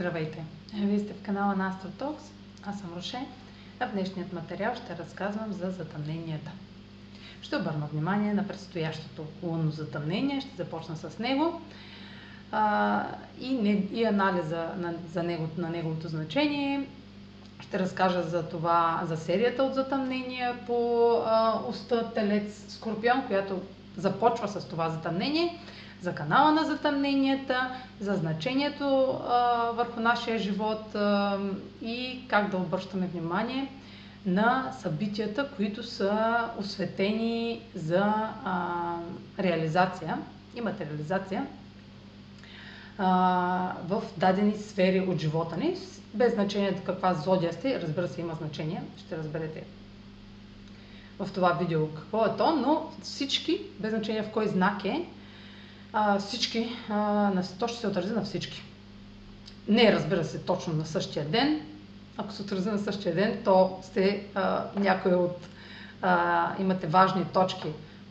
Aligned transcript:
Здравейте! 0.00 0.44
Вие 0.74 0.98
сте 0.98 1.12
в 1.12 1.22
канала 1.22 1.56
на 1.56 1.72
AstroTalks. 1.72 2.22
Аз 2.66 2.80
съм 2.80 2.90
Роше. 2.96 3.26
А 3.80 3.88
в 3.88 3.92
днешният 3.92 4.32
материал 4.32 4.74
ще 4.74 5.02
разказвам 5.02 5.52
за 5.52 5.70
затъмненията. 5.70 6.50
Ще 7.42 7.56
обърна 7.56 7.86
внимание 7.92 8.34
на 8.34 8.48
предстоящото 8.48 9.24
лунно 9.42 9.70
затъмнение. 9.70 10.40
Ще 10.40 10.56
започна 10.56 10.96
с 10.96 11.18
него 11.18 11.60
а, 12.52 13.04
и, 13.40 13.54
не, 13.54 13.70
и 13.70 14.04
анализа 14.04 14.68
на, 14.76 14.94
за 15.12 15.22
него, 15.22 15.48
на 15.58 15.68
неговото 15.68 16.08
значение. 16.08 16.86
Ще 17.60 17.78
разкажа 17.78 18.22
за 18.22 18.48
това, 18.48 19.02
за 19.06 19.16
серията 19.16 19.62
от 19.62 19.74
затъмнения 19.74 20.66
по 20.66 21.10
а, 21.26 21.60
уста 21.68 22.12
Телец 22.14 22.64
Скорпион, 22.68 23.26
която 23.26 23.62
започва 23.96 24.48
с 24.48 24.68
това 24.68 24.88
затъмнение 24.88 25.58
за 26.02 26.14
канала 26.14 26.52
на 26.52 26.64
затъмненията, 26.64 27.70
за 28.00 28.14
значението 28.14 29.18
а, 29.28 29.70
върху 29.74 30.00
нашия 30.00 30.38
живот 30.38 30.94
а, 30.94 31.38
и 31.82 32.24
как 32.28 32.50
да 32.50 32.56
обръщаме 32.56 33.06
внимание 33.06 33.72
на 34.26 34.72
събитията, 34.80 35.48
които 35.56 35.82
са 35.82 36.44
осветени 36.58 37.60
за 37.74 38.04
а, 38.44 38.94
реализация. 39.38 40.18
И 40.56 40.60
материализация 40.60 41.46
а, 42.98 43.06
в 43.88 44.02
дадени 44.16 44.56
сфери 44.56 45.00
от 45.00 45.18
живота 45.18 45.56
ни, 45.56 45.76
без 46.14 46.34
значение 46.34 46.80
каква 46.84 47.14
зодия 47.14 47.52
сте, 47.52 47.80
разбира 47.82 48.08
се, 48.08 48.20
има 48.20 48.34
значение, 48.34 48.82
ще 48.98 49.16
разберете 49.16 49.64
в 51.20 51.32
това 51.32 51.52
видео 51.52 51.88
какво 51.88 52.26
е 52.26 52.36
то, 52.38 52.56
но 52.56 52.90
всички, 53.02 53.60
без 53.78 53.90
значение 53.90 54.22
в 54.22 54.30
кой 54.30 54.48
знак 54.48 54.84
е, 54.84 55.04
а, 55.92 56.18
всички, 56.18 56.76
а, 56.88 57.42
то 57.58 57.68
ще 57.68 57.78
се 57.78 57.86
отрази 57.86 58.12
на 58.12 58.24
всички. 58.24 58.62
Не 59.68 59.92
разбира 59.92 60.24
се 60.24 60.38
точно 60.38 60.74
на 60.74 60.86
същия 60.86 61.24
ден. 61.24 61.60
Ако 62.16 62.32
се 62.32 62.42
отрази 62.42 62.70
на 62.70 62.78
същия 62.78 63.14
ден, 63.14 63.40
то 63.44 63.78
сте 63.82 64.26
а, 64.34 64.64
някои 64.76 65.14
от... 65.14 65.36
А, 66.02 66.52
имате 66.60 66.86
важни 66.86 67.24
точки 67.24 67.68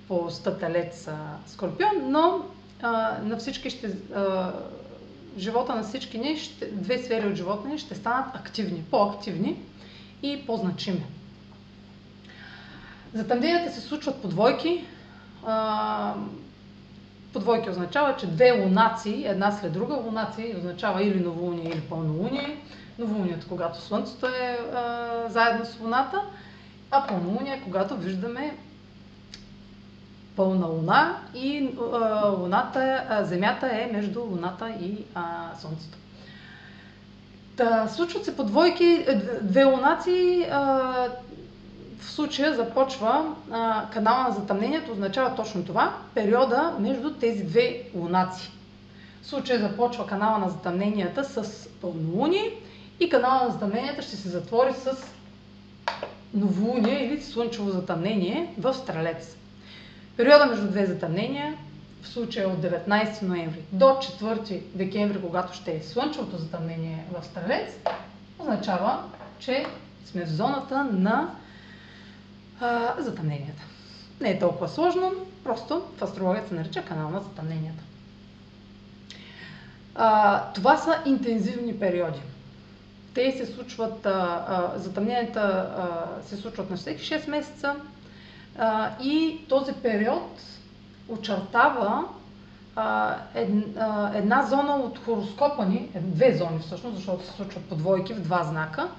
по 0.07 0.29
стътелец 0.29 1.09
Скорпион, 1.47 1.91
но 2.03 2.45
а, 2.81 3.17
на 3.23 3.37
всички 3.37 3.69
ще... 3.69 3.87
А, 4.15 4.53
живота 5.37 5.75
на 5.75 5.83
всички 5.83 6.17
ни, 6.17 6.37
ще, 6.37 6.65
две 6.71 6.97
сфери 6.97 7.27
от 7.27 7.35
живота 7.35 7.67
ни 7.67 7.77
ще 7.77 7.95
станат 7.95 8.35
активни, 8.35 8.83
по-активни 8.91 9.57
и 10.23 10.45
по-значими. 10.45 11.05
Затъмненията 13.13 13.73
се 13.73 13.81
случват 13.81 14.21
по 14.21 14.27
двойки. 14.27 14.85
А, 15.45 16.13
по 17.33 17.39
двойки 17.39 17.69
означава, 17.69 18.15
че 18.15 18.27
две 18.27 18.51
лунации, 18.51 19.27
една 19.27 19.51
след 19.51 19.73
друга, 19.73 19.95
лунации 19.95 20.55
означава 20.57 21.03
или 21.03 21.19
новолуние, 21.19 21.69
или 21.69 21.81
пълнолуние. 21.81 22.57
Новолунието, 22.99 23.47
когато 23.49 23.81
Слънцето 23.81 24.25
е 24.25 24.59
а, 24.75 25.23
заедно 25.29 25.65
с 25.65 25.79
Луната, 25.79 26.21
а 26.91 27.07
пълнолуние 27.07 27.61
когато 27.63 27.97
виждаме 27.97 28.57
пълна 30.35 30.67
луна 30.67 31.17
и 31.35 31.69
а, 31.93 32.27
луната, 32.27 33.03
а, 33.09 33.23
Земята 33.23 33.67
е 33.67 33.89
между 33.91 34.21
Луната 34.21 34.69
и 34.81 35.05
а, 35.15 35.49
Слънцето. 35.59 35.97
Та, 37.55 37.87
случват 37.87 38.25
се 38.25 38.35
по 38.35 38.43
двойки, 38.43 39.05
е, 39.07 39.15
две 39.41 39.63
лунации, 39.63 40.43
а, 40.43 41.07
в 41.99 42.11
случая 42.11 42.55
започва 42.55 43.35
а, 43.51 43.85
канала 43.93 44.23
на 44.23 44.31
затъмнението, 44.31 44.91
означава 44.91 45.35
точно 45.35 45.65
това, 45.65 45.97
периода 46.13 46.75
между 46.79 47.13
тези 47.13 47.43
две 47.43 47.83
лунаци. 47.95 48.51
В 49.21 49.27
случая 49.27 49.59
започва 49.59 50.07
канала 50.07 50.37
на 50.37 50.49
затъмненията 50.49 51.23
с 51.23 51.67
пълнолуние 51.81 52.51
и 52.99 53.09
канала 53.09 53.43
на 53.43 53.51
затъмненията 53.51 54.01
ще 54.01 54.15
се 54.15 54.29
затвори 54.29 54.73
с 54.73 54.97
новолуние 56.33 57.05
или 57.05 57.21
слънчево 57.21 57.69
затъмнение 57.69 58.53
в 58.57 58.73
Стрелец. 58.73 59.37
Периода 60.17 60.45
между 60.45 60.67
две 60.67 60.85
затъмнения, 60.85 61.55
в 62.01 62.07
случая 62.07 62.49
от 62.49 62.57
19 62.59 63.21
ноември 63.21 63.61
до 63.71 63.85
4 63.85 64.61
декември, 64.75 65.21
когато 65.21 65.53
ще 65.53 65.71
е 65.71 65.81
слънчевото 65.81 66.37
затъмнение 66.37 67.05
в 67.11 67.25
Стрелец, 67.25 67.73
означава, 68.39 69.03
че 69.39 69.65
сме 70.05 70.25
в 70.25 70.29
зоната 70.29 70.83
на 70.83 71.35
затъмненията. 72.97 73.61
Не 74.21 74.29
е 74.29 74.39
толкова 74.39 74.69
сложно, 74.69 75.11
просто 75.43 75.83
в 75.97 76.01
астрологията 76.01 76.49
се 76.49 76.55
нарича 76.55 76.85
канал 76.85 77.09
на 77.09 77.19
затъмненията. 77.19 77.83
А, 79.95 80.43
това 80.53 80.77
са 80.77 81.01
интензивни 81.05 81.79
периоди. 81.79 82.19
Те 83.13 83.31
се 83.31 83.45
случват, 83.45 84.05
а, 84.05 84.45
а, 84.47 84.79
затъмненията 84.79 85.41
а, 85.41 86.07
се 86.27 86.37
случват 86.37 86.69
на 86.69 86.77
всеки 86.77 87.03
6 87.03 87.29
месеца 87.29 87.75
а, 88.57 88.91
и 89.01 89.45
този 89.49 89.73
период 89.73 90.41
очертава 91.07 92.03
а, 92.75 93.15
ед, 93.35 93.49
а, 93.79 94.11
една 94.15 94.45
зона 94.45 94.75
от 94.75 94.99
хороскопа 95.05 95.65
ни, 95.65 95.89
две 95.95 96.37
зони 96.37 96.59
всъщност, 96.59 96.95
защото 96.95 97.25
се 97.25 97.31
случват 97.31 97.65
по 97.65 97.75
двойки 97.75 98.13
в 98.13 98.21
два 98.21 98.43
знака, 98.43 98.89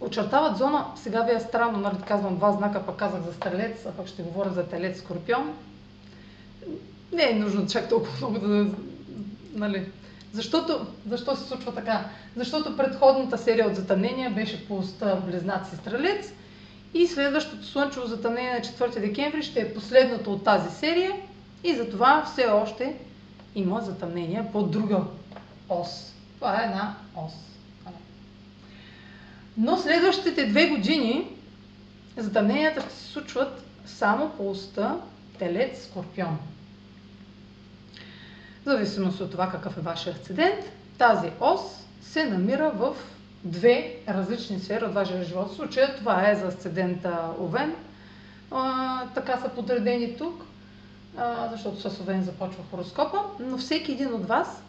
очертават 0.00 0.58
зона, 0.58 0.86
сега 0.96 1.22
ви 1.22 1.34
е 1.34 1.40
странно, 1.40 1.78
нали 1.78 1.96
казвам 2.08 2.36
два 2.36 2.52
знака, 2.52 2.86
пък 2.86 2.96
казах 2.96 3.22
за 3.22 3.32
стрелец, 3.32 3.86
а 3.86 3.92
пък 3.92 4.06
ще 4.06 4.22
говоря 4.22 4.50
за 4.50 4.66
телец 4.66 4.98
скорпион. 4.98 5.54
Не 7.12 7.30
е 7.30 7.34
нужно 7.34 7.66
чак 7.66 7.88
толкова 7.88 8.12
много 8.18 8.38
да... 8.38 8.66
Нали. 9.54 9.86
Защото, 10.32 10.86
защо 11.08 11.36
се 11.36 11.48
случва 11.48 11.74
така? 11.74 12.04
Защото 12.36 12.76
предходната 12.76 13.38
серия 13.38 13.68
от 13.68 13.76
затъмнения 13.76 14.30
беше 14.30 14.68
по 14.68 14.82
Близнаци 15.26 15.76
Стрелец 15.76 16.32
и 16.94 17.06
следващото 17.06 17.66
слънчево 17.66 18.06
затъмнение 18.06 18.52
на 18.52 18.60
4 18.60 19.00
декември 19.00 19.42
ще 19.42 19.60
е 19.60 19.74
последното 19.74 20.32
от 20.32 20.44
тази 20.44 20.70
серия 20.70 21.12
и 21.64 21.74
затова 21.74 22.24
все 22.32 22.46
още 22.46 22.96
има 23.54 23.80
затъмнения 23.80 24.52
по 24.52 24.62
друга 24.62 25.00
ос. 25.68 26.12
Това 26.34 26.62
е 26.62 26.64
една 26.64 26.94
ос. 27.16 27.32
Но 29.56 29.76
следващите 29.76 30.46
две 30.46 30.66
години 30.66 31.28
затъмненията 32.16 32.80
ще 32.80 32.90
се 32.90 33.12
случват 33.12 33.62
само 33.86 34.30
по 34.30 34.50
уста 34.50 35.00
Телец 35.38 35.84
Скорпион. 35.84 36.38
В 38.62 38.68
зависимост 38.68 39.20
от 39.20 39.30
това 39.30 39.50
какъв 39.50 39.76
е 39.76 39.80
вашия 39.80 40.12
асцендент, 40.12 40.72
тази 40.98 41.30
ос 41.40 41.60
се 42.02 42.24
намира 42.24 42.70
в 42.70 42.96
две 43.44 43.96
различни 44.08 44.60
сфери 44.60 44.84
от 44.84 44.94
вашия 44.94 45.24
живот. 45.24 45.52
В 45.52 45.56
случая 45.56 45.96
това 45.96 46.30
е 46.30 46.34
за 46.34 46.46
асцендента 46.46 47.18
Овен. 47.40 47.74
А, 48.50 49.06
така 49.14 49.38
са 49.38 49.48
подредени 49.48 50.16
тук, 50.16 50.44
а, 51.16 51.48
защото 51.52 51.80
с 51.80 52.00
Овен 52.00 52.22
започва 52.22 52.64
хороскопа, 52.70 53.22
но 53.40 53.58
всеки 53.58 53.92
един 53.92 54.14
от 54.14 54.28
вас 54.28 54.62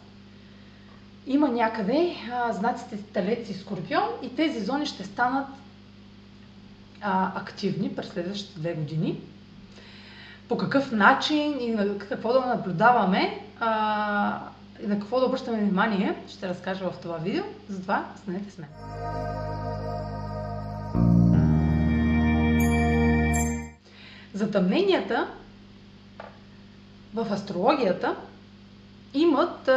има 1.28 1.48
някъде 1.48 2.16
а, 2.32 2.52
знаците 2.52 3.02
Телец 3.02 3.50
и 3.50 3.54
Скорпион 3.54 4.08
и 4.22 4.36
тези 4.36 4.64
зони 4.64 4.86
ще 4.86 5.04
станат 5.04 5.46
а, 7.00 7.40
активни 7.40 7.94
през 7.96 8.08
следващите 8.08 8.60
две 8.60 8.74
години. 8.74 9.20
По 10.48 10.56
какъв 10.56 10.92
начин 10.92 11.60
и 11.60 11.70
на 11.70 11.98
какво 11.98 12.32
да 12.32 12.40
наблюдаваме 12.40 13.40
а, 13.60 14.40
и 14.84 14.86
на 14.86 14.98
какво 14.98 15.20
да 15.20 15.26
обръщаме 15.26 15.58
внимание, 15.58 16.14
ще 16.28 16.48
разкажа 16.48 16.90
в 16.90 16.98
това 17.02 17.16
видео, 17.16 17.44
затова 17.68 18.04
останете 18.14 18.50
с 18.50 18.58
мен. 18.58 18.68
Затъмненията 24.34 25.28
в 27.14 27.32
астрологията 27.32 28.16
имат, 29.14 29.68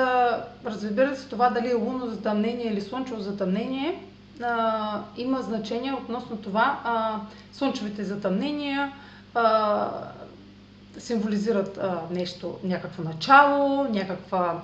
разбира 0.66 1.16
се, 1.16 1.30
това 1.30 1.50
дали 1.50 1.72
е 1.72 1.74
лунно 1.74 2.07
затъмнение 2.07 2.66
или 2.66 2.81
слънчево 2.81 3.22
затъмнение, 3.22 4.04
има 5.18 5.42
значение 5.42 5.94
относно 5.94 6.38
това. 6.38 6.80
Слънчевите 7.54 8.04
затъмнения 8.04 8.92
символизират 10.98 11.80
нещо, 12.12 12.57
някакво 12.63 13.04
начало, 13.04 13.83
някаква 13.83 14.62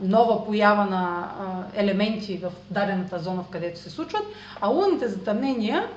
нова 0.00 0.46
поява 0.46 0.84
на 0.84 1.28
елементи 1.74 2.38
в 2.38 2.52
дадената 2.70 3.18
зона, 3.18 3.42
в 3.42 3.50
където 3.50 3.80
се 3.80 3.90
случват, 3.90 4.22
а 4.60 4.68
лунните 4.68 5.08
затъмнения 5.08 5.88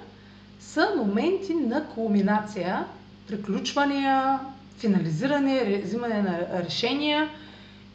са 0.60 0.88
моменти 0.98 1.54
на 1.54 1.88
кулминация, 1.88 2.86
приключвания, 3.28 4.40
финализиране, 4.78 5.82
взимане 5.86 6.22
на 6.22 6.64
решения, 6.64 7.30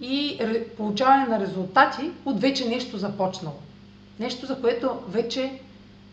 и 0.00 0.40
получаване 0.76 1.26
на 1.26 1.40
резултати 1.40 2.10
от 2.24 2.40
вече 2.40 2.68
нещо 2.68 2.98
започнало. 2.98 3.56
Нещо, 4.18 4.46
за 4.46 4.60
което 4.60 5.00
вече, 5.08 5.60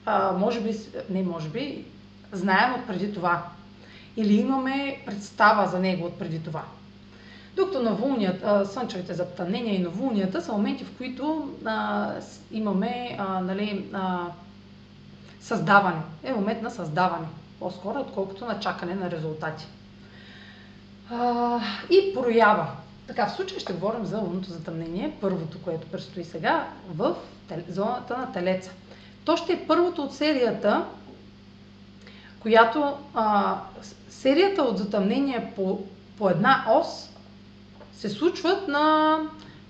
а, 0.05 0.31
може 0.31 0.61
би, 0.61 0.75
не 1.09 1.23
може 1.23 1.49
би, 1.49 1.85
знаем 2.31 2.73
от 2.73 2.87
преди 2.87 3.13
това. 3.13 3.43
Или 4.17 4.33
имаме 4.33 4.97
представа 5.05 5.67
за 5.67 5.79
него 5.79 6.05
от 6.05 6.19
преди 6.19 6.43
това. 6.43 6.63
Докато 7.55 7.83
новолунията, 7.83 8.65
слънчевите 8.65 9.13
затъмнения 9.13 9.75
и 9.75 9.83
новолунията 9.83 10.41
са 10.41 10.51
моменти, 10.51 10.83
в 10.83 10.97
които 10.97 11.49
а, 11.65 12.11
имаме 12.51 13.15
а, 13.19 13.41
нали, 13.41 13.85
а, 13.93 14.27
създаване. 15.41 16.01
Е 16.23 16.33
момент 16.33 16.61
на 16.61 16.71
създаване, 16.71 17.27
по-скоро, 17.59 17.99
отколкото 17.99 18.45
на 18.45 18.59
чакане 18.59 18.95
на 18.95 19.11
резултати. 19.11 19.65
А, 21.11 21.59
и 21.89 22.13
проява. 22.13 22.67
Така, 23.07 23.27
в 23.27 23.35
случай 23.35 23.59
ще 23.59 23.73
говорим 23.73 24.05
за 24.05 24.17
лунното 24.17 24.49
затъмнение, 24.49 25.17
първото, 25.21 25.61
което 25.61 25.87
предстои 25.87 26.23
сега, 26.23 26.67
в 26.89 27.15
зоната 27.69 28.17
на 28.17 28.31
Телеца. 28.31 28.71
То 29.25 29.37
ще 29.37 29.53
е 29.53 29.67
първото 29.67 30.03
от 30.03 30.15
серията, 30.15 30.85
която 32.39 32.97
а, 33.13 33.57
серията 34.09 34.63
от 34.63 34.77
затъмнения 34.77 35.55
по, 35.55 35.79
по 36.17 36.29
една 36.29 36.65
ос 36.69 37.09
се 37.93 38.09
случват 38.09 38.67
на 38.67 39.17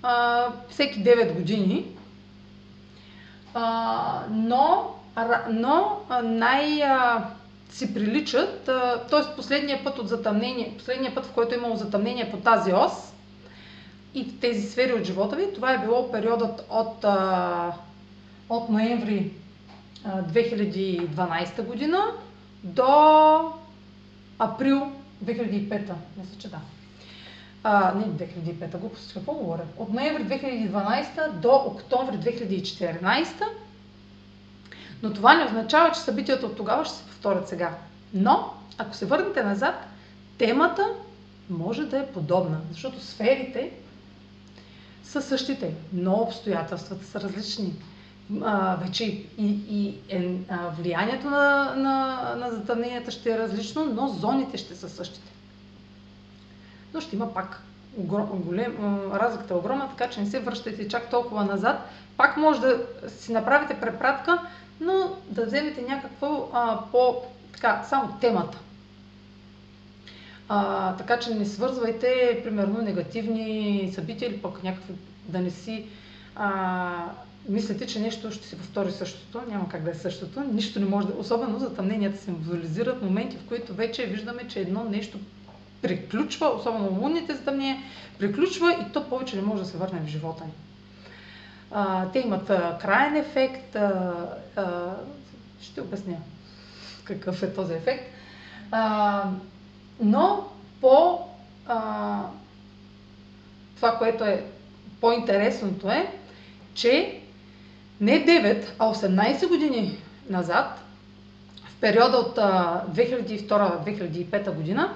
а, 0.02 0.46
всеки 0.68 1.04
9 1.04 1.34
години, 1.34 1.86
а, 3.54 4.22
но, 4.30 4.94
но 5.50 6.00
най- 6.22 6.82
а, 6.82 7.26
си 7.70 7.94
приличат, 7.94 8.64
т.е. 9.10 9.36
последния 9.36 9.84
път 9.84 9.98
от 9.98 10.08
затъмнение, 10.08 10.74
последния 10.78 11.14
път, 11.14 11.26
в 11.26 11.32
който 11.32 11.54
е 11.54 11.58
имало 11.58 11.76
затъмнение 11.76 12.30
по 12.30 12.36
тази 12.36 12.72
ос 12.72 13.12
и 14.16 14.40
тези 14.40 14.62
сфери 14.70 14.92
от 14.92 15.04
живота 15.04 15.36
ви, 15.36 15.54
това 15.54 15.72
е 15.72 15.78
било 15.78 16.12
периодът 16.12 16.66
от, 16.70 17.04
а, 17.04 17.72
от 18.48 18.68
ноември 18.68 19.32
2012 20.06 21.62
година 21.62 21.98
до 22.62 23.52
април 24.38 24.92
2005. 25.24 25.92
Мисля, 26.16 26.38
че 26.38 26.48
да. 26.48 26.58
А, 27.62 27.94
не 27.94 28.04
2005, 28.04 28.78
глупост, 28.78 29.14
какво 29.14 29.32
говоря? 29.32 29.62
От 29.78 29.92
ноември 29.92 30.24
2012 30.24 31.30
до 31.32 31.50
октомври 31.50 32.16
2014. 32.16 33.44
Но 35.02 35.12
това 35.12 35.34
не 35.34 35.44
означава, 35.44 35.90
че 35.92 36.00
събитията 36.00 36.46
от 36.46 36.56
тогава 36.56 36.84
ще 36.84 36.94
се 36.94 37.04
повторят 37.04 37.48
сега. 37.48 37.74
Но, 38.14 38.52
ако 38.78 38.94
се 38.94 39.06
върнете 39.06 39.42
назад, 39.42 39.74
темата 40.38 40.86
може 41.50 41.84
да 41.84 41.98
е 41.98 42.06
подобна, 42.06 42.60
защото 42.70 43.00
сферите 43.00 43.72
са 45.06 45.22
същите, 45.22 45.74
но 45.92 46.12
обстоятелствата 46.14 47.04
са 47.04 47.20
различни 47.20 47.72
а, 48.42 48.76
вече 48.76 49.04
и, 49.04 49.26
и 49.68 49.98
е, 50.08 50.38
а, 50.48 50.70
влиянието 50.78 51.30
на, 51.30 51.74
на, 51.76 52.34
на 52.36 52.50
затъмненията 52.50 53.10
ще 53.10 53.32
е 53.32 53.38
различно, 53.38 53.84
но 53.84 54.08
зоните 54.08 54.56
ще 54.58 54.74
са 54.74 54.88
същите. 54.88 55.32
Но 56.94 57.00
ще 57.00 57.16
има 57.16 57.34
пак 57.34 57.62
голем, 57.96 58.76
разликата 59.12 59.54
е 59.54 59.56
огромна, 59.56 59.88
така 59.88 60.10
че 60.10 60.20
не 60.20 60.26
се 60.26 60.40
връщайте 60.40 60.88
чак 60.88 61.10
толкова 61.10 61.44
назад. 61.44 61.88
Пак 62.16 62.36
може 62.36 62.60
да 62.60 62.80
си 63.08 63.32
направите 63.32 63.80
препратка, 63.80 64.38
но 64.80 65.16
да 65.28 65.46
вземете 65.46 65.82
някакво 65.82 66.48
а, 66.52 66.80
по, 66.92 67.16
така, 67.52 67.82
само 67.88 68.12
темата. 68.20 68.58
А, 70.48 70.92
така 70.96 71.18
че 71.18 71.34
не 71.34 71.46
свързвайте, 71.46 72.40
примерно, 72.44 72.82
негативни 72.82 73.90
събития 73.94 74.28
или 74.28 74.38
пък 74.38 74.62
някакви 74.62 74.94
да 75.28 75.38
не 75.38 75.50
си 75.50 75.86
а, 76.36 76.92
мислите, 77.48 77.86
че 77.86 78.00
нещо 78.00 78.32
ще 78.32 78.46
се 78.46 78.58
повтори 78.58 78.92
същото, 78.92 79.42
няма 79.48 79.68
как 79.68 79.82
да 79.82 79.90
е 79.90 79.94
същото, 79.94 80.40
нищо 80.40 80.80
не 80.80 80.86
може 80.86 81.06
да... 81.06 81.14
Особено 81.18 81.58
затъмненията 81.58 82.18
символизират 82.18 83.02
моменти, 83.02 83.36
в 83.36 83.48
които 83.48 83.74
вече 83.74 84.06
виждаме, 84.06 84.48
че 84.48 84.60
едно 84.60 84.84
нещо 84.84 85.18
приключва, 85.82 86.48
особено 86.48 87.00
лунните 87.00 87.34
затъмнения, 87.34 87.76
приключва 88.18 88.72
и 88.72 88.92
то 88.92 89.08
повече 89.08 89.36
не 89.36 89.42
може 89.42 89.62
да 89.62 89.68
се 89.68 89.76
върне 89.76 90.00
в 90.00 90.08
живота 90.08 90.44
ни. 90.44 90.52
А, 91.70 92.08
те 92.08 92.18
имат 92.18 92.50
а, 92.50 92.78
крайен 92.80 93.16
ефект, 93.16 93.76
а, 93.76 94.14
а, 94.56 94.94
ще 95.60 95.80
обясня 95.80 96.16
какъв 97.04 97.42
е 97.42 97.54
този 97.54 97.74
ефект, 97.74 98.04
а, 98.70 99.24
но 100.00 100.44
по 100.80 101.18
а, 101.66 102.20
това, 103.76 103.98
което 103.98 104.24
е 104.24 104.44
по-интересното 105.00 105.90
е, 105.90 106.12
че 106.74 107.20
не 108.00 108.26
9, 108.26 108.66
а 108.78 108.94
18 108.94 109.48
години 109.48 109.98
назад, 110.30 110.80
в 111.68 111.80
периода 111.80 112.16
от 112.16 112.36
2002-2005 112.96 114.54
година, 114.54 114.94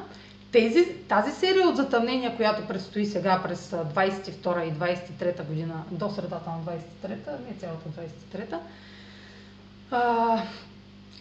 тези, 0.52 0.94
тази 1.08 1.32
серия 1.32 1.69
от 1.69 1.76
затъмнения, 1.76 2.37
която 2.37 2.69
предстои 2.69 3.06
сега 3.06 3.41
през 3.43 3.70
22 3.70 4.62
и 4.62 4.73
23 4.73 5.44
година, 5.44 5.82
до 5.91 6.11
средата 6.11 6.50
на 6.50 6.56
23-та, 6.56 7.32
не 7.49 7.56
цялата 7.58 7.88
23-та, 7.88 8.61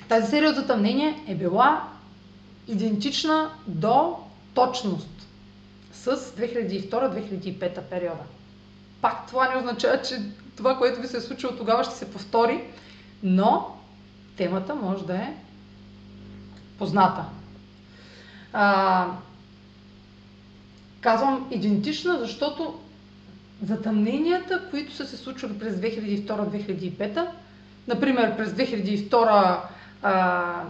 тази 0.09 0.27
серия 0.27 0.49
от 0.49 0.55
затъмнения 0.55 1.15
е 1.27 1.35
била 1.35 1.87
идентична 2.69 3.50
до 3.68 4.18
точност 4.54 5.27
с 5.94 6.16
2002-2005 6.16 7.60
периода. 7.81 8.24
Пак 9.01 9.27
това 9.27 9.50
не 9.50 9.57
означава, 9.57 10.01
че 10.01 10.16
това, 10.56 10.77
което 10.77 11.01
ви 11.01 11.07
се 11.07 11.18
е 11.18 11.21
случило 11.21 11.54
тогава, 11.54 11.83
ще 11.83 11.95
се 11.95 12.12
повтори, 12.12 12.63
но 13.24 13.75
темата 14.38 14.75
може 14.75 15.06
да 15.06 15.16
е 15.16 15.33
позната. 16.77 17.25
А, 18.54 19.07
казвам 21.01 21.48
идентична, 21.51 22.19
защото 22.19 22.80
затъмненията, 23.62 24.62
които 24.69 24.95
са 24.95 25.06
се 25.06 25.18
случвали 25.18 25.60
през 25.60 25.75
2002-2005, 25.75 27.27
например 27.88 28.38
през 28.38 28.50
2002 28.50 29.57
а, 30.03 30.63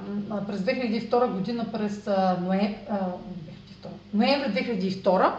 през 0.47 0.59
2002 0.59 1.31
година 1.31 1.65
през 1.71 2.05
ноември, 2.41 2.77
ноември 4.13 4.51
2002 5.03 5.31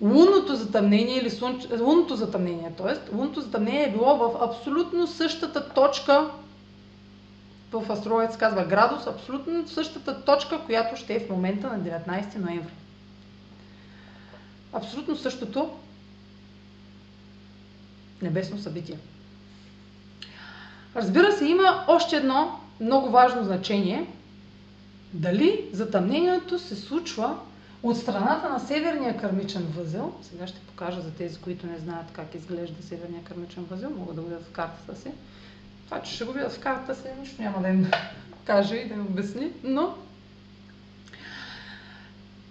лунното 0.00 0.54
затъмнение 0.54 1.18
или 1.18 1.30
слънч... 1.30 1.66
лунното 1.80 2.16
затъмнение, 2.16 2.72
т.е. 2.76 3.16
лунното 3.16 3.40
затъмнение 3.40 3.82
е 3.82 3.92
било 3.92 4.16
в 4.16 4.42
абсолютно 4.42 5.06
същата 5.06 5.68
точка, 5.68 6.30
в 7.72 7.92
астрологията 7.92 8.32
се 8.32 8.38
казва 8.38 8.64
градус, 8.64 9.06
абсолютно 9.06 9.68
същата 9.68 10.24
точка, 10.24 10.60
която 10.66 10.96
ще 10.96 11.14
е 11.14 11.20
в 11.20 11.30
момента 11.30 11.66
на 11.66 11.80
19 11.80 12.38
ноември. 12.38 12.72
Абсолютно 14.72 15.16
същото 15.16 15.70
небесно 18.22 18.58
събитие. 18.58 18.98
Разбира 20.98 21.32
се, 21.32 21.44
има 21.44 21.84
още 21.88 22.16
едно 22.16 22.60
много 22.80 23.10
важно 23.10 23.44
значение. 23.44 24.06
Дали 25.12 25.64
затъмнението 25.72 26.58
се 26.58 26.76
случва 26.76 27.38
от 27.82 27.96
страната 27.96 28.48
на 28.48 28.60
северния 28.60 29.16
кърмичен 29.16 29.66
възел, 29.76 30.12
сега 30.22 30.46
ще 30.46 30.60
покажа 30.60 31.00
за 31.00 31.10
тези, 31.10 31.38
които 31.38 31.66
не 31.66 31.78
знаят 31.78 32.06
как 32.12 32.34
изглежда 32.34 32.82
северния 32.82 33.22
кърмичен 33.24 33.64
възел, 33.64 33.90
могат 33.90 34.16
да 34.16 34.22
го 34.22 34.28
видят 34.28 34.44
в 34.44 34.52
картата 34.52 35.00
си. 35.00 35.10
Това, 35.84 36.02
че 36.02 36.14
ще 36.14 36.24
го 36.24 36.32
видят 36.32 36.52
в 36.52 36.60
картата 36.60 36.94
си, 36.94 37.08
нищо 37.20 37.42
няма 37.42 37.62
да 37.62 37.68
им 37.68 37.90
каже 38.44 38.76
и 38.76 38.88
да 38.88 38.94
им 38.94 39.06
обясни, 39.06 39.50
но 39.64 39.94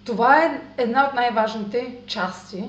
това 0.04 0.44
е 0.44 0.60
една 0.76 1.06
от 1.08 1.14
най-важните 1.14 1.96
части 2.06 2.64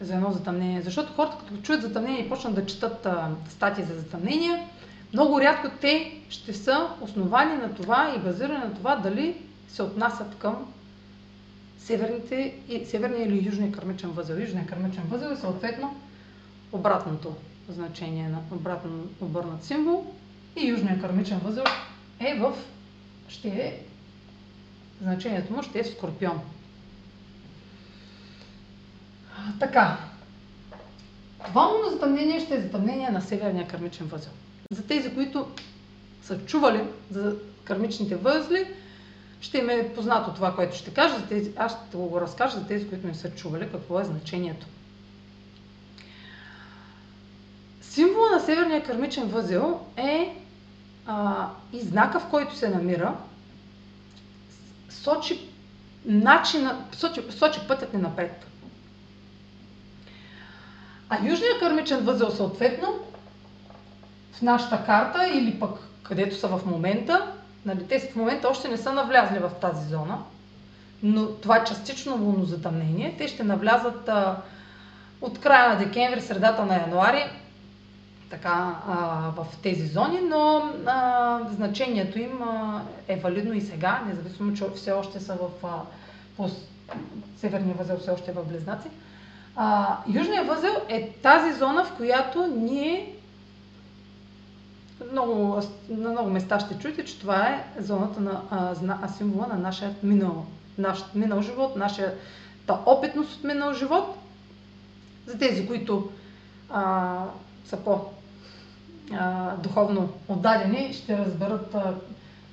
за 0.00 0.14
едно 0.14 0.32
затъмнение. 0.32 0.82
Защото 0.82 1.12
хората, 1.12 1.36
като 1.38 1.62
чуят 1.62 1.82
затъмнение 1.82 2.20
и 2.20 2.28
почнат 2.28 2.54
да 2.54 2.66
четат 2.66 3.06
статии 3.48 3.84
за 3.84 3.94
затъмнения, 3.94 4.64
много 5.12 5.40
рядко 5.40 5.68
те 5.80 6.20
ще 6.28 6.54
са 6.54 6.88
основани 7.00 7.56
на 7.56 7.74
това 7.74 8.14
и 8.16 8.20
базирани 8.20 8.58
на 8.58 8.74
това 8.74 8.96
дали 8.96 9.36
се 9.68 9.82
отнасят 9.82 10.38
към 10.38 10.72
северните, 11.78 12.54
северния 12.84 13.26
или 13.26 13.46
южния 13.46 13.72
кърмичен 13.72 14.10
възел. 14.10 14.34
Южния 14.40 14.66
кърмичен 14.66 15.02
възел 15.08 15.28
е 15.28 15.36
съответно 15.36 15.96
обратното 16.72 17.34
значение 17.68 18.28
на 18.28 18.38
обратно 18.52 19.06
обърнат 19.20 19.64
символ 19.64 20.14
и 20.56 20.68
южния 20.68 21.00
кърмичен 21.00 21.38
възел 21.38 21.64
е 22.20 22.34
в, 22.34 22.52
ще 23.28 23.48
е, 23.48 23.80
значението 25.02 25.52
му 25.52 25.62
ще 25.62 25.78
е 25.78 25.84
скорпион. 25.84 26.40
Така. 29.60 29.98
Това 31.44 31.62
лунно 31.62 31.90
затъмнение 31.90 32.40
ще 32.40 32.54
е 32.54 32.60
затъмнение 32.60 33.10
на 33.10 33.22
северния 33.22 33.68
кърмичен 33.68 34.06
възел. 34.06 34.32
За 34.70 34.82
тези, 34.82 35.14
които 35.14 35.48
са 36.22 36.38
чували 36.38 36.84
за 37.10 37.36
кърмичните 37.64 38.16
възли, 38.16 38.66
ще 39.40 39.58
им 39.58 39.70
е 39.70 39.94
познато 39.94 40.34
това, 40.34 40.54
което 40.54 40.76
ще 40.76 40.94
кажа. 40.94 41.18
За 41.18 41.26
тези, 41.26 41.52
аз 41.56 41.72
ще 41.88 41.96
го 41.96 42.20
разкажа 42.20 42.58
за 42.58 42.66
тези, 42.66 42.88
които 42.88 43.06
не 43.06 43.14
са 43.14 43.30
чували 43.30 43.68
какво 43.72 44.00
е 44.00 44.04
значението. 44.04 44.66
Символа 47.80 48.30
на 48.30 48.40
северния 48.40 48.84
кърмичен 48.84 49.28
възел 49.28 49.80
е 49.96 50.42
а, 51.06 51.48
и 51.72 51.80
знака, 51.80 52.20
в 52.20 52.30
който 52.30 52.56
се 52.56 52.68
намира, 52.68 53.16
сочи 54.90 55.48
начина, 56.04 56.84
сочи, 56.92 57.22
сочи 57.30 57.60
пътят 57.68 57.94
ни 57.94 58.00
напред. 58.00 58.46
А 61.08 61.16
южният 61.16 61.58
кърмичен 61.60 62.04
възел 62.04 62.30
съответно 62.30 62.98
в 64.38 64.42
нашата 64.42 64.84
карта 64.84 65.28
или 65.28 65.60
пък 65.60 65.78
където 66.02 66.36
са 66.36 66.48
в 66.48 66.66
момента, 66.66 67.32
нали, 67.66 67.86
те 67.88 67.98
в 67.98 68.16
момента 68.16 68.48
още 68.48 68.68
не 68.68 68.76
са 68.76 68.92
навлязли 68.92 69.38
в 69.38 69.50
тази 69.60 69.88
зона, 69.88 70.18
но 71.02 71.26
това 71.26 71.56
е 71.56 71.64
частично 71.64 72.16
лунно 72.16 72.44
затъмнение. 72.44 73.14
Те 73.18 73.28
ще 73.28 73.44
навлязат 73.44 74.08
а, 74.08 74.36
от 75.20 75.40
края 75.40 75.68
на 75.68 75.78
декември, 75.78 76.20
средата 76.20 76.64
на 76.64 76.74
януари, 76.74 77.24
така, 78.30 78.76
а, 78.88 78.94
в 79.36 79.46
тези 79.62 79.86
зони, 79.86 80.20
но 80.20 80.70
а, 80.86 81.40
значението 81.54 82.18
им 82.18 82.42
а, 82.42 82.82
е 83.08 83.16
валидно 83.16 83.54
и 83.54 83.60
сега, 83.60 84.02
независимо, 84.08 84.54
че 84.54 84.64
все 84.74 84.92
още 84.92 85.20
са 85.20 85.34
в 85.34 85.66
а, 85.66 85.80
по 86.36 86.50
северния 87.36 87.74
възел, 87.74 87.98
все 87.98 88.10
още 88.10 88.30
е 88.30 88.34
в 88.34 88.44
Близнаци. 88.44 88.88
А, 89.56 89.96
южният 90.08 90.46
възел 90.46 90.74
е 90.88 91.10
тази 91.10 91.52
зона, 91.52 91.84
в 91.84 91.96
която 91.96 92.46
ние 92.46 93.15
много, 95.12 95.62
на 95.88 96.10
много 96.10 96.30
места 96.30 96.60
ще 96.60 96.78
чуете, 96.78 97.04
че 97.04 97.20
това 97.20 97.48
е 97.48 97.64
зоната 97.80 98.20
на 98.20 98.40
а, 99.02 99.08
символа 99.08 99.46
на 99.46 99.58
нашия 99.58 99.94
минал, 100.02 100.46
наш 100.78 101.04
минал 101.14 101.42
живот, 101.42 101.76
нашата 101.76 102.78
опитност 102.86 103.38
от 103.38 103.44
минал 103.44 103.72
живот. 103.72 104.16
За 105.26 105.38
тези, 105.38 105.66
които 105.66 106.10
а, 106.70 107.24
са 107.64 107.76
по 107.76 108.00
а, 109.12 109.56
духовно 109.56 110.08
отдадени, 110.28 110.94
ще 110.94 111.18
разберат, 111.18 111.74
а, 111.74 111.94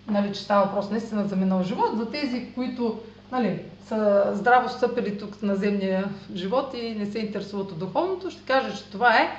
нали, 0.07 0.33
че 0.33 0.41
става 0.41 0.65
въпрос 0.65 0.89
наистина 0.89 1.27
за 1.27 1.35
минал 1.35 1.63
живот. 1.63 1.97
За 1.97 2.11
тези, 2.11 2.53
които 2.55 2.99
нали, 3.31 3.65
са 3.87 4.31
здраво 4.33 4.69
стъпили 4.69 5.17
тук 5.17 5.41
на 5.41 5.55
земния 5.55 6.09
живот 6.35 6.73
и 6.73 6.95
не 6.95 7.05
се 7.05 7.19
интересуват 7.19 7.71
от 7.71 7.79
духовното, 7.79 8.31
ще 8.31 8.41
кажа, 8.41 8.77
че 8.77 8.83
това 8.83 9.17
е, 9.17 9.37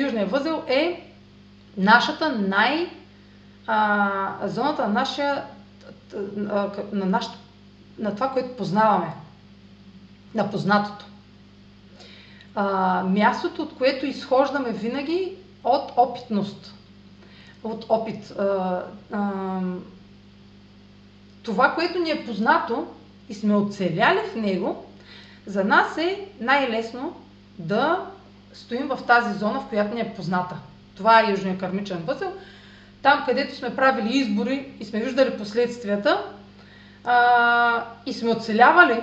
Южния 0.00 0.26
възел 0.26 0.62
е 0.68 1.11
нашата 1.76 2.32
най... 2.32 2.90
А, 3.66 4.48
зоната 4.48 4.82
на 4.82 4.92
нашия... 4.92 5.44
На, 6.36 7.06
нашата, 7.06 7.38
на 7.98 8.14
това, 8.14 8.28
което 8.30 8.56
познаваме. 8.56 9.14
На 10.34 10.50
познатото. 10.50 11.04
А, 12.54 13.02
мястото, 13.04 13.62
от 13.62 13.74
което 13.78 14.06
изхождаме 14.06 14.72
винаги 14.72 15.32
от 15.64 15.92
опитност. 15.96 16.74
От 17.64 17.86
опит. 17.88 18.30
А, 18.30 18.82
а, 19.12 19.60
това, 21.42 21.74
което 21.74 21.98
ни 21.98 22.10
е 22.10 22.26
познато 22.26 22.86
и 23.28 23.34
сме 23.34 23.56
оцеляли 23.56 24.20
в 24.32 24.36
него, 24.36 24.84
за 25.46 25.64
нас 25.64 25.98
е 25.98 26.28
най-лесно 26.40 27.16
да 27.58 28.06
стоим 28.52 28.88
в 28.88 28.98
тази 29.06 29.38
зона, 29.38 29.60
в 29.60 29.68
която 29.68 29.94
ни 29.94 30.00
е 30.00 30.14
позната. 30.14 30.56
Това 30.96 31.20
е 31.20 31.30
Южния 31.30 31.58
кармичен 31.58 31.98
възел. 31.98 32.32
Там, 33.02 33.22
където 33.26 33.56
сме 33.56 33.76
правили 33.76 34.18
избори 34.18 34.72
и 34.80 34.84
сме 34.84 35.00
виждали 35.00 35.38
последствията 35.38 36.24
а, 37.04 37.84
и 38.06 38.12
сме 38.12 38.30
оцелявали 38.30 39.02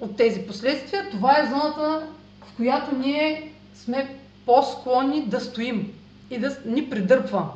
от 0.00 0.16
тези 0.16 0.40
последствия, 0.46 1.10
това 1.10 1.38
е 1.38 1.46
зоната, 1.46 2.06
в 2.46 2.56
която 2.56 2.94
ние 2.96 3.52
сме 3.74 4.18
по-склонни 4.46 5.26
да 5.26 5.40
стоим 5.40 5.92
и 6.30 6.38
да 6.38 6.56
ни 6.64 6.90
придърпва. 6.90 7.48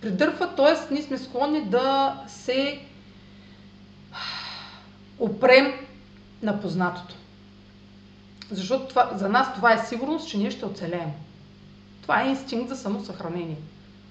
Придърпва, 0.00 0.54
т.е. 0.54 0.94
ние 0.94 1.02
сме 1.02 1.18
склонни 1.18 1.64
да 1.64 2.16
се 2.28 2.80
опрем 5.18 5.72
на 6.42 6.60
познатото. 6.60 7.14
Защото 8.50 8.86
това, 8.86 9.10
за 9.14 9.28
нас 9.28 9.54
това 9.54 9.72
е 9.72 9.86
сигурност, 9.86 10.28
че 10.28 10.38
ние 10.38 10.50
ще 10.50 10.66
оцелеем. 10.66 11.10
Това 12.02 12.22
е 12.22 12.28
инстинкт 12.28 12.68
за 12.68 12.76
самосъхранение. 12.76 13.56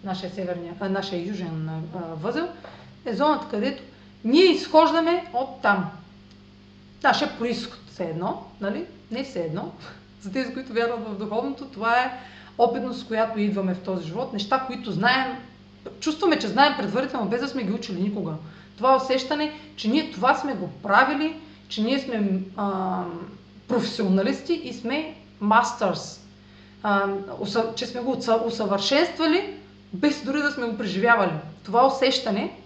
Нашия, 0.03 0.31
северния, 0.31 0.73
а, 0.79 0.89
нашия 0.89 1.27
южен 1.27 1.69
а, 1.69 1.99
възел 2.15 2.47
е 3.05 3.15
зоната, 3.15 3.47
където 3.49 3.83
ние 4.23 4.43
изхождаме 4.43 5.25
от 5.33 5.61
там. 5.61 5.91
Нашия 7.03 7.37
происход 7.37 7.79
все 7.91 8.03
едно, 8.03 8.45
нали? 8.61 8.85
Не 9.11 9.23
все 9.23 9.39
едно. 9.39 9.71
За 10.21 10.31
тези, 10.31 10.53
които 10.53 10.73
вярват 10.73 11.07
в 11.07 11.17
духовното, 11.17 11.65
това 11.65 11.99
е 11.99 12.11
опитност, 12.57 12.99
с 12.99 13.03
която 13.03 13.39
идваме 13.39 13.73
в 13.73 13.83
този 13.83 14.07
живот. 14.07 14.33
Неща, 14.33 14.63
които 14.67 14.91
знаем, 14.91 15.37
чувстваме, 15.99 16.39
че 16.39 16.47
знаем 16.47 16.73
предварително, 16.77 17.29
без 17.29 17.41
да 17.41 17.47
сме 17.47 17.63
ги 17.63 17.71
учили 17.71 18.01
никога. 18.01 18.33
Това 18.77 18.95
усещане, 18.95 19.53
че 19.75 19.89
ние 19.89 20.11
това 20.11 20.35
сме 20.35 20.53
го 20.53 20.69
правили, 20.83 21.39
че 21.67 21.81
ние 21.81 21.99
сме 21.99 22.41
а, 22.57 23.03
професионалисти 23.67 24.53
и 24.53 24.73
сме 24.73 25.15
мастърс 25.41 26.28
че 27.75 27.85
сме 27.85 28.01
го 28.01 28.17
усъвършенствали, 28.45 29.53
без 29.93 30.23
дори 30.23 30.41
да 30.41 30.51
сме 30.51 30.67
го 30.67 30.77
преживявали. 30.77 31.31
Това 31.63 31.87
усещане 31.87 32.59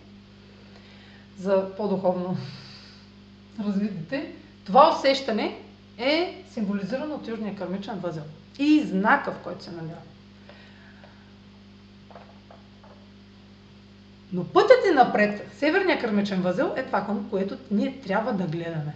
за 1.40 1.76
по-духовно 1.78 2.38
развитите, 3.68 4.32
това 4.66 4.98
усещане 4.98 5.58
е 5.98 6.44
символизирано 6.52 7.16
от 7.16 7.28
Южния 7.28 7.56
кармичен 7.56 8.00
възел 8.00 8.24
и 8.60 8.82
знака, 8.82 9.32
в 9.32 9.44
който 9.44 9.64
се 9.64 9.72
намира. 9.72 9.98
Но 14.34 14.44
пътят 14.44 14.86
е 14.92 14.94
напред, 14.94 15.52
северния 15.58 16.02
кърмичен 16.02 16.42
възел 16.42 16.74
е 16.78 16.86
това, 16.86 17.06
към 17.06 17.30
което 17.30 17.58
ние 17.72 18.00
трябва 18.02 18.34
да 18.34 18.44
гледаме. 18.44 18.94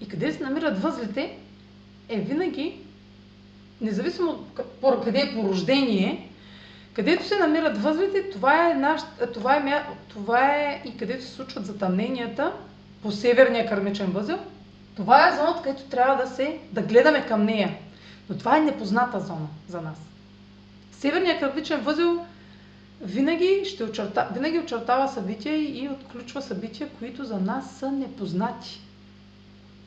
И 0.00 0.08
къде 0.08 0.32
се 0.32 0.42
намират 0.42 0.82
възлите, 0.82 1.38
е 2.08 2.20
винаги 2.20 2.83
независимо 3.84 4.44
къде 5.04 5.18
е 5.20 5.34
по 5.34 5.48
рождение, 5.48 6.30
където 6.92 7.24
се 7.24 7.38
намират 7.38 7.78
възлите, 7.78 8.30
това 8.30 8.70
е, 8.70 8.74
наш, 8.74 9.02
това, 9.34 9.56
е, 9.56 9.82
това 10.08 10.56
е 10.56 10.82
и 10.84 10.96
където 10.96 11.24
се 11.24 11.30
случват 11.30 11.66
затъмненията 11.66 12.52
по 13.02 13.12
северния 13.12 13.68
кърмичен 13.68 14.06
възел. 14.06 14.38
Това 14.96 15.28
е 15.28 15.36
зоната, 15.36 15.62
където 15.62 15.82
трябва 15.82 16.24
да 16.24 16.30
се, 16.30 16.58
да 16.72 16.82
гледаме 16.82 17.26
към 17.26 17.44
нея. 17.44 17.74
Но 18.30 18.38
това 18.38 18.56
е 18.56 18.60
непозната 18.60 19.20
зона 19.20 19.46
за 19.68 19.80
нас. 19.80 19.96
Северният 20.92 21.40
кърмичен 21.40 21.80
възел 21.80 22.24
винаги, 23.00 23.62
ще 23.64 23.84
очерта, 23.84 24.28
винаги 24.34 24.58
очертава 24.58 25.08
събития 25.08 25.56
и 25.56 25.88
отключва 25.88 26.42
събития, 26.42 26.88
които 26.98 27.24
за 27.24 27.38
нас 27.38 27.76
са 27.78 27.92
непознати. 27.92 28.80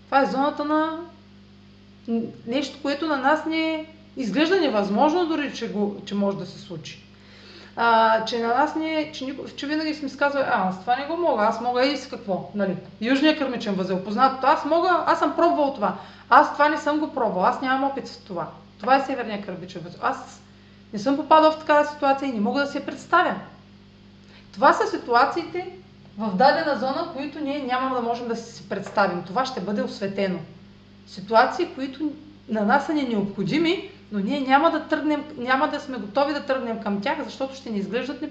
Това 0.06 0.22
е 0.22 0.26
зоната 0.26 0.66
на 0.66 1.00
нещо, 2.48 2.80
което 2.82 3.08
на 3.08 3.18
нас 3.18 3.46
не 3.46 3.86
изглежда 4.18 4.60
невъзможно, 4.60 5.26
дори 5.26 5.54
че, 5.54 5.72
го, 5.72 6.02
че 6.06 6.16
може 6.16 6.38
да 6.38 6.46
се 6.46 6.60
случи. 6.60 7.04
А, 7.76 8.26
че 8.26 8.40
на 8.40 8.48
нас 8.48 8.76
не, 8.76 9.12
че, 9.14 9.36
че 9.56 9.68
винаги 9.68 9.94
сме 9.94 10.10
сказвали, 10.10 10.44
а, 10.48 10.70
аз 10.70 10.82
това 10.82 10.96
не 10.96 11.06
го 11.06 11.18
мога, 11.18 11.44
аз 11.44 11.62
мога 11.62 11.86
и 11.86 11.98
с 11.98 12.08
какво, 12.08 12.50
нали? 12.56 12.76
Южния 13.02 13.38
кърмичен 13.38 13.76
възел, 13.76 14.04
познатото, 14.04 14.48
аз 14.48 14.66
мога, 14.66 15.04
аз 15.08 15.20
съм 15.20 15.36
пробвал 15.36 15.74
това, 15.74 15.96
аз 16.30 16.54
това 16.54 16.70
не 16.70 16.78
съм 16.78 17.00
го 17.00 17.14
пробвал, 17.14 17.46
аз 17.46 17.62
нямам 17.62 17.84
опит 17.84 18.08
с 18.08 18.18
това. 18.18 18.48
Това 18.80 18.96
е 18.96 19.06
северния 19.06 19.46
кърмичен 19.46 19.82
възел. 19.82 20.00
Аз 20.04 20.42
не 20.94 21.00
съм 21.00 21.18
попадал 21.18 21.52
в 21.52 21.60
такава 21.60 21.86
ситуация 21.86 22.30
и 22.30 22.32
не 22.32 22.40
мога 22.40 22.62
да 22.62 22.68
се 22.68 22.86
представя. 22.86 23.36
Това 24.54 24.74
са 24.74 24.88
ситуациите 24.88 25.70
в 26.18 26.36
дадена 26.36 26.80
зона, 26.80 27.10
които 27.16 27.40
ние 27.40 27.64
няма 27.64 27.96
да 27.96 28.02
можем 28.02 28.28
да 28.28 28.36
си 28.36 28.70
представим. 28.70 29.24
Това 29.24 29.46
ще 29.46 29.62
бъде 29.62 29.82
осветено 29.82 30.40
ситуации, 31.08 31.68
които 31.76 32.12
на 32.50 32.62
нас 32.62 32.86
са 32.86 32.94
ни 32.94 33.04
необходими, 33.04 33.90
но 34.12 34.20
ние 34.20 34.40
няма 34.40 34.72
да, 34.72 34.84
тръгнем, 34.84 35.24
няма 35.38 35.68
да 35.68 35.80
сме 35.80 35.98
готови 35.98 36.34
да 36.34 36.46
тръгнем 36.46 36.80
към 36.80 37.02
тях, 37.02 37.24
защото 37.24 37.56
ще 37.56 37.70
ни 37.70 37.78
изглеждат 37.78 38.22
не, 38.22 38.30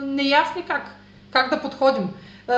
неясни 0.00 0.62
как, 0.62 0.94
как 1.30 1.50
да 1.50 1.60
подходим. 1.60 2.08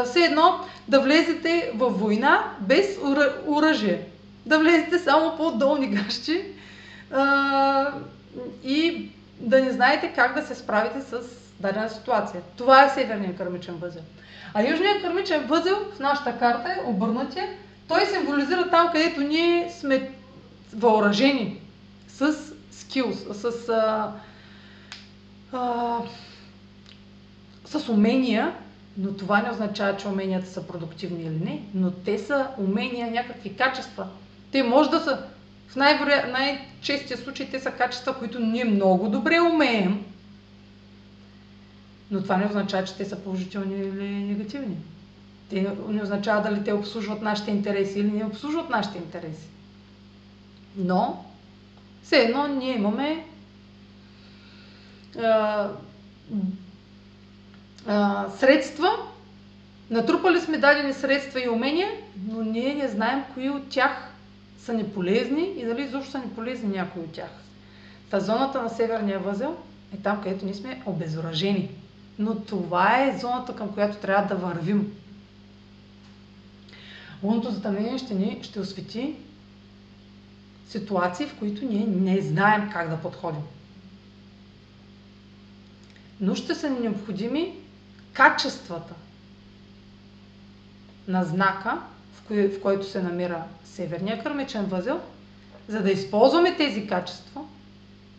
Все 0.05 0.21
едно 0.21 0.61
да 0.88 1.00
влезете 1.00 1.73
в 1.75 1.90
война 1.90 2.45
без 2.61 2.99
оръжие. 3.47 4.07
Да 4.47 4.59
влезете 4.59 4.99
само 4.99 5.37
по 5.37 5.50
долни 5.50 5.88
гащи 5.88 6.45
и 8.64 9.11
да 9.40 9.61
не 9.61 9.73
знаете 9.73 10.12
как 10.14 10.35
да 10.35 10.47
се 10.47 10.55
справите 10.55 11.00
с 11.00 11.21
дадена 11.61 11.90
ситуация. 11.90 12.43
Това 12.57 12.85
е 12.85 12.88
северният 12.88 13.37
кърмичен 13.37 13.75
възел. 13.75 14.02
А 14.55 14.62
южният 14.62 15.02
кърмичен 15.02 15.47
възел 15.47 15.76
в 15.97 15.99
нашата 15.99 16.38
карта 16.38 16.69
е 16.69 16.90
обърнатия 16.90 17.49
той 17.91 18.07
символизира 18.07 18.71
там, 18.71 18.89
където 18.93 19.21
ние 19.21 19.71
сме 19.71 20.11
въоръжени 20.75 21.61
с 22.09 22.35
скилс, 22.71 23.17
с, 23.33 23.69
а, 23.69 24.13
а, 25.53 25.99
с 27.65 27.89
умения, 27.89 28.55
но 28.99 29.13
това 29.13 29.43
не 29.43 29.51
означава, 29.51 29.97
че 29.97 30.09
уменията 30.09 30.47
са 30.47 30.67
продуктивни 30.67 31.23
или 31.23 31.45
не, 31.45 31.63
но 31.75 31.91
те 31.91 32.19
са 32.19 32.49
умения, 32.59 33.11
някакви 33.11 33.57
качества. 33.57 34.09
Те 34.53 34.63
може 34.63 34.91
да 34.91 35.01
са, 35.01 35.25
в 35.69 35.77
най- 35.77 36.31
най-честия 36.33 37.19
случай, 37.19 37.51
те 37.51 37.61
са 37.61 37.71
качества, 37.71 38.19
които 38.19 38.39
ние 38.39 38.65
много 38.65 39.09
добре 39.09 39.41
умеем, 39.41 40.05
Но 42.11 42.23
това 42.23 42.37
не 42.37 42.47
означава, 42.47 42.87
че 42.87 42.95
те 42.95 43.05
са 43.05 43.17
положителни 43.17 43.75
или 43.81 44.09
негативни. 44.09 44.77
Те 45.50 45.76
не 45.88 46.02
означава 46.02 46.42
дали 46.42 46.64
те 46.64 46.73
обслужват 46.73 47.23
нашите 47.23 47.50
интереси 47.50 47.99
или 47.99 48.11
не 48.11 48.25
обслужват 48.25 48.71
нашите 48.71 48.99
интереси. 48.99 49.49
Но, 50.76 51.25
все 52.02 52.16
едно 52.16 52.47
ние 52.47 52.75
имаме 52.75 53.25
а, 55.19 55.69
а, 57.87 58.28
средства, 58.38 58.88
натрупали 59.90 60.40
сме 60.40 60.59
дадени 60.59 60.92
средства 60.92 61.45
и 61.45 61.49
умения, 61.49 61.88
но 62.28 62.42
ние 62.42 62.75
не 62.75 62.88
знаем 62.88 63.25
кои 63.35 63.50
от 63.50 63.69
тях 63.69 64.11
са 64.59 64.73
ни 64.73 64.85
полезни 64.85 65.52
и 65.57 65.64
дали 65.64 65.83
изобщо 65.83 66.11
са 66.11 66.19
ни 66.19 66.30
полезни 66.35 66.69
някои 66.69 67.02
от 67.02 67.12
тях. 67.12 67.30
Та 68.11 68.21
зоната 68.21 68.62
на 68.62 68.69
северния 68.69 69.19
възел 69.19 69.57
е 69.95 69.97
там, 69.97 70.23
където 70.23 70.45
ние 70.45 70.54
сме 70.54 70.83
обезоръжени. 70.87 71.71
Но 72.19 72.35
това 72.35 73.04
е 73.04 73.19
зоната, 73.19 73.57
към 73.57 73.73
която 73.73 73.97
трябва 73.97 74.35
да 74.35 74.35
вървим. 74.35 74.92
Лунното 77.23 77.50
затъмнение 77.50 77.99
ще 77.99 78.15
ни 78.15 78.39
ще 78.43 78.61
освети 78.61 79.17
ситуации, 80.69 81.27
в 81.27 81.39
които 81.39 81.65
ние 81.65 81.87
не 81.87 82.21
знаем 82.21 82.71
как 82.73 82.91
да 82.91 82.97
подходим. 82.97 83.43
Но 86.21 86.35
ще 86.35 86.55
са 86.55 86.71
ни 86.71 86.81
необходими 86.81 87.55
качествата 88.12 88.95
на 91.09 91.25
знака, 91.25 91.81
в, 92.12 92.23
кой, 92.29 92.49
в 92.49 92.62
който 92.62 92.91
се 92.91 93.03
намира 93.03 93.45
северния 93.65 94.23
кърмичен 94.23 94.65
възел, 94.65 95.00
за 95.69 95.83
да 95.83 95.91
използваме 95.91 96.57
тези 96.57 96.87
качества, 96.87 97.41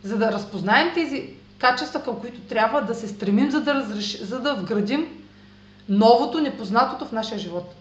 за 0.04 0.18
да 0.18 0.32
разпознаем 0.32 0.94
тези 0.94 1.30
качества, 1.58 2.04
към 2.04 2.20
които 2.20 2.42
трябва 2.42 2.82
да 2.82 2.96
се 2.96 3.08
стремим, 3.08 3.52
за 3.52 3.62
да, 3.62 3.74
разреш... 3.74 4.22
за 4.22 4.40
да 4.40 4.56
вградим 4.56 5.08
новото, 5.90 6.42
непознатото 6.42 7.06
в 7.06 7.12
нашия 7.12 7.40
живот. 7.40 7.76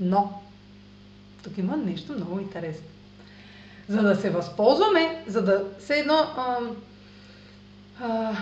Но, 0.00 0.42
тук 1.42 1.58
има 1.58 1.76
нещо 1.76 2.12
много 2.12 2.40
интересно. 2.40 2.84
За 3.88 4.02
да 4.02 4.16
се 4.16 4.30
възползваме, 4.30 5.24
за 5.26 5.42
да 5.42 5.64
се 5.78 5.98
едно... 5.98 6.14
А, 6.14 6.58
а, 8.00 8.36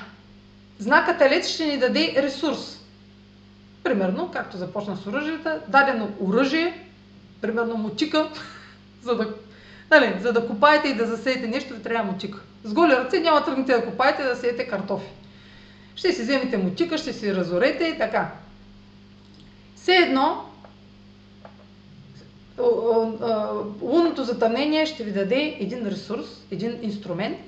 знака 0.79 1.19
Телец 1.19 1.49
ще 1.49 1.67
ни 1.67 1.79
даде 1.79 2.15
ресурс. 2.17 2.81
Примерно, 3.83 4.31
както 4.33 4.57
започна 4.57 4.97
с 4.97 5.07
оръжията, 5.07 5.61
дадено 5.69 6.11
оръжие, 6.21 6.89
примерно 7.41 7.77
мутика, 7.77 8.31
за 9.03 9.17
да, 9.17 9.35
нали, 9.91 10.21
за 10.21 10.33
да 10.33 10.47
копаете 10.47 10.89
и 10.89 10.95
да 10.95 11.07
засеете 11.07 11.47
нещо, 11.47 11.75
ви 11.75 11.83
трябва 11.83 12.13
мутика. 12.13 12.39
С 12.65 12.73
голи 12.75 12.93
ръце 12.93 13.21
няма 13.21 13.45
тръгнете 13.45 13.73
да 13.73 13.85
копаете 13.85 14.23
да 14.23 14.37
сеете 14.37 14.69
картофи. 14.69 15.09
Ще 15.97 16.13
си 16.13 16.23
вземете 16.23 16.59
мутика, 16.59 16.99
ще 16.99 17.13
си 17.13 17.35
разорете 17.35 17.85
и 17.85 17.99
така. 17.99 18.31
Все 19.77 19.97
едно, 19.97 20.48
лунното 23.83 24.25
затъмнение 24.25 24.87
ще 24.87 25.05
ви 25.05 25.13
даде 25.13 25.57
един 25.61 25.87
ресурс, 25.87 26.27
един 26.51 26.79
инструмент, 26.83 27.39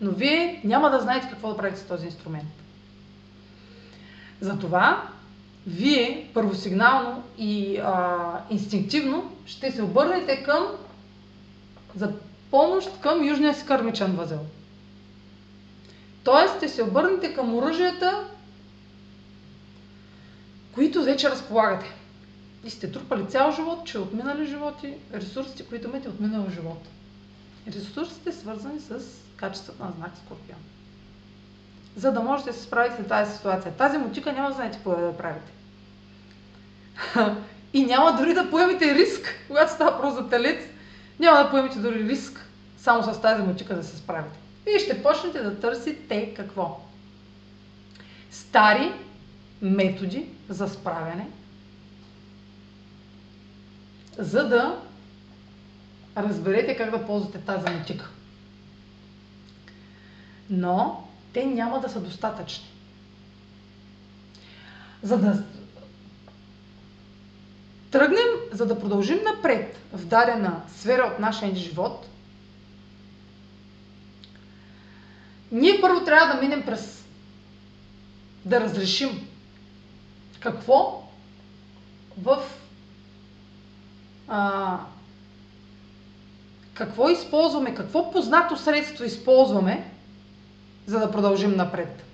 но 0.00 0.10
вие 0.10 0.60
няма 0.64 0.90
да 0.90 1.00
знаете 1.00 1.28
какво 1.30 1.48
да 1.48 1.56
правите 1.56 1.80
с 1.80 1.86
този 1.86 2.06
инструмент. 2.06 2.48
Затова 4.40 5.08
вие 5.66 6.30
първосигнално 6.34 7.22
и 7.38 7.76
а, 7.76 8.16
инстинктивно 8.50 9.32
ще 9.46 9.72
се 9.72 9.82
обърнете 9.82 10.42
към 10.42 10.66
за 11.96 12.12
помощ 12.50 13.00
към 13.00 13.24
южния 13.28 13.54
си 13.54 13.66
кърмичен 13.66 14.12
възел. 14.12 14.40
Тоест 16.24 16.56
ще 16.56 16.68
се 16.68 16.82
обърнете 16.82 17.34
към 17.34 17.54
оръжията, 17.54 18.24
които 20.74 21.02
вече 21.02 21.30
разполагате. 21.30 22.03
И 22.64 22.70
сте 22.70 22.92
трупали 22.92 23.26
цял 23.26 23.52
живот, 23.52 23.86
че 23.86 23.98
от 23.98 24.12
минали 24.12 24.46
животи, 24.46 24.94
ресурсите, 25.14 25.66
които 25.66 25.88
имате 25.88 26.08
от 26.08 26.20
минал 26.20 26.46
живот. 26.50 26.88
Ресурсите 27.68 28.32
свързани 28.32 28.80
с 28.80 29.00
качеството 29.36 29.82
на 29.82 29.92
знак 29.96 30.10
Скорпион. 30.24 30.58
За 31.96 32.12
да 32.12 32.20
можете 32.20 32.50
да 32.50 32.56
се 32.56 32.62
справите 32.62 33.02
с 33.02 33.06
тази 33.06 33.36
ситуация. 33.36 33.72
Тази 33.72 33.98
мутика 33.98 34.32
няма 34.32 34.48
да 34.48 34.54
знаете 34.54 34.76
какво 34.76 34.90
да 34.90 35.16
правите. 35.16 35.52
И 37.72 37.84
няма 37.84 38.16
дори 38.16 38.34
да 38.34 38.50
поемете 38.50 38.94
риск, 38.94 39.34
когато 39.48 39.72
става 39.72 40.00
про 40.00 40.10
за 40.10 40.28
телец, 40.28 40.64
няма 41.20 41.44
да 41.44 41.50
поемете 41.50 41.78
дори 41.78 42.04
риск 42.04 42.48
само 42.78 43.02
с 43.02 43.20
тази 43.20 43.42
мутика 43.42 43.76
да 43.76 43.84
се 43.84 43.96
справите. 43.96 44.38
Вие 44.64 44.78
ще 44.78 45.02
почнете 45.02 45.42
да 45.42 45.60
търсите 45.60 46.34
какво? 46.34 46.80
Стари 48.30 48.92
методи 49.62 50.26
за 50.48 50.68
справяне, 50.68 51.28
за 54.18 54.48
да 54.48 54.80
разберете 56.16 56.76
как 56.76 56.90
да 56.90 57.06
ползвате 57.06 57.38
тази 57.38 57.70
мутика. 57.70 58.10
Но 60.50 61.08
те 61.32 61.44
няма 61.46 61.80
да 61.80 61.88
са 61.88 62.00
достатъчни. 62.00 62.64
За 65.02 65.18
да 65.18 65.42
тръгнем, 67.90 68.26
за 68.52 68.66
да 68.66 68.78
продължим 68.78 69.18
напред 69.34 69.78
в 69.92 70.06
дадена 70.06 70.62
сфера 70.76 71.10
от 71.12 71.18
нашия 71.18 71.54
живот, 71.54 72.06
ние 75.52 75.80
първо 75.80 76.04
трябва 76.04 76.34
да 76.34 76.40
минем 76.40 76.62
през 76.66 77.04
да 78.44 78.60
разрешим 78.60 79.28
какво 80.40 81.08
в 82.18 82.42
а, 84.28 84.78
какво 86.74 87.08
използваме, 87.08 87.74
какво 87.74 88.10
познато 88.10 88.56
средство 88.56 89.04
използваме, 89.04 89.90
за 90.86 90.98
да 90.98 91.10
продължим 91.10 91.56
напред. 91.56 92.04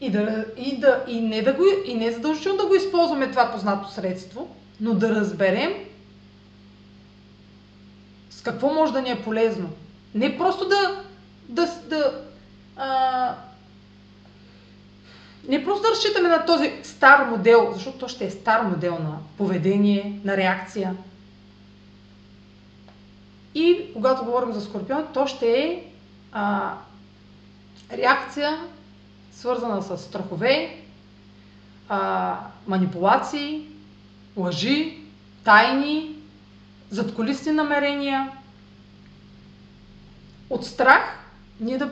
И, 0.00 0.10
да, 0.10 0.44
и, 0.56 0.80
да, 0.80 1.04
и, 1.08 1.20
не 1.20 1.42
да 1.42 1.52
го, 1.52 1.64
и 1.86 1.94
не 1.94 2.12
задължително 2.12 2.58
да 2.58 2.66
го 2.66 2.74
използваме 2.74 3.30
това 3.30 3.52
познато 3.52 3.90
средство, 3.90 4.56
но 4.80 4.94
да 4.94 5.14
разберем 5.14 5.72
с 8.30 8.42
какво 8.42 8.74
може 8.74 8.92
да 8.92 9.02
ни 9.02 9.10
е 9.10 9.22
полезно. 9.22 9.70
Не 10.14 10.38
просто 10.38 10.68
да, 10.68 11.02
да, 11.48 11.68
да 11.88 12.24
а, 12.76 13.34
не 15.48 15.64
просто 15.64 15.88
разчитаме 15.90 16.28
на 16.28 16.46
този 16.46 16.72
стар 16.82 17.26
модел, 17.30 17.70
защото 17.74 17.98
то 17.98 18.08
ще 18.08 18.24
е 18.26 18.30
стар 18.30 18.62
модел 18.62 18.92
на 18.92 19.18
поведение, 19.38 20.20
на 20.24 20.36
реакция. 20.36 20.96
И 23.54 23.92
когато 23.92 24.24
говорим 24.24 24.52
за 24.52 24.60
Скорпион, 24.60 25.06
то 25.14 25.26
ще 25.26 25.58
е 25.58 25.84
а, 26.32 26.74
реакция 27.92 28.60
свързана 29.32 29.82
с 29.82 29.98
страхове, 29.98 30.80
а, 31.88 32.38
манипулации, 32.66 33.66
лъжи, 34.36 34.98
тайни, 35.44 36.16
задколисни 36.90 37.52
намерения. 37.52 38.32
От 40.50 40.66
страх 40.66 41.18
ние 41.60 41.78
да 41.78 41.90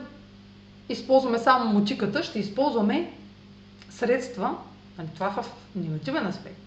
използваме 0.89 1.39
само 1.39 1.73
мутиката, 1.73 2.23
ще 2.23 2.39
използваме 2.39 3.11
средства, 3.97 4.57
нали, 4.97 5.07
това 5.13 5.27
е 5.27 5.41
в 5.41 5.45
негативен 5.75 6.27
аспект, 6.27 6.59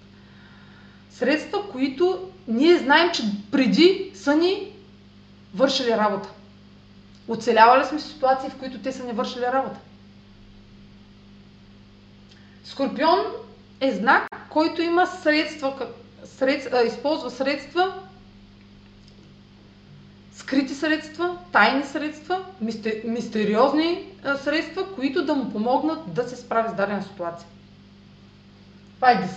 средства, 1.10 1.70
които 1.72 2.30
ние 2.48 2.78
знаем, 2.78 3.10
че 3.14 3.22
преди 3.50 4.10
са 4.14 4.37
ни 4.37 4.72
вършили 5.54 5.90
работа. 5.90 6.28
Оцелявали 7.28 7.84
сме 7.84 8.00
ситуации, 8.00 8.50
в 8.50 8.58
които 8.58 8.78
те 8.78 8.92
са 8.92 9.04
ни 9.04 9.12
вършили 9.12 9.42
работа. 9.42 9.78
Скорпион 12.64 13.18
е 13.80 13.92
знак, 13.92 14.26
който 14.50 14.82
има 14.82 15.06
средства, 15.06 15.87
средства 16.24 16.82
използва 16.82 17.30
средства, 17.30 17.94
скрити 20.36 20.74
средства, 20.74 21.38
тайни 21.52 21.84
средства, 21.84 22.44
мистериозни 23.04 24.04
средства, 24.44 24.94
които 24.94 25.24
да 25.24 25.34
му 25.34 25.52
помогнат 25.52 26.14
да 26.14 26.28
се 26.28 26.36
справи 26.36 26.68
с 26.68 26.74
дадена 26.74 27.02
ситуация. 27.02 27.48
Това 28.94 29.10
е, 29.12 29.28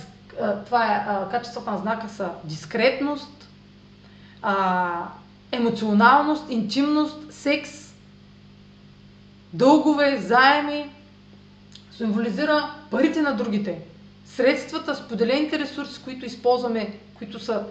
това 0.66 0.96
е 0.96 1.32
качествата 1.32 1.72
на 1.72 1.78
знака 1.78 2.10
са 2.10 2.30
дискретност, 2.44 3.48
емоционалност, 5.52 6.44
интимност, 6.50 7.18
секс, 7.34 7.94
дългове, 9.54 10.18
заеми, 10.18 10.90
символизира 11.92 12.72
парите 12.92 13.22
на 13.22 13.36
другите, 13.36 13.80
средствата, 14.26 14.96
споделените 14.96 15.60
ресурси, 15.60 16.02
които 16.04 16.26
използваме, 16.26 17.00
които 17.18 17.40
са 17.40 17.64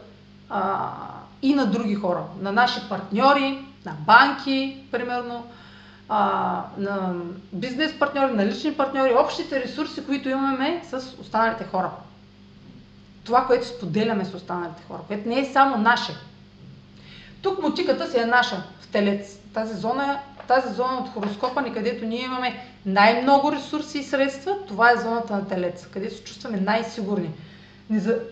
а, 0.50 0.90
и 1.46 1.54
на 1.54 1.66
други 1.66 1.94
хора, 1.94 2.22
на 2.40 2.52
наши 2.52 2.80
партньори, 2.88 3.64
на 3.84 3.92
банки, 4.06 4.84
примерно, 4.92 5.46
а, 6.08 6.62
на 6.78 7.14
бизнес 7.52 7.98
партньори, 7.98 8.32
на 8.32 8.46
лични 8.46 8.74
партньори, 8.74 9.14
общите 9.14 9.60
ресурси, 9.60 10.06
които 10.06 10.28
имаме 10.28 10.82
с 10.90 10.96
останалите 11.20 11.64
хора. 11.64 11.90
Това, 13.24 13.46
което 13.46 13.66
споделяме 13.66 14.24
с 14.24 14.34
останалите 14.34 14.82
хора, 14.88 14.98
което 15.06 15.28
не 15.28 15.40
е 15.40 15.52
само 15.52 15.78
наше. 15.78 16.12
Тук 17.42 17.62
мотиката 17.62 18.10
си 18.10 18.18
е 18.18 18.26
наша 18.26 18.62
в 18.80 18.88
телец. 18.88 19.38
Тази 19.54 19.74
зона, 19.74 20.18
тази 20.48 20.74
зона 20.74 20.98
от 20.98 21.08
хороскопа 21.08 21.62
ни, 21.62 21.74
където 21.74 22.04
ние 22.04 22.24
имаме 22.24 22.62
най-много 22.86 23.52
ресурси 23.52 23.98
и 23.98 24.04
средства, 24.04 24.56
това 24.68 24.90
е 24.90 24.96
зоната 24.96 25.32
на 25.32 25.48
телец, 25.48 25.86
където 25.86 26.16
се 26.16 26.24
чувстваме 26.24 26.60
най-сигурни. 26.60 27.30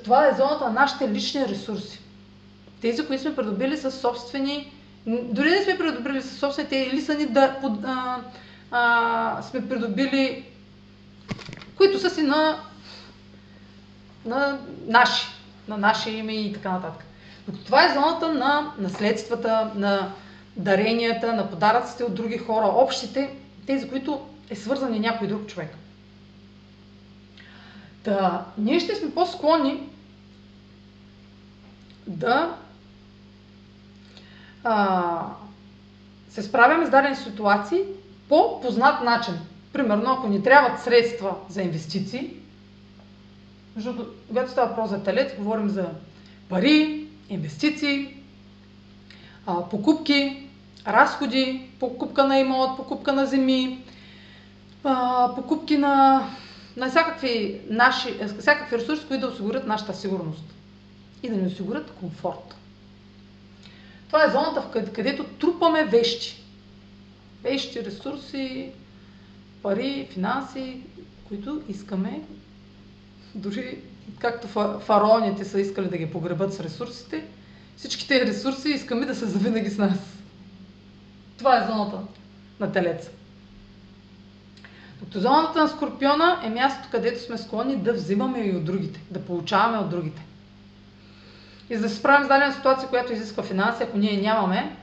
Това 0.04 0.26
е 0.26 0.34
зоната 0.36 0.64
на 0.64 0.72
нашите 0.72 1.08
лични 1.08 1.48
ресурси. 1.48 2.03
Тези, 2.84 3.06
които 3.06 3.22
сме 3.22 3.36
придобили 3.36 3.76
с 3.76 3.90
собствени 3.90 4.72
дори 5.06 5.50
не 5.50 5.62
сме 5.62 5.78
придобили 5.78 6.22
със 6.22 6.38
собствените 6.38 6.76
или 6.76 7.00
са 7.00 7.14
ни 7.14 7.26
да, 7.26 7.58
под, 7.60 7.84
а, 7.84 8.20
а, 8.70 9.42
сме 9.42 9.68
придобили, 9.68 10.44
които 11.76 11.98
са 11.98 12.10
си 12.10 12.22
на, 12.22 12.60
на 14.24 14.58
наши, 14.86 15.26
на 15.68 15.76
наше 15.76 16.10
име 16.10 16.32
и 16.32 16.52
така 16.52 16.72
нататък. 16.72 17.04
Но 17.48 17.58
това 17.58 17.84
е 17.84 17.94
зоната 17.94 18.32
на 18.32 18.72
наследствата, 18.78 19.70
на 19.74 20.12
даренията, 20.56 21.32
на 21.32 21.50
подаръците 21.50 22.04
от 22.04 22.14
други 22.14 22.38
хора, 22.38 22.66
общите, 22.66 23.30
тези, 23.66 23.88
които 23.88 24.26
е 24.50 24.56
свързани 24.56 25.00
някой 25.00 25.28
друг 25.28 25.46
човек. 25.46 25.70
Да, 28.04 28.44
ние 28.58 28.80
ще 28.80 28.94
сме 28.94 29.14
по-склонни 29.14 29.88
да 32.06 32.56
а, 34.64 35.26
се 36.28 36.42
справяме 36.42 36.86
с 36.86 36.90
дадени 36.90 37.16
ситуации 37.16 37.80
по 38.28 38.60
познат 38.60 39.04
начин. 39.04 39.34
Примерно, 39.72 40.12
ако 40.12 40.28
ни 40.28 40.42
трябват 40.42 40.80
средства 40.80 41.34
за 41.48 41.62
инвестиции, 41.62 42.30
защото 43.76 44.06
когато 44.28 44.50
става 44.50 44.68
въпрос 44.68 44.90
за 44.90 45.02
телец, 45.02 45.36
говорим 45.38 45.68
за 45.68 45.86
пари, 46.48 47.06
инвестиции, 47.28 48.16
а, 49.46 49.68
покупки, 49.68 50.48
разходи, 50.86 51.68
покупка 51.80 52.24
на 52.24 52.38
имот, 52.38 52.76
покупка 52.76 53.12
на 53.12 53.26
земи, 53.26 53.84
а, 54.84 55.34
покупки 55.34 55.78
на, 55.78 56.26
на 56.76 56.90
всякакви, 56.90 57.60
наши, 57.70 58.14
всякакви 58.40 58.78
ресурси, 58.78 59.04
които 59.08 59.26
да 59.26 59.32
осигурят 59.32 59.66
нашата 59.66 59.94
сигурност 59.94 60.44
и 61.22 61.28
да 61.28 61.36
ни 61.36 61.46
осигурят 61.46 61.90
комфорт. 61.90 62.56
Това 64.14 64.26
е 64.26 64.30
зоната, 64.30 64.90
където 64.92 65.24
трупаме 65.24 65.84
вещи. 65.84 66.44
Вещи, 67.42 67.84
ресурси, 67.84 68.70
пари, 69.62 70.08
финанси, 70.12 70.80
които 71.28 71.62
искаме. 71.68 72.20
Дори 73.34 73.78
както 74.18 74.48
фараоните 74.80 75.44
са 75.44 75.60
искали 75.60 75.88
да 75.88 75.98
ги 75.98 76.10
погребат 76.10 76.54
с 76.54 76.60
ресурсите, 76.60 77.24
всички 77.76 78.08
тези 78.08 78.26
ресурси 78.26 78.68
искаме 78.68 79.06
да 79.06 79.14
са 79.14 79.26
завинаги 79.26 79.70
с 79.70 79.78
нас. 79.78 79.98
Това 81.38 81.58
е 81.58 81.66
зоната 81.66 81.98
на 82.60 82.72
телеца. 82.72 83.10
Докато 85.00 85.20
зоната 85.20 85.62
на 85.62 85.68
Скорпиона 85.68 86.40
е 86.44 86.50
мястото, 86.50 86.88
където 86.90 87.22
сме 87.22 87.38
склонни 87.38 87.76
да 87.76 87.92
взимаме 87.92 88.38
и 88.38 88.56
от 88.56 88.64
другите, 88.64 89.00
да 89.10 89.24
получаваме 89.24 89.78
от 89.78 89.90
другите. 89.90 90.22
И 91.70 91.76
за 91.76 91.82
да 91.82 91.88
се 91.88 91.96
справим 91.96 92.24
с 92.24 92.28
дадена 92.28 92.52
ситуация, 92.52 92.88
която 92.88 93.12
изисква 93.12 93.42
финанси, 93.42 93.82
ако 93.82 93.98
ние 93.98 94.20
нямаме, 94.20 94.76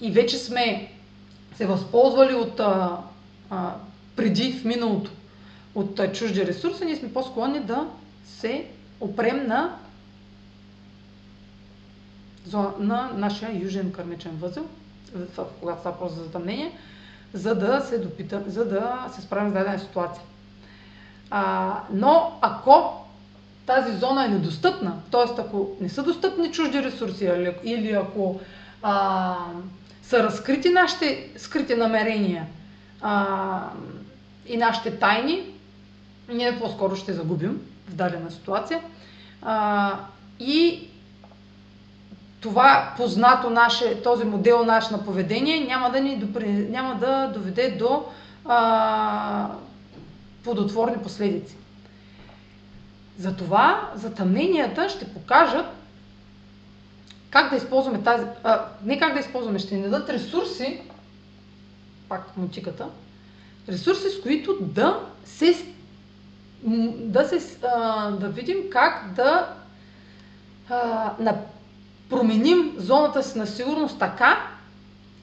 и 0.00 0.10
вече 0.10 0.38
сме 0.38 0.92
се 1.56 1.66
възползвали 1.66 2.34
от 2.34 2.60
а, 2.60 2.98
а, 3.50 3.74
преди 4.16 4.52
в 4.52 4.64
миналото 4.64 5.10
от 5.74 6.00
а, 6.00 6.12
чужди 6.12 6.46
ресурси, 6.46 6.84
ние 6.84 6.96
сме 6.96 7.12
по-склонни 7.12 7.60
да 7.60 7.86
се 8.24 8.66
опрем 9.00 9.46
на, 9.46 9.76
на 12.78 13.10
нашия 13.14 13.62
южен 13.62 13.92
кърмичен 13.92 14.36
възел, 14.36 14.66
когато 15.60 15.80
става 15.80 15.98
просто 15.98 16.18
за 16.18 16.24
затъмнение, 16.24 16.78
за 17.32 17.54
да 17.54 17.80
се 17.80 17.98
допита, 17.98 18.42
за 18.46 18.64
да 18.64 19.08
се 19.14 19.22
справим 19.22 19.50
с 19.50 19.54
дадена 19.54 19.78
ситуация. 19.78 20.22
А, 21.30 21.80
но 21.92 22.38
ако 22.40 23.05
тази 23.66 23.96
зона 23.96 24.24
е 24.24 24.28
недостъпна, 24.28 24.92
т.е. 25.10 25.40
ако 25.40 25.76
не 25.80 25.88
са 25.88 26.02
достъпни 26.02 26.52
чужди 26.52 26.82
ресурси 26.82 27.30
или 27.64 27.92
ако 27.92 28.40
а, 28.82 29.34
са 30.02 30.22
разкрити 30.22 30.68
нашите 30.68 31.30
скрити 31.36 31.74
намерения 31.74 32.46
а, 33.02 33.62
и 34.46 34.56
нашите 34.56 34.98
тайни, 34.98 35.42
ние 36.28 36.58
по-скоро 36.58 36.96
ще 36.96 37.12
загубим 37.12 37.60
в 37.88 37.94
дадена 37.94 38.30
ситуация. 38.30 38.80
А, 39.42 39.92
и 40.40 40.88
това 42.40 42.94
познато 42.96 43.50
наше, 43.50 44.02
този 44.02 44.24
модел 44.24 44.64
наш 44.64 44.90
на 44.90 45.04
поведение 45.04 45.60
няма 45.60 45.90
да, 45.90 46.00
ни 46.00 46.16
допри, 46.16 46.48
няма 46.48 46.94
да 46.94 47.30
доведе 47.34 47.70
до 47.70 48.04
а, 48.44 49.48
плодотворни 50.44 51.02
последици. 51.02 51.56
Затова 53.18 53.90
затъмненията 53.94 54.88
ще 54.88 55.12
покажат 55.12 55.66
как 57.30 57.50
да 57.50 57.56
използваме 57.56 58.02
тази... 58.02 58.26
А, 58.44 58.64
не 58.84 58.98
как 58.98 59.14
да 59.14 59.20
използваме, 59.20 59.58
ще 59.58 59.74
ни 59.74 59.82
дадат 59.82 60.10
ресурси, 60.10 60.80
пак 62.08 62.36
мутиката, 62.36 62.88
ресурси, 63.68 64.10
с 64.10 64.22
които 64.22 64.58
да 64.60 65.00
се 65.24 65.66
да, 66.96 67.24
се, 67.28 67.58
а, 67.66 68.10
да 68.10 68.28
видим 68.28 68.56
как 68.70 69.12
да 69.16 69.54
а, 70.70 71.12
на, 71.18 71.36
променим 72.10 72.74
зоната 72.76 73.22
си 73.22 73.38
на 73.38 73.46
сигурност 73.46 73.98
така, 73.98 74.48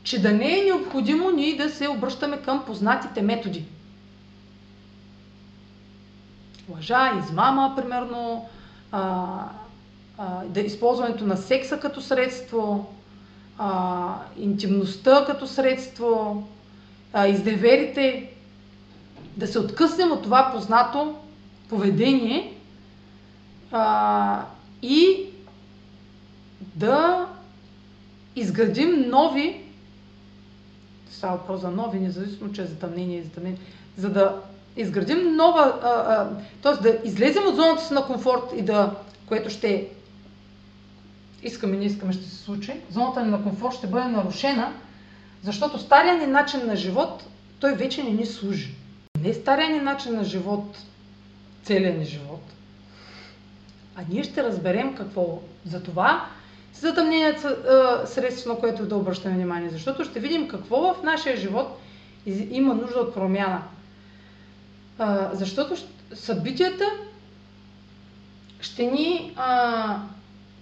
че 0.04 0.22
да 0.22 0.32
не 0.32 0.60
е 0.60 0.64
необходимо 0.64 1.32
ние 1.32 1.58
да 1.58 1.70
се 1.70 1.88
обръщаме 1.88 2.42
към 2.42 2.66
познатите 2.66 3.22
методи 3.22 3.66
лъжа, 6.70 7.12
измама, 7.24 7.74
примерно, 7.76 8.50
а, 8.92 9.26
а, 10.18 10.46
да 10.46 10.60
използването 10.60 11.26
на 11.26 11.38
секса 11.38 11.80
като 11.80 12.02
средство, 12.02 12.94
а, 13.58 14.16
интимността 14.38 15.26
като 15.26 15.48
средство, 15.48 16.44
а, 17.14 17.28
изневерите, 17.28 18.30
да 19.38 19.48
се 19.48 19.60
откъснем 19.60 20.12
от 20.12 20.24
това 20.24 20.52
познато 20.54 21.16
поведение 21.70 22.54
а, 23.72 24.46
и 24.82 25.26
да 26.76 27.28
изградим 28.36 29.10
нови, 29.10 29.62
става 31.12 31.38
въпрос 31.38 31.62
за 31.62 31.72
нови, 31.72 32.00
независимо, 32.00 32.52
че 32.52 32.62
е 32.62 32.66
затъмнение 32.66 33.18
и 33.18 33.24
затъмнение, 33.24 33.60
за 33.98 34.10
да 34.10 34.42
изградим 34.76 35.36
нова, 35.36 35.80
т.е. 36.62 36.74
да 36.82 36.98
излезем 37.04 37.48
от 37.48 37.56
зоната 37.56 37.84
си 37.84 37.94
на 37.94 38.06
комфорт 38.06 38.44
и 38.56 38.62
да, 38.62 38.96
което 39.28 39.50
ще 39.50 39.88
искаме, 41.44 41.78
не 41.78 41.86
искаме, 41.86 42.14
ще 42.14 42.24
се 42.24 42.36
случи, 42.36 42.74
зоната 42.92 43.26
ни 43.26 43.32
на 43.32 43.44
комфорт 43.44 43.76
ще 43.76 43.88
бъде 43.88 44.08
нарушена, 44.08 44.74
защото 45.44 45.80
стария 45.80 46.18
ни 46.18 46.28
начин 46.28 46.66
на 46.66 46.76
живот, 46.76 47.24
той 47.60 47.74
вече 47.74 48.04
не 48.04 48.10
ни 48.10 48.26
служи. 48.26 48.76
Не 49.22 49.34
стария 49.34 49.70
ни 49.70 49.80
начин 49.80 50.16
на 50.16 50.24
живот, 50.24 50.78
целият 51.64 51.98
ни 51.98 52.06
живот, 52.06 52.42
а 53.96 54.02
ние 54.10 54.24
ще 54.24 54.44
разберем 54.44 54.96
какво. 54.96 55.40
За 55.66 55.84
това 55.84 56.26
затъмнението 56.74 57.42
средство, 58.06 58.54
на 58.54 58.60
което 58.60 58.86
да 58.86 58.96
обръщаме 58.96 59.36
внимание, 59.36 59.70
защото 59.70 60.04
ще 60.04 60.20
видим 60.20 60.48
какво 60.48 60.94
в 60.94 61.04
нашия 61.04 61.38
живот 61.38 61.80
има 62.52 62.74
нужда 62.74 63.00
от 63.00 63.14
промяна. 63.14 63.62
А, 64.98 65.30
защото 65.34 65.76
събитията 66.14 66.86
ще 68.62 68.86
ни 68.86 69.34
а, 69.36 69.98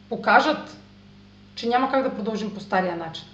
покажат, 0.10 0.78
че 1.56 1.68
няма 1.68 1.92
как 1.92 2.04
да 2.04 2.16
продължим 2.16 2.54
по 2.54 2.60
стария 2.60 2.98
начин. 2.98 3.26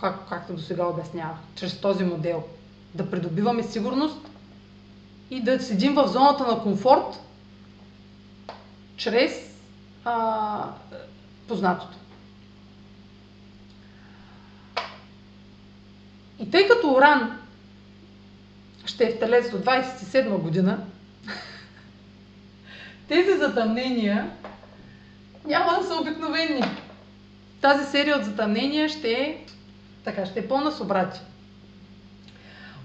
Как, 0.00 0.28
както 0.28 0.52
до 0.52 0.62
сега 0.62 0.86
обяснявах, 0.86 1.36
чрез 1.54 1.80
този 1.80 2.04
модел. 2.04 2.44
Да 2.94 3.10
придобиваме 3.10 3.62
сигурност 3.62 4.18
и 5.30 5.42
да 5.42 5.60
седим 5.60 5.94
в 5.94 6.08
зоната 6.08 6.46
на 6.46 6.62
комфорт 6.62 7.20
чрез 8.96 9.32
а, 10.04 10.64
познатото. 11.48 11.96
И 16.38 16.50
тъй 16.50 16.68
като 16.68 16.92
Оран 16.92 17.39
ще 18.86 19.04
е 19.04 19.12
в 19.12 19.18
Телец 19.18 19.50
до 19.50 19.58
27 19.58 20.38
година, 20.38 20.86
тези 23.08 23.38
затъмнения 23.38 24.30
няма 25.44 25.78
да 25.80 25.86
са 25.86 26.00
обикновени. 26.00 26.62
тази 27.60 27.90
серия 27.90 28.16
от 28.16 28.24
затъмнения 28.24 28.88
ще 28.88 29.10
е, 29.12 29.44
така, 30.04 30.26
ще 30.26 30.38
е 30.40 30.48
пълна 30.48 30.72
с 30.72 30.80
обрати. 30.80 31.20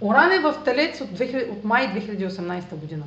Оран 0.02 0.32
е 0.32 0.40
в 0.40 0.56
Телец 0.66 1.02
от, 1.02 1.10
2000, 1.10 1.52
от 1.52 1.64
май 1.64 1.88
2018 1.88 2.76
година. 2.76 3.04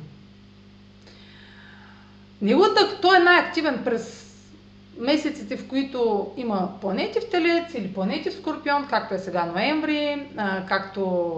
Неговата, 2.41 3.01
той 3.01 3.17
е 3.17 3.23
най-активен 3.23 3.81
през 3.85 4.25
месеците, 4.99 5.57
в 5.57 5.67
които 5.67 6.31
има 6.37 6.79
планети 6.81 7.19
в 7.19 7.29
Телец 7.29 7.73
или 7.73 7.93
планети 7.93 8.29
в 8.29 8.33
Скорпион, 8.33 8.87
както 8.89 9.13
е 9.13 9.19
сега 9.19 9.45
ноември, 9.45 10.27
както 10.67 11.31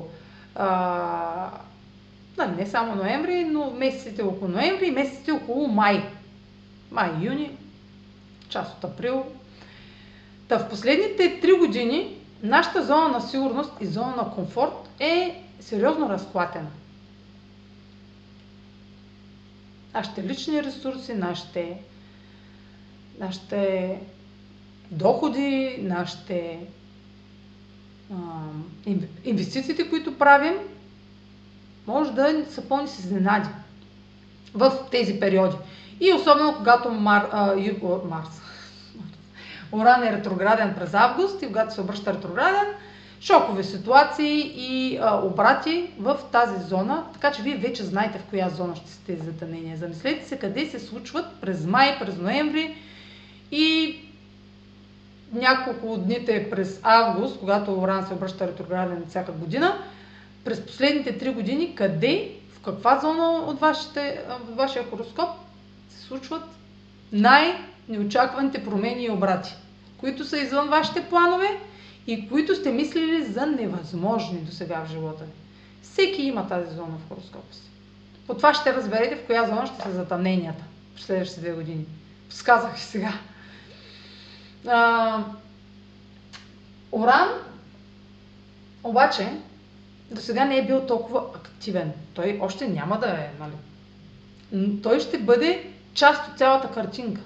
а, 0.56 1.52
не 2.58 2.66
само 2.66 2.96
ноември, 2.96 3.44
но 3.44 3.72
месеците 3.72 4.24
около 4.24 4.52
ноември 4.52 4.88
и 4.88 4.92
месеците 4.92 5.32
около 5.32 5.68
май. 5.68 6.04
Май, 6.92 7.12
юни, 7.22 7.58
част 8.50 8.78
от 8.78 8.84
април. 8.84 9.26
Та 10.48 10.60
в 10.60 10.70
последните 10.70 11.40
три 11.42 11.54
години 11.54 12.18
нашата 12.44 12.86
зона 12.86 13.08
на 13.08 13.22
сигурност 13.22 13.72
и 13.82 13.86
зона 13.86 14.16
на 14.16 14.32
комфорт 14.32 14.90
е 15.00 15.44
сериозно 15.60 16.10
разклатена. 16.10 16.70
Нашите 19.94 20.24
лични 20.24 20.64
ресурси, 20.64 21.14
нашите, 21.14 21.78
нашите 23.20 24.00
доходи, 24.92 25.78
нашите 25.82 26.60
инвестициите, 29.26 29.89
които 29.89 30.17
правим, 30.17 30.54
може 31.88 32.12
да 32.12 32.45
са 32.50 32.62
пълни 32.62 32.88
с 32.88 33.00
изненади 33.00 33.50
в 34.54 34.74
тези 34.91 35.19
периоди. 35.19 35.56
И 36.00 36.13
особено 36.13 36.56
когато 36.58 36.89
Мар, 36.89 37.30
а, 37.32 37.54
Ю, 37.54 37.74
Марс, 38.10 38.41
Оран 39.71 40.04
е 40.04 40.12
ретрограден 40.12 40.76
през 40.78 40.93
август 40.93 41.41
и 41.41 41.47
когато 41.47 41.74
се 41.74 41.82
обръща 41.82 42.13
ретрограден, 42.13 42.67
шокови 43.21 43.63
ситуации 43.63 44.54
и 44.56 44.97
а, 45.02 45.21
обрати 45.26 45.89
в 46.00 46.17
тази 46.32 46.67
зона, 46.67 47.04
така 47.13 47.32
че 47.32 47.41
вие 47.41 47.56
вече 47.56 47.84
знаете 47.84 48.19
в 48.19 48.30
коя 48.30 48.50
зона 48.50 48.76
ще 48.76 48.91
сте 48.91 49.15
тези 49.15 49.26
затъмнения. 49.26 49.78
Замислете 49.78 50.28
се 50.28 50.39
къде 50.39 50.65
се 50.65 50.80
случват 50.80 51.26
през 51.41 51.65
май, 51.65 52.00
през 52.00 52.17
ноември 52.17 52.76
и 53.52 53.95
няколко 55.34 55.98
дните 55.98 56.50
през 56.50 56.80
август, 56.84 57.39
когато 57.39 57.80
Оран 57.80 58.08
се 58.08 58.13
обръща 58.13 58.48
ретрограден 58.48 59.06
всяка 59.10 59.32
година, 59.32 59.78
през 60.44 60.65
последните 60.65 61.17
три 61.17 61.30
години 61.30 61.76
къде, 61.76 62.32
в 62.54 62.60
каква 62.60 63.00
зона 63.00 63.30
от, 63.30 63.60
вашите, 63.60 64.22
от 64.50 64.56
вашия 64.56 64.86
хороскоп 64.89 65.30
се 65.89 66.02
случват 66.02 66.44
най-неочакваните 67.12 68.63
промени 68.63 69.06
и 69.06 69.10
обрати, 69.10 69.56
които 69.98 70.26
са 70.26 70.38
извън 70.38 70.70
вашите 70.70 71.06
планове 71.10 71.48
и 72.08 72.30
които 72.30 72.56
сте 72.56 72.72
мислили 72.72 73.24
за 73.24 73.46
невъзможни 73.46 74.39
до 74.39 74.52
сега 74.52 74.84
в 74.86 74.89
живота 74.89 75.24
ви. 75.24 75.32
Всеки 75.82 76.22
има 76.22 76.48
тази 76.48 76.76
зона 76.76 76.94
в 77.06 77.10
хороскопа 77.10 77.56
си. 77.56 77.62
По 78.28 78.34
това 78.34 78.54
ще 78.54 78.74
разберете 78.74 79.15
в 79.15 79.26
коя 79.26 79.46
зона 79.46 79.67
ще 79.67 79.82
са 79.82 79.91
затъмненията 79.91 80.63
в 80.96 81.02
следващите 81.02 81.41
две 81.41 81.52
години. 81.52 81.86
Сказах 82.30 82.78
и 82.78 82.82
сега. 82.82 83.13
А, 84.67 85.24
Оран 86.91 87.30
обаче 88.84 89.30
до 90.12 90.21
сега 90.21 90.45
не 90.45 90.58
е 90.58 90.65
бил 90.65 90.86
толкова 90.86 91.24
активен. 91.36 91.91
Той 92.13 92.39
още 92.41 92.67
няма 92.67 93.00
да 93.00 93.08
е, 93.08 93.30
нали? 93.39 93.54
Той 94.84 95.00
ще 95.00 95.17
бъде 95.17 95.71
част 95.93 96.28
от 96.28 96.38
цялата 96.38 96.71
картинка. 96.71 97.21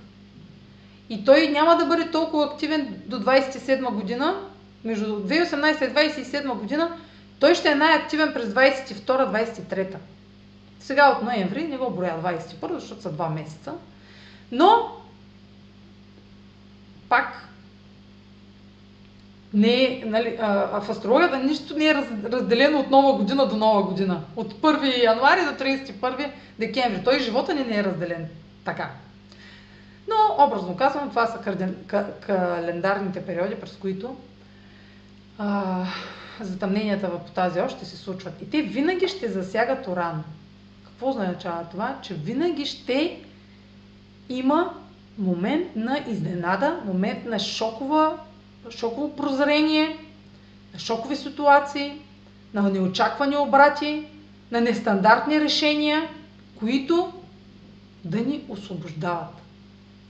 И 1.09 1.25
той 1.25 1.47
няма 1.47 1.77
да 1.77 1.85
бъде 1.85 2.11
толкова 2.11 2.45
активен 2.45 3.01
до 3.05 3.19
27 3.19 3.93
година, 3.93 4.35
между 4.83 5.05
2018 5.05 5.89
и 5.89 6.23
2027 6.25 6.53
година, 6.53 6.97
той 7.39 7.55
ще 7.55 7.71
е 7.71 7.75
най-активен 7.75 8.33
през 8.33 8.45
22-23. 8.45 9.95
Сега 10.79 11.11
от 11.11 11.23
ноември, 11.23 11.67
не 11.67 11.77
го 11.77 11.89
броя 11.89 12.15
21, 12.23 12.73
защото 12.73 13.01
са 13.01 13.11
2 13.11 13.33
месеца. 13.33 13.73
Но, 14.51 14.91
пак, 17.09 17.45
не, 19.55 20.03
нали, 20.05 20.37
а, 20.41 20.81
в 20.81 20.89
астрологията 20.89 21.37
нищо 21.37 21.77
не 21.77 21.85
е 21.85 21.93
раз, 21.93 22.05
разделено 22.25 22.79
от 22.79 22.89
нова 22.89 23.13
година 23.17 23.47
до 23.47 23.55
нова 23.55 23.83
година. 23.83 24.21
От 24.35 24.53
1 24.53 25.03
януари 25.03 25.41
до 25.41 25.63
31 25.63 26.31
декември. 26.59 27.03
Той 27.03 27.19
живота 27.19 27.53
ни 27.53 27.63
не 27.63 27.77
е 27.77 27.83
разделен 27.83 28.27
така. 28.65 28.89
Но, 30.07 30.45
образно 30.45 30.77
казвам, 30.77 31.09
това 31.09 31.25
са 31.25 31.37
карден, 31.37 31.75
календарните 32.25 33.25
периоди, 33.25 33.55
през 33.55 33.77
които 33.81 34.15
а, 35.37 35.83
затъмненията 36.41 37.19
по 37.25 37.31
тази 37.31 37.61
ось 37.61 37.71
ще 37.71 37.85
се 37.85 37.97
случват. 37.97 38.41
И 38.41 38.49
те 38.49 38.61
винаги 38.61 39.07
ще 39.07 39.31
засягат 39.31 39.87
уран. 39.87 40.23
Какво 40.85 41.09
означава 41.09 41.65
това? 41.71 41.95
Че 42.01 42.13
винаги 42.13 42.65
ще 42.65 43.19
има 44.29 44.73
момент 45.17 45.75
на 45.75 45.99
изненада, 46.07 46.79
момент 46.85 47.25
на 47.25 47.39
шокова 47.39 48.17
шоково 48.69 49.15
прозрение, 49.15 49.97
на 50.73 50.79
шокови 50.79 51.15
ситуации, 51.15 51.93
на 52.53 52.61
неочаквани 52.61 53.37
обрати, 53.37 54.07
на 54.51 54.61
нестандартни 54.61 55.39
решения, 55.39 56.09
които 56.59 57.13
да 58.05 58.21
ни 58.21 58.43
освобождават. 58.49 59.41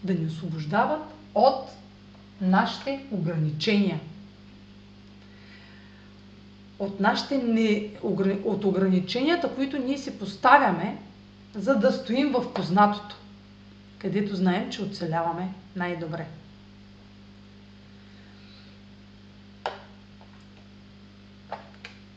Да 0.03 0.13
ни 0.13 0.25
освобождават 0.25 1.01
от 1.35 1.69
нашите 2.41 3.05
ограничения. 3.11 3.99
От, 6.79 6.99
нашите 6.99 7.37
не, 7.37 7.89
от 8.43 8.65
ограниченията, 8.65 9.55
които 9.55 9.77
ние 9.77 9.97
си 9.97 10.19
поставяме, 10.19 10.97
за 11.55 11.75
да 11.75 11.91
стоим 11.91 12.31
в 12.31 12.53
познатото, 12.53 13.15
където 14.05 14.35
знаем, 14.35 14.71
че 14.71 14.83
оцеляваме 14.83 15.53
най-добре. 15.75 16.27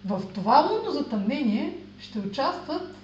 В 0.04 0.22
това 0.34 0.58
лунно 0.58 0.90
затъмнение 0.90 1.76
ще 2.00 2.18
участват 2.18 2.94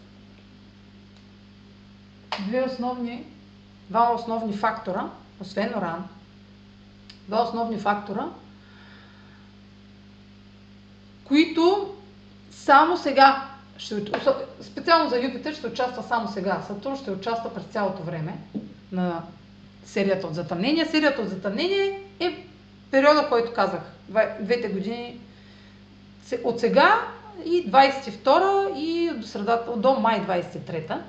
две 2.49 2.62
основни, 2.62 3.27
два 3.90 4.14
основни 4.14 4.53
фактора, 4.53 5.11
освен 5.40 5.79
Оран, 5.79 6.09
два 7.27 7.42
основни 7.42 7.79
фактора, 7.79 8.29
които 11.25 11.94
само 12.51 12.97
сега, 12.97 13.49
ще, 13.77 14.05
специално 14.61 15.11
за 15.11 15.20
Юпитер 15.20 15.55
ще 15.55 15.66
участва 15.66 16.03
само 16.03 16.29
сега, 16.29 16.62
Сатурн 16.66 16.97
ще 16.97 17.11
участва 17.11 17.55
през 17.55 17.64
цялото 17.64 18.03
време 18.03 18.38
на 18.95 19.23
серията 19.85 20.27
от 20.27 20.35
затъмнения. 20.35 20.87
Серията 20.87 21.23
от 21.23 21.29
затъмнение 21.29 22.01
е 22.21 22.47
периода, 22.91 23.29
който 23.29 23.53
казах, 23.53 23.81
двете 24.41 24.69
години 24.69 25.21
от 26.45 26.61
сега 26.61 27.09
и 27.45 27.71
22 27.71 28.77
и 28.77 29.11
до, 29.19 29.27
средата, 29.27 29.77
до 29.77 29.95
май 29.95 30.21
23 30.27 31.01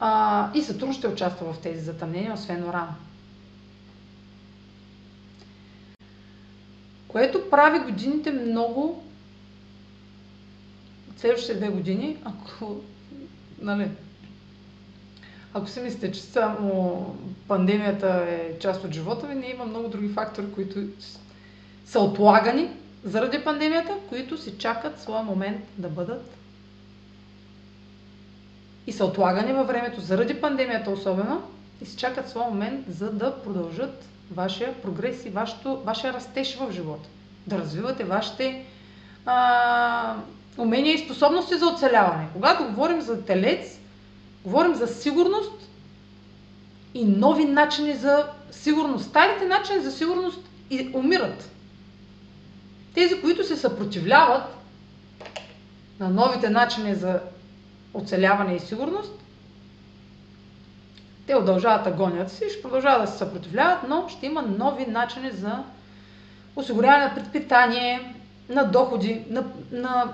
а, 0.00 0.50
и 0.54 0.62
Сатурн 0.62 0.92
ще 0.92 1.08
участва 1.08 1.52
в 1.52 1.58
тези 1.58 1.80
затъмнения, 1.80 2.34
освен 2.34 2.68
Оран. 2.68 2.88
Което 7.08 7.50
прави 7.50 7.78
годините 7.78 8.30
много 8.30 9.04
следващите 11.16 11.54
две 11.54 11.68
години, 11.68 12.16
ако, 12.24 12.76
нали, 13.60 13.88
ако 15.56 15.68
си 15.68 15.80
мислите, 15.80 16.12
че 16.12 16.22
само 16.22 17.16
пандемията 17.48 18.26
е 18.28 18.58
част 18.58 18.84
от 18.84 18.92
живота 18.92 19.26
ми, 19.26 19.34
не 19.34 19.46
има 19.46 19.64
много 19.64 19.88
други 19.88 20.08
фактори, 20.08 20.46
които 20.54 20.80
са 21.86 22.00
отлагани 22.00 22.68
заради 23.04 23.44
пандемията, 23.44 23.94
които 24.08 24.38
си 24.38 24.58
чакат 24.58 25.00
своя 25.00 25.22
момент 25.22 25.60
да 25.78 25.88
бъдат 25.88 26.36
и 28.86 28.92
са 28.92 29.04
отлагани 29.04 29.52
във 29.52 29.66
времето 29.66 30.00
заради 30.00 30.40
пандемията 30.40 30.90
особено 30.90 31.42
и 31.82 31.86
си 31.86 31.96
чакат 31.96 32.28
своя 32.28 32.50
момент, 32.50 32.84
за 32.88 33.12
да 33.12 33.42
продължат 33.42 34.04
вашия 34.30 34.74
прогрес 34.74 35.24
и 35.24 35.30
вашето, 35.30 35.80
вашия 35.84 36.12
растеж 36.12 36.56
в 36.56 36.72
живота. 36.72 37.08
Да 37.46 37.58
развивате 37.58 38.04
вашите 38.04 38.64
а, 39.26 40.16
умения 40.58 40.94
и 40.94 41.04
способности 41.04 41.58
за 41.58 41.66
оцеляване. 41.66 42.26
Когато 42.32 42.64
говорим 42.64 43.00
за 43.00 43.24
телец, 43.24 43.75
говорим 44.46 44.74
за 44.74 44.86
сигурност 44.86 45.52
и 46.94 47.04
нови 47.04 47.44
начини 47.44 47.94
за 47.94 48.26
сигурност. 48.50 49.04
Старите 49.04 49.44
начини 49.44 49.80
за 49.80 49.92
сигурност 49.92 50.38
и 50.70 50.90
умират. 50.94 51.50
Тези, 52.94 53.20
които 53.20 53.44
се 53.44 53.56
съпротивляват 53.56 54.42
на 56.00 56.08
новите 56.08 56.50
начини 56.50 56.94
за 56.94 57.20
оцеляване 57.94 58.54
и 58.54 58.60
сигурност, 58.60 59.12
Те 61.26 61.36
удължават 61.36 61.84
да 61.84 61.90
гонят 61.90 62.32
си, 62.32 62.44
ще 62.50 62.62
продължават 62.62 63.06
да 63.06 63.12
се 63.12 63.18
съпротивляват, 63.18 63.78
но 63.88 64.08
ще 64.08 64.26
има 64.26 64.42
нови 64.42 64.86
начини 64.86 65.30
за 65.30 65.64
осигуряване 66.56 67.04
на 67.04 67.14
предпитание, 67.14 68.14
на 68.48 68.64
доходи, 68.64 69.24
на, 69.30 69.44
на, 69.72 70.12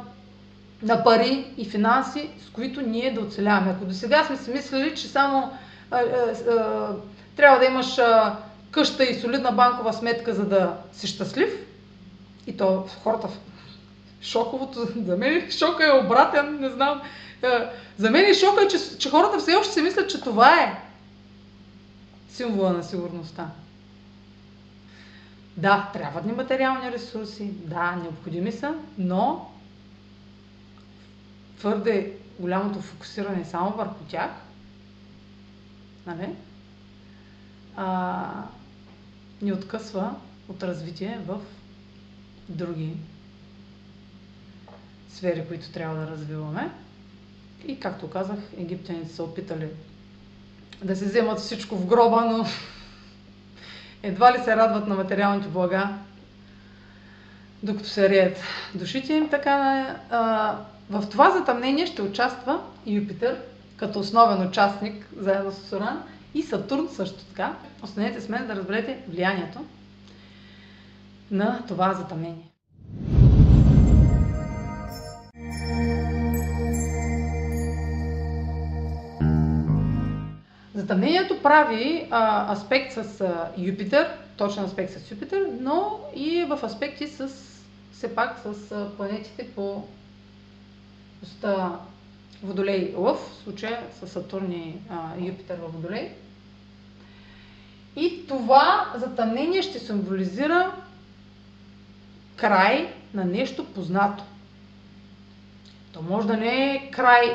на 0.82 1.04
пари 1.04 1.54
и 1.56 1.64
финанси, 1.64 2.30
с 2.46 2.50
които 2.50 2.80
ние 2.80 3.14
да 3.14 3.20
оцеляваме. 3.20 3.70
Ако 3.70 3.84
до 3.84 3.94
сега 3.94 4.24
сме 4.24 4.36
си 4.36 4.50
мислили, 4.50 4.94
че 4.96 5.08
само 5.08 5.50
а, 5.90 5.98
а, 5.98 6.50
а, 6.50 6.88
трябва 7.36 7.58
да 7.58 7.64
имаш 7.64 7.98
а, 7.98 8.36
къща 8.70 9.04
и 9.04 9.20
солидна 9.20 9.52
банкова 9.52 9.92
сметка, 9.92 10.34
за 10.34 10.44
да 10.44 10.76
си 10.92 11.06
щастлив, 11.06 11.50
и 12.46 12.56
то 12.56 12.86
хората 13.02 13.28
шоковото, 14.22 14.88
за 15.06 15.16
мен 15.16 15.50
шока 15.50 15.86
е 15.86 16.04
обратен, 16.04 16.60
не 16.60 16.70
знам. 16.70 17.02
За 17.98 18.10
мен 18.10 18.24
е 18.24 18.34
шока, 18.34 18.68
че, 18.68 18.98
че 18.98 19.10
хората 19.10 19.38
все 19.38 19.54
още 19.54 19.72
си 19.72 19.82
мислят, 19.82 20.10
че 20.10 20.20
това 20.20 20.62
е 20.62 20.82
символа 22.28 22.72
на 22.72 22.82
сигурността. 22.82 23.46
Да, 25.56 25.90
трябват 25.92 26.24
ни 26.24 26.32
материални 26.32 26.92
ресурси, 26.92 27.50
да, 27.52 27.96
необходими 28.02 28.52
са, 28.52 28.74
но 28.98 29.51
твърде 31.62 32.12
голямото 32.38 32.80
фокусиране 32.80 33.44
само 33.44 33.70
върху 33.70 34.04
тях, 34.08 34.30
нали, 36.06 36.28
а, 37.76 38.26
ни 39.42 39.52
откъсва 39.52 40.14
от 40.48 40.62
развитие 40.62 41.20
в 41.26 41.40
други 42.48 42.96
сфери, 45.10 45.44
които 45.48 45.72
трябва 45.72 45.96
да 45.96 46.06
развиваме. 46.06 46.70
И 47.66 47.80
както 47.80 48.10
казах, 48.10 48.38
египтяните 48.58 49.14
са 49.14 49.24
опитали 49.24 49.68
да 50.84 50.96
се 50.96 51.04
вземат 51.04 51.38
всичко 51.38 51.76
в 51.76 51.86
гроба, 51.86 52.24
но 52.24 52.46
едва 54.02 54.32
ли 54.32 54.44
се 54.44 54.56
радват 54.56 54.86
на 54.86 54.94
материалните 54.94 55.48
блага, 55.48 55.98
докато 57.62 57.88
се 57.88 58.08
реят 58.08 58.38
душите 58.74 59.12
им. 59.12 59.28
Така, 59.28 59.86
а, 60.10 60.58
в 60.90 61.08
това 61.10 61.30
затъмнение 61.30 61.86
ще 61.86 62.02
участва 62.02 62.60
Юпитер 62.86 63.40
като 63.76 63.98
основен 63.98 64.48
участник 64.48 65.08
заедно 65.16 65.52
с 65.52 65.72
Уран 65.72 66.02
и 66.34 66.42
Сатурн 66.42 66.88
също 66.88 67.24
така. 67.24 67.56
Останете 67.82 68.20
с 68.20 68.28
мен 68.28 68.46
да 68.46 68.56
разберете 68.56 68.98
влиянието 69.08 69.58
на 71.30 71.62
това 71.68 71.92
затъмнение. 71.92 72.52
Затъмнението 80.74 81.42
прави 81.42 82.08
а, 82.10 82.52
аспект 82.52 82.92
с 82.92 83.20
а, 83.20 83.48
Юпитер, 83.58 84.08
точен 84.36 84.64
аспект 84.64 84.92
с 84.92 85.10
Юпитер, 85.10 85.48
но 85.60 86.00
и 86.16 86.44
в 86.44 86.64
аспекти 86.64 87.06
с, 87.06 87.28
все 87.92 88.14
пак 88.14 88.38
с 88.38 88.72
а, 88.72 88.96
планетите 88.96 89.48
по 89.54 89.84
оста 91.22 91.78
Водолей 92.42 92.94
Лъв, 92.96 93.18
в 93.18 93.42
случая 93.44 93.82
с 94.00 94.08
Сатурн 94.08 94.52
и 94.52 94.74
Юпитер 95.18 95.58
в 95.58 95.72
Водолей. 95.72 96.10
И 97.96 98.26
това 98.26 98.92
затъмнение 98.96 99.62
ще 99.62 99.78
символизира 99.78 100.72
край 102.36 102.92
на 103.14 103.24
нещо 103.24 103.64
познато. 103.64 104.24
То 105.92 106.02
може 106.02 106.26
да 106.26 106.36
не 106.36 106.74
е 106.74 106.90
край 106.90 107.34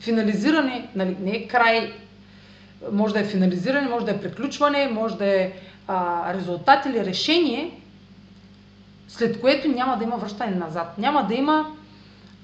финализиране, 0.00 0.88
нали, 0.94 1.16
не 1.20 1.30
е 1.30 1.48
край 1.48 1.92
може 2.92 3.14
да 3.14 3.20
е 3.20 3.24
финализиране, 3.24 3.88
може 3.88 4.04
да 4.04 4.10
е 4.10 4.20
приключване, 4.20 4.88
може 4.88 5.16
да 5.16 5.26
е 5.26 5.52
а, 5.88 6.34
резултат 6.34 6.86
или 6.86 7.04
решение, 7.04 7.80
след 9.08 9.40
което 9.40 9.68
няма 9.68 9.98
да 9.98 10.04
има 10.04 10.16
връщане 10.16 10.56
назад. 10.56 10.98
Няма 10.98 11.26
да 11.26 11.34
има. 11.34 11.76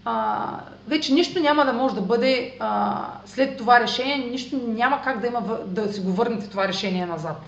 А, 0.05 0.61
вече 0.89 1.15
нищо 1.15 1.41
няма 1.41 1.65
да 1.65 1.73
може 1.73 1.95
да 1.95 2.01
бъде 2.01 2.57
а, 2.61 3.07
след 3.27 3.57
това 3.57 3.81
решение, 3.81 4.31
нищо 4.31 4.57
няма 4.57 5.03
как 5.03 5.21
да 5.21 5.27
има 5.27 5.41
да 5.67 5.93
си 5.93 6.01
го 6.01 6.13
върнете 6.13 6.49
това 6.49 6.69
решение 6.69 7.07
назад. 7.07 7.43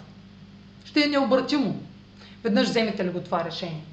Ще 0.84 1.04
е 1.04 1.08
необратимо. 1.08 1.76
Веднъж 2.44 2.68
вземете 2.68 3.04
ли 3.04 3.08
го 3.08 3.20
това 3.20 3.44
решение. 3.44 3.84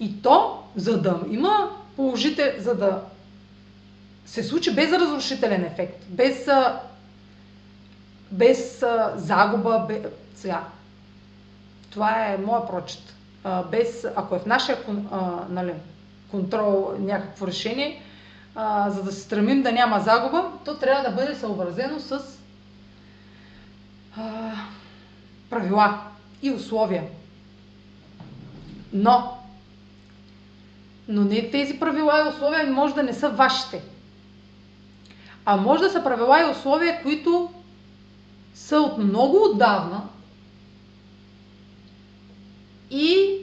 И 0.00 0.22
то, 0.22 0.62
за 0.76 1.02
да 1.02 1.20
има 1.30 1.70
положител, 1.96 2.52
за 2.58 2.74
да 2.74 3.02
се 4.26 4.42
случи 4.42 4.74
без 4.74 4.92
разрушителен 4.92 5.64
ефект, 5.64 6.04
без 6.08 6.48
без 8.30 8.84
загуба, 9.16 9.84
без... 9.88 9.98
сега. 10.34 10.64
Това 11.90 12.26
е 12.26 12.38
моя 12.38 12.66
прочит. 12.66 13.14
Без, 13.70 14.06
ако 14.16 14.34
е 14.34 14.38
в 14.38 14.46
нашия 14.46 14.78
нали, 15.48 15.72
контрол 16.30 16.94
някакво 16.98 17.46
решение, 17.46 18.02
а, 18.54 18.90
за 18.90 19.02
да 19.02 19.12
се 19.12 19.20
стремим 19.20 19.62
да 19.62 19.72
няма 19.72 20.00
загуба, 20.00 20.50
то 20.64 20.76
трябва 20.76 21.10
да 21.10 21.16
бъде 21.16 21.34
съобразено 21.34 22.00
с 22.00 22.20
а, 24.16 24.52
правила 25.50 26.00
и 26.42 26.50
условия. 26.50 27.04
Но, 28.92 29.38
но 31.08 31.24
не 31.24 31.50
тези 31.50 31.80
правила 31.80 32.22
и 32.26 32.28
условия 32.28 32.66
може 32.66 32.94
да 32.94 33.02
не 33.02 33.12
са 33.12 33.28
вашите. 33.28 33.82
А 35.44 35.56
може 35.56 35.82
да 35.82 35.90
са 35.90 36.04
правила 36.04 36.40
и 36.40 36.50
условия, 36.50 37.02
които 37.02 37.50
са 38.54 38.76
от 38.76 38.98
много 38.98 39.44
отдавна 39.44 40.02
и 42.90 43.38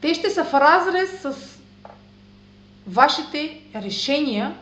те 0.00 0.14
ще 0.14 0.30
са 0.30 0.44
в 0.44 0.54
разрез 0.54 1.20
с 1.20 1.49
вашите 2.86 3.60
решения, 3.74 4.54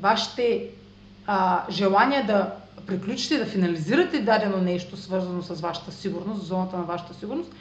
вашите 0.00 0.64
а, 1.26 1.64
желания 1.70 2.26
да 2.26 2.52
приключите, 2.86 3.38
да 3.38 3.46
финализирате 3.46 4.18
дадено 4.18 4.56
нещо, 4.56 4.96
свързано 4.96 5.42
с 5.42 5.60
вашата 5.60 5.92
сигурност, 5.92 6.46
зоната 6.46 6.76
на 6.76 6.82
вашата 6.82 7.14
сигурност, 7.14 7.52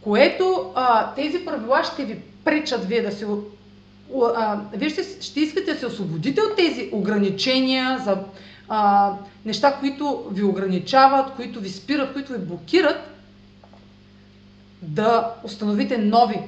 което 0.00 0.72
а, 0.74 1.14
тези 1.14 1.44
правила 1.44 1.84
ще 1.84 2.04
ви 2.04 2.20
пречат 2.44 2.84
вие 2.84 3.02
да 3.02 3.12
се. 3.12 3.26
А, 4.36 4.60
вие 4.74 4.90
ще, 4.90 5.22
ще 5.22 5.40
искате 5.40 5.72
да 5.72 5.78
се 5.78 5.86
освободите 5.86 6.40
от 6.40 6.56
тези 6.56 6.88
ограничения 6.92 7.98
за 7.98 8.18
а, 8.68 9.12
неща, 9.44 9.76
които 9.80 10.28
ви 10.32 10.42
ограничават, 10.42 11.34
които 11.36 11.60
ви 11.60 11.68
спират, 11.68 12.12
които 12.12 12.32
ви 12.32 12.38
блокират, 12.38 12.96
да 14.82 15.34
установите 15.44 15.98
нови 15.98 16.38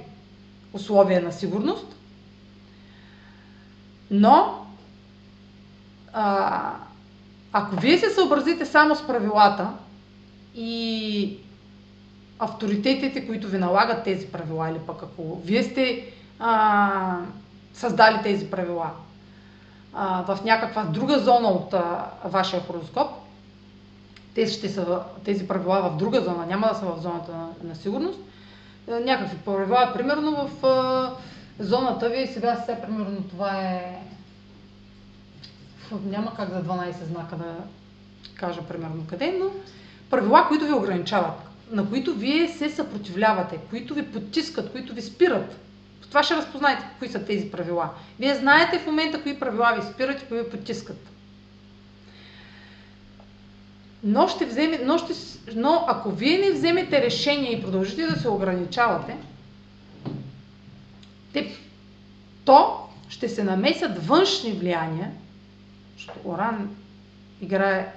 условия 0.72 1.22
на 1.22 1.32
сигурност. 1.32 1.95
Но, 4.10 4.66
а, 6.12 6.72
ако 7.52 7.76
вие 7.76 7.98
се 7.98 8.10
съобразите 8.10 8.66
само 8.66 8.96
с 8.96 9.06
правилата 9.06 9.68
и 10.54 11.38
авторитетите, 12.38 13.26
които 13.26 13.48
ви 13.48 13.58
налагат 13.58 14.04
тези 14.04 14.26
правила, 14.26 14.70
или 14.70 14.78
пък 14.78 15.02
ако 15.02 15.40
вие 15.44 15.62
сте 15.62 16.04
а, 16.38 17.18
създали 17.74 18.22
тези 18.22 18.50
правила, 18.50 18.90
а, 19.94 20.34
в 20.34 20.44
някаква 20.44 20.82
друга 20.84 21.18
зона 21.18 21.48
от 21.48 21.74
а, 21.74 22.06
вашия 22.24 22.62
хороскоп, 22.62 23.10
те 24.34 24.46
ще 24.46 24.68
са, 24.68 25.00
тези 25.24 25.48
правила 25.48 25.90
в 25.90 25.96
друга 25.96 26.20
зона, 26.20 26.46
няма 26.46 26.68
да 26.68 26.74
са 26.74 26.84
в 26.84 27.02
зоната 27.02 27.32
на, 27.32 27.48
на 27.62 27.74
сигурност, 27.74 28.18
а, 28.90 29.00
някакви 29.00 29.36
правила, 29.36 29.90
примерно 29.94 30.48
в 30.48 30.66
а, 30.66 31.10
зоната 31.58 32.08
ви, 32.08 32.26
сега 32.26 32.62
сега 32.66 32.80
примерно 32.80 33.22
това 33.22 33.62
е 33.62 34.02
няма 36.04 36.34
как 36.34 36.50
за 36.50 36.62
12 36.64 37.04
знака 37.04 37.36
да 37.36 37.54
кажа 38.34 38.62
примерно 38.62 39.06
къде, 39.08 39.38
но 39.40 39.50
правила, 40.10 40.44
които 40.48 40.64
ви 40.64 40.72
ограничават, 40.72 41.34
на 41.70 41.88
които 41.88 42.14
вие 42.14 42.48
се 42.48 42.70
съпротивлявате, 42.70 43.58
които 43.70 43.94
ви 43.94 44.12
потискат, 44.12 44.72
които 44.72 44.94
ви 44.94 45.02
спират 45.02 45.56
това 46.08 46.22
ще 46.22 46.36
разпознаете 46.36 46.84
кои 46.98 47.08
са 47.08 47.24
тези 47.24 47.50
правила. 47.50 47.90
Вие 48.18 48.34
знаете 48.34 48.78
в 48.78 48.86
момента 48.86 49.22
кои 49.22 49.38
правила 49.38 49.72
ви 49.76 49.92
спират 49.92 50.22
и 50.22 50.24
кои 50.26 50.38
ви 50.38 50.50
потискат. 50.50 50.96
Но, 54.04 54.28
ще 54.28 54.46
вземе, 54.46 54.80
но, 54.84 54.98
ще, 54.98 55.12
но 55.54 55.84
ако 55.88 56.10
вие 56.10 56.38
не 56.38 56.50
вземете 56.50 57.02
решение 57.02 57.52
и 57.52 57.62
продължите 57.62 58.06
да 58.06 58.20
се 58.20 58.28
ограничавате, 58.28 59.16
те, 61.36 61.52
то 62.44 62.88
ще 63.08 63.28
се 63.28 63.44
намесят 63.44 64.06
външни 64.06 64.52
влияния, 64.52 65.10
защото 65.96 66.18
Оран 66.24 66.76
играе 67.40 67.92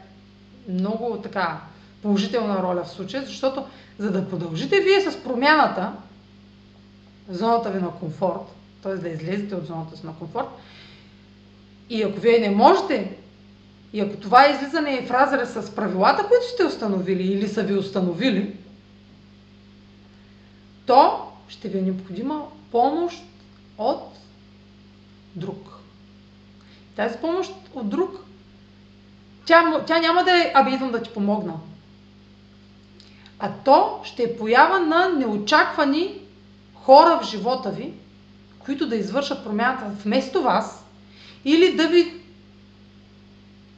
много 0.70 1.20
така 1.24 1.62
положителна 2.02 2.64
роля 2.64 2.84
в 2.84 2.90
случая, 2.90 3.26
защото 3.26 3.66
за 3.98 4.12
да 4.12 4.30
продължите 4.30 4.80
вие 4.80 5.02
с 5.02 5.24
промяната, 5.24 5.92
зоната 7.30 7.70
ви 7.70 7.80
на 7.80 7.92
комфорт, 7.92 8.42
т.е. 8.84 8.96
да 8.96 9.10
излезете 9.10 9.56
от 9.56 9.68
зоната 9.68 9.98
си 9.98 10.06
на 10.06 10.16
комфорт. 10.16 10.48
И 11.90 12.04
ако 12.04 12.20
вие 12.20 12.40
не 12.40 12.56
можете 12.56 13.18
И 13.94 14.00
ако 14.00 14.18
това 14.18 14.50
излизане 14.50 14.94
е 14.94 15.06
в 15.06 15.12
разрез 15.12 15.54
с 15.54 15.76
правилата, 15.76 16.28
които 16.28 16.46
сте 16.54 16.66
установили 16.66 17.24
или 17.24 17.48
са 17.48 17.64
ви 17.64 17.74
установили, 17.74 18.56
то 20.86 21.32
ще 21.48 21.70
ви 21.70 21.78
е 21.78 21.82
необходима 21.82 22.46
помощ 22.72 23.24
от 23.80 24.18
друг. 25.36 25.80
Тази 26.96 27.18
помощ 27.18 27.52
от 27.74 27.90
друг, 27.90 28.26
тя, 29.46 29.84
тя 29.88 30.00
няма 30.00 30.24
да 30.24 30.32
е, 30.32 30.52
аби 30.56 30.72
идвам 30.72 30.92
да 30.92 31.04
ти 31.04 31.10
помогна. 31.10 31.54
А 33.40 33.52
то 33.66 34.02
ще 34.04 34.24
е 34.24 34.38
поява 34.38 34.80
на 34.80 35.10
неочаквани 35.10 36.16
хора 36.74 37.20
в 37.22 37.26
живота 37.26 37.70
ви, 37.70 37.94
които 38.60 38.88
да 38.88 38.96
извършат 38.96 39.44
промяната 39.44 39.86
вместо 39.86 40.42
вас 40.42 40.86
или 41.46 41.76
да 41.76 41.88
ви 41.88 42.14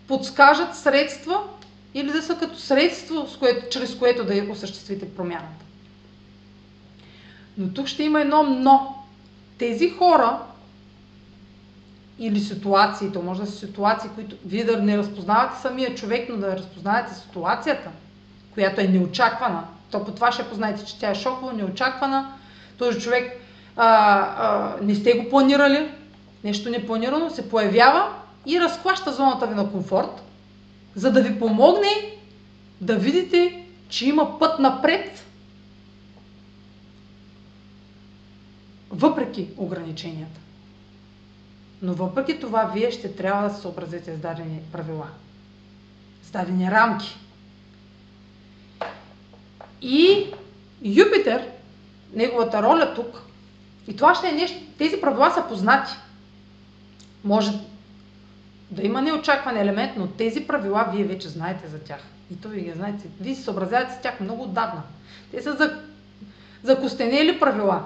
подскажат 0.08 0.76
средства 0.76 1.44
или 1.94 2.12
да 2.12 2.22
са 2.22 2.38
като 2.38 2.60
средство, 2.60 3.28
с 3.28 3.38
което, 3.38 3.70
чрез 3.70 3.96
което 3.96 4.26
да 4.26 4.52
осъществите 4.52 5.16
промяната. 5.16 5.66
Но 7.58 7.74
тук 7.74 7.88
ще 7.88 8.04
има 8.04 8.22
едно 8.22 8.44
но. 8.44 9.01
Тези 9.62 9.90
хора 9.90 10.40
или 12.20 12.40
ситуации, 12.40 13.12
то 13.14 13.22
може 13.22 13.42
да 13.42 13.48
са 13.48 13.58
ситуации, 13.58 14.10
които 14.16 14.36
вие 14.46 14.64
да 14.64 14.82
не 14.82 14.98
разпознавате 14.98 15.62
самия 15.62 15.96
човек, 15.96 16.30
но 16.30 16.38
да 16.38 16.58
разпознаете 16.58 17.14
ситуацията, 17.14 17.90
която 18.54 18.82
е 18.82 18.88
неочаквана. 18.88 19.64
То 19.92 20.06
по 20.06 20.12
това 20.12 20.32
ще 20.32 20.50
познаете, 20.50 20.86
че 20.86 21.00
тя 21.00 21.10
е 21.10 21.16
шокова, 21.16 21.54
неочаквана. 21.54 22.34
Този 22.78 23.00
човек 23.00 23.42
а, 23.78 23.88
а, 23.88 24.76
не 24.82 24.96
сте 24.96 25.14
го 25.14 25.30
планирали, 25.30 25.92
нещо 26.44 26.70
непланирано, 26.70 27.30
се 27.30 27.50
появява 27.50 28.10
и 28.46 28.60
разклаща 28.60 29.14
зоната 29.14 29.48
ви 29.48 29.56
на 29.56 29.72
комфорт, 29.72 30.22
за 30.96 31.12
да 31.12 31.22
ви 31.22 31.40
помогне 31.40 32.18
да 32.82 32.96
видите, 32.96 33.66
че 33.90 34.10
има 34.10 34.40
път 34.40 34.60
напред, 34.60 35.26
въпреки 38.92 39.50
ограниченията. 39.58 40.40
Но 41.82 41.94
въпреки 41.94 42.40
това, 42.40 42.72
вие 42.74 42.92
ще 42.92 43.16
трябва 43.16 43.50
да 43.50 43.56
се 43.56 43.62
съобразите 43.62 44.16
с 44.16 44.18
дадени 44.18 44.62
правила, 44.72 45.08
с 46.24 46.32
дадени 46.32 46.72
рамки. 46.72 47.18
И 49.82 50.28
Юпитер, 50.84 51.48
неговата 52.14 52.64
роля 52.64 52.94
тук, 52.96 53.22
и 53.88 53.96
това 53.96 54.16
ще 54.16 54.30
е 54.30 54.32
нещо, 54.32 54.58
тези 54.78 55.02
правила 55.02 55.32
са 55.32 55.48
познати. 55.48 55.92
Може 57.24 57.52
да 58.72 58.84
има 58.84 59.02
неочакван 59.02 59.58
елемент, 59.58 59.92
но 59.98 60.08
тези 60.08 60.48
правила 60.48 60.90
вие 60.94 61.04
вече 61.04 61.30
знаете 61.30 61.68
за 61.68 61.80
тях. 61.80 62.00
И 62.32 62.36
то 62.36 62.50
ви 62.50 62.62
ги 62.62 62.72
знаете. 62.72 63.08
Вие 63.20 63.36
се 63.36 63.44
съобразявате 63.44 63.94
с 63.94 64.02
тях 64.02 64.20
много 64.20 64.44
отдавна. 64.44 64.82
Те 65.32 65.42
са 65.42 65.54
за, 65.54 65.80
закостенели 66.64 67.40
правила, 67.40 67.86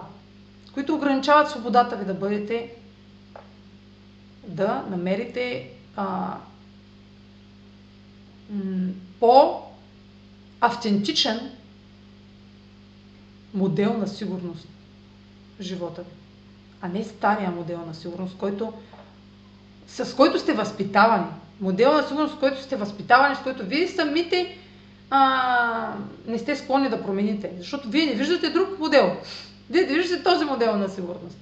които 0.76 0.96
ограничават 0.96 1.50
свободата 1.50 1.96
ви 1.96 2.06
да 2.06 2.14
бъдете, 2.14 2.72
да 4.48 4.84
намерите 4.90 5.70
а, 5.96 6.38
по-автентичен 9.20 11.52
модел 13.54 13.94
на 13.94 14.08
сигурност 14.08 14.68
в 15.60 15.62
живота 15.62 16.02
ви, 16.02 16.10
а 16.82 16.88
не 16.88 17.04
стария 17.04 17.52
модел 17.52 17.86
на 17.88 17.94
сигурност, 17.94 18.38
който 18.38 18.74
с 19.88 20.16
който 20.16 20.40
сте 20.40 20.54
възпитавани. 20.54 21.26
Модел 21.62 21.94
на 21.94 22.04
сигурност, 22.04 22.36
с 22.36 22.40
който 22.40 22.62
сте 22.62 22.76
възпитавани, 22.76 23.36
с 23.36 23.40
който 23.40 23.66
вие 23.66 23.88
самите 23.88 24.58
а, 25.10 25.94
не 26.28 26.40
сте 26.40 26.56
склонни 26.56 26.90
да 26.90 27.04
промените. 27.04 27.52
Защото 27.58 27.90
вие 27.90 28.06
не 28.06 28.14
виждате 28.14 28.50
друг 28.50 28.80
модел. 28.80 29.18
Вие 29.70 29.82
не 29.86 29.94
виждате 29.94 30.24
този 30.24 30.46
модел 30.46 30.78
на 30.78 30.90
сигурност. 30.90 31.38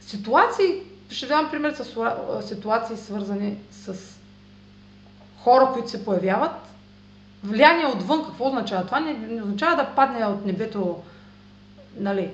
Ситуации, 0.00 0.82
ще 1.10 1.26
дам 1.26 1.50
пример 1.50 1.72
с 1.72 1.84
ситуации 2.48 2.96
свързани 2.96 3.56
с 3.72 3.94
хора, 5.38 5.70
които 5.72 5.90
се 5.90 6.04
появяват. 6.04 6.52
Влияние 7.44 7.86
отвън, 7.86 8.24
какво 8.24 8.46
означава? 8.46 8.86
Това 8.86 9.00
не, 9.00 9.12
не 9.12 9.42
означава 9.42 9.76
да 9.76 9.94
падне 9.96 10.26
от 10.26 10.46
небето 10.46 11.02
нали, 11.96 12.30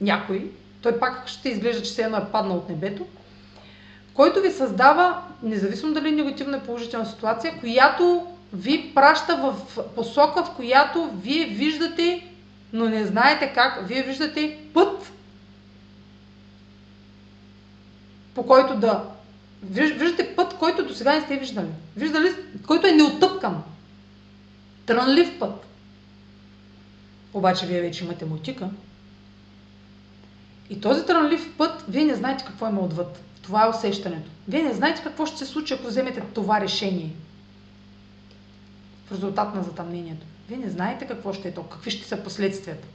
някой, 0.00 0.50
той 0.82 0.98
пак 0.98 1.28
ще 1.28 1.48
изглежда, 1.48 1.82
че 1.82 1.90
се 1.90 2.02
едно 2.02 2.16
е 2.16 2.30
паднал 2.32 2.56
от 2.56 2.68
небето, 2.68 3.06
който 4.14 4.40
ви 4.40 4.50
създава, 4.50 5.22
независимо 5.42 5.94
дали 5.94 6.08
е 6.08 6.12
негативна 6.12 6.56
и 6.56 6.60
положителна 6.66 7.06
ситуация, 7.06 7.60
която 7.60 8.26
ви 8.52 8.92
праща 8.94 9.36
в 9.36 9.56
посока, 9.94 10.44
в 10.44 10.56
която 10.56 11.10
вие 11.22 11.46
виждате, 11.46 12.26
но 12.72 12.88
не 12.88 13.06
знаете 13.06 13.52
как, 13.54 13.88
вие 13.88 14.02
виждате 14.02 14.58
път, 14.74 15.12
по 18.34 18.46
който 18.46 18.74
да... 18.74 19.04
Виждате 19.62 20.36
път, 20.36 20.54
който 20.58 20.86
до 20.86 20.94
сега 20.94 21.14
не 21.14 21.20
сте 21.20 21.36
виждали. 21.36 21.68
Виждали, 21.96 22.34
който 22.66 22.86
е 22.86 22.92
неотъпкан. 22.92 23.62
Трънлив 24.86 25.38
път. 25.38 25.66
Обаче 27.34 27.66
вие 27.66 27.80
вече 27.80 28.04
имате 28.04 28.24
мотика, 28.24 28.68
и 30.70 30.80
този 30.80 31.06
трънлив 31.06 31.56
път, 31.58 31.84
вие 31.88 32.04
не 32.04 32.14
знаете 32.14 32.44
какво 32.44 32.68
има 32.68 32.80
отвъд. 32.80 33.20
Това 33.42 33.66
е 33.66 33.68
усещането. 33.68 34.30
Вие 34.48 34.62
не 34.62 34.72
знаете 34.72 35.02
какво 35.02 35.26
ще 35.26 35.38
се 35.38 35.46
случи, 35.46 35.74
ако 35.74 35.86
вземете 35.86 36.20
това 36.34 36.60
решение. 36.60 37.10
В 39.06 39.12
резултат 39.12 39.54
на 39.54 39.62
затъмнението. 39.62 40.26
Вие 40.48 40.56
не 40.56 40.70
знаете 40.70 41.06
какво 41.06 41.32
ще 41.32 41.48
е 41.48 41.54
то, 41.54 41.62
какви 41.62 41.90
ще 41.90 42.08
са 42.08 42.16
последствията. 42.16 42.88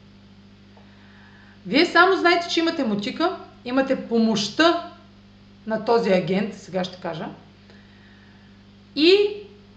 Вие 1.66 1.86
само 1.86 2.18
знаете, 2.18 2.48
че 2.50 2.60
имате 2.60 2.84
мотика, 2.84 3.38
имате 3.66 4.08
помощта 4.08 4.92
на 5.68 5.86
този 5.86 6.10
агент, 6.10 6.54
сега 6.56 6.84
ще 6.84 7.02
кажа. 7.02 7.26
И 8.96 9.18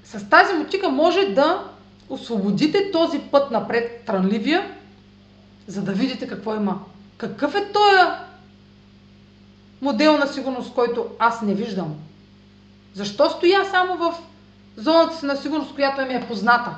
с 0.05 0.29
тази 0.29 0.55
мотика 0.55 0.89
може 0.89 1.25
да 1.25 1.71
освободите 2.09 2.91
този 2.91 3.19
път 3.19 3.51
напред, 3.51 4.03
трънливия, 4.07 4.75
за 5.67 5.83
да 5.83 5.93
видите 5.93 6.29
какво 6.29 6.55
има 6.55 6.81
какъв 7.21 7.55
е 7.55 7.73
този 7.73 7.97
модел 9.81 10.19
на 10.19 10.27
сигурност, 10.27 10.75
който 10.75 11.07
аз 11.19 11.43
не 11.43 11.55
виждам? 11.55 11.95
Защо 12.95 13.31
стоя 13.31 13.65
само 13.65 13.97
в 13.97 14.15
зоната 14.77 15.17
си 15.17 15.27
на 15.27 15.37
сигурност, 15.37 15.75
която 15.75 16.07
ми 16.07 16.15
е 16.15 16.27
позната? 16.29 16.77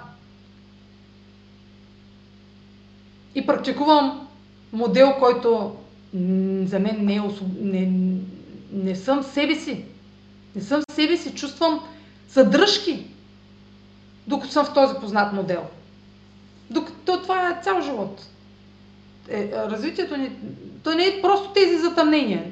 И 3.35 3.47
практикувам 3.47 4.29
модел, 4.73 5.15
който 5.19 5.77
за 6.65 6.79
мен 6.79 6.97
не 7.01 7.15
е 7.15 7.21
особ... 7.21 7.49
не, 7.61 7.93
не 8.73 8.97
съм 8.97 9.23
себе 9.23 9.55
си. 9.55 9.85
Не 10.57 10.63
съм 10.63 10.83
себе 10.91 11.17
си, 11.17 11.35
чувствам 11.35 11.81
задръжки, 12.29 13.07
докато 14.27 14.53
съм 14.53 14.65
в 14.65 14.75
този 14.75 14.95
познат 15.01 15.33
модел. 15.33 15.63
Докато 16.71 17.23
това 17.23 17.49
е 17.49 17.63
цял 17.63 17.81
живот 17.81 18.27
е, 19.29 19.51
развитието 19.55 20.17
ни, 20.17 20.31
то 20.85 20.95
не 20.95 21.07
е 21.07 21.23
просто 21.23 21.53
тези 21.53 21.79
затъмнения. 21.79 22.45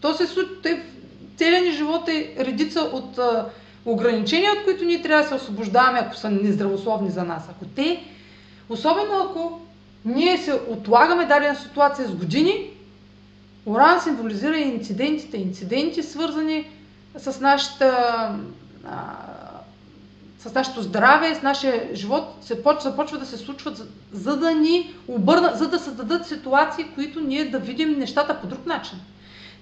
То 0.00 0.14
се 0.14 0.26
случва, 0.26 0.80
целият 1.36 1.64
ни 1.64 1.72
живот 1.72 2.08
е 2.08 2.34
редица 2.38 2.80
от 2.80 3.18
а, 3.18 3.48
ограничения, 3.84 4.52
от 4.52 4.64
които 4.64 4.84
ние 4.84 5.02
трябва 5.02 5.22
да 5.22 5.28
се 5.28 5.34
освобождаваме, 5.34 5.98
ако 5.98 6.16
са 6.16 6.30
нездравословни 6.30 7.10
за 7.10 7.24
нас. 7.24 7.48
Ако 7.50 7.64
те, 7.64 8.02
особено 8.68 9.22
ако 9.22 9.60
ние 10.04 10.38
се 10.38 10.52
отлагаме 10.68 11.26
дадена 11.26 11.56
ситуация 11.56 12.08
с 12.08 12.14
години, 12.14 12.70
Оран 13.66 14.00
символизира 14.00 14.56
инцидентите, 14.56 15.36
инциденти 15.36 16.02
свързани 16.02 16.66
с 17.16 17.40
нашата 17.40 18.38
с 20.38 20.54
нашето 20.54 20.82
здраве, 20.82 21.34
с 21.34 21.42
нашия 21.42 21.88
живот 21.94 22.24
се 22.40 22.62
почва, 22.62 22.90
започва 22.90 23.18
да 23.18 23.26
се 23.26 23.36
случват, 23.36 23.76
за, 23.76 23.86
за 24.12 24.36
да 24.36 24.54
ни 24.54 24.94
обърна, 25.08 25.52
за 25.54 25.68
да 25.68 25.78
създадат 25.78 26.26
ситуации, 26.26 26.86
които 26.94 27.20
ние 27.20 27.44
да 27.44 27.58
видим 27.58 27.98
нещата 27.98 28.40
по 28.40 28.46
друг 28.46 28.66
начин. 28.66 28.98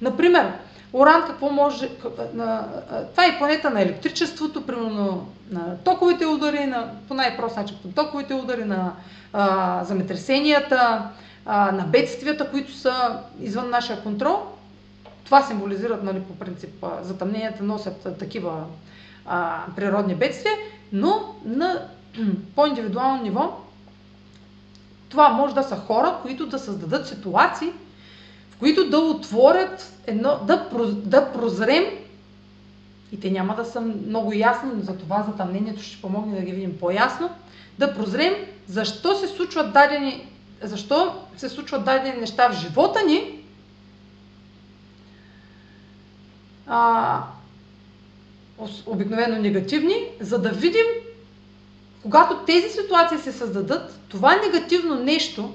Например, 0.01 0.53
Оран 0.93 1.25
какво 1.27 1.51
може... 1.51 1.91
На, 2.35 2.69
това 3.11 3.27
е 3.27 3.39
планета 3.39 3.71
на 3.71 3.83
електричеството, 3.83 4.67
примерно 4.67 5.27
на 5.51 5.77
токовите 5.85 6.27
удари, 6.27 6.67
на, 6.67 6.91
по 7.09 7.15
най-прост 7.15 7.57
начин 7.57 7.77
по 7.83 7.89
токовите 7.89 8.35
удари, 8.35 8.65
на 8.65 8.93
а, 9.33 9.85
земетресенията, 9.85 11.03
а, 11.47 11.73
на 11.73 11.85
бедствията, 11.85 12.51
които 12.51 12.73
са 12.73 13.19
извън 13.41 13.71
нашия 13.71 14.03
контрол. 14.03 14.43
Това 15.25 15.43
символизират, 15.43 16.03
нали, 16.03 16.21
по 16.21 16.35
принцип, 16.35 16.85
затъмненията 17.03 17.63
носят 17.63 18.19
такива 18.19 18.65
а, 19.27 19.63
природни 19.77 20.15
бедствия, 20.15 20.55
но 20.93 21.35
на 21.45 21.83
по-индивидуално 22.57 23.23
ниво 23.23 23.57
това 25.11 25.29
може 25.29 25.55
да 25.55 25.63
са 25.63 25.77
хора, 25.77 26.17
които 26.23 26.47
да 26.47 26.59
създадат 26.59 27.07
ситуации, 27.07 27.73
които 28.61 28.91
да 28.91 28.99
отворят 28.99 29.93
едно, 30.07 30.41
да, 30.47 30.69
да 30.93 31.33
прозрем 31.33 31.85
и 33.13 33.21
те 33.21 33.31
няма 33.31 33.55
да 33.55 33.65
са 33.65 33.81
много 33.81 34.33
ясни, 34.33 34.71
но 34.75 34.83
за 34.83 34.97
това 34.97 35.25
затъмнението 35.29 35.83
ще 35.83 36.03
помогне 36.03 36.41
да 36.41 36.47
ги 36.47 36.53
видим 36.53 36.79
по-ясно, 36.79 37.31
да 37.79 37.95
прозрем 37.95 38.35
защо 38.67 39.17
се 39.17 39.29
случват 39.29 39.73
дадени, 39.73 40.29
защо 40.63 41.15
се 41.37 41.49
случват 41.49 41.85
дадени 41.85 42.21
неща 42.21 42.49
в 42.49 42.61
живота 42.61 43.03
ни, 43.07 43.41
а, 46.67 47.23
обикновено 48.87 49.43
негативни, 49.43 49.95
за 50.21 50.39
да 50.39 50.51
видим, 50.51 50.87
когато 52.03 52.37
тези 52.47 52.69
ситуации 52.69 53.19
се 53.19 53.33
създадат, 53.33 53.99
това 54.09 54.37
негативно 54.37 54.95
нещо, 54.95 55.55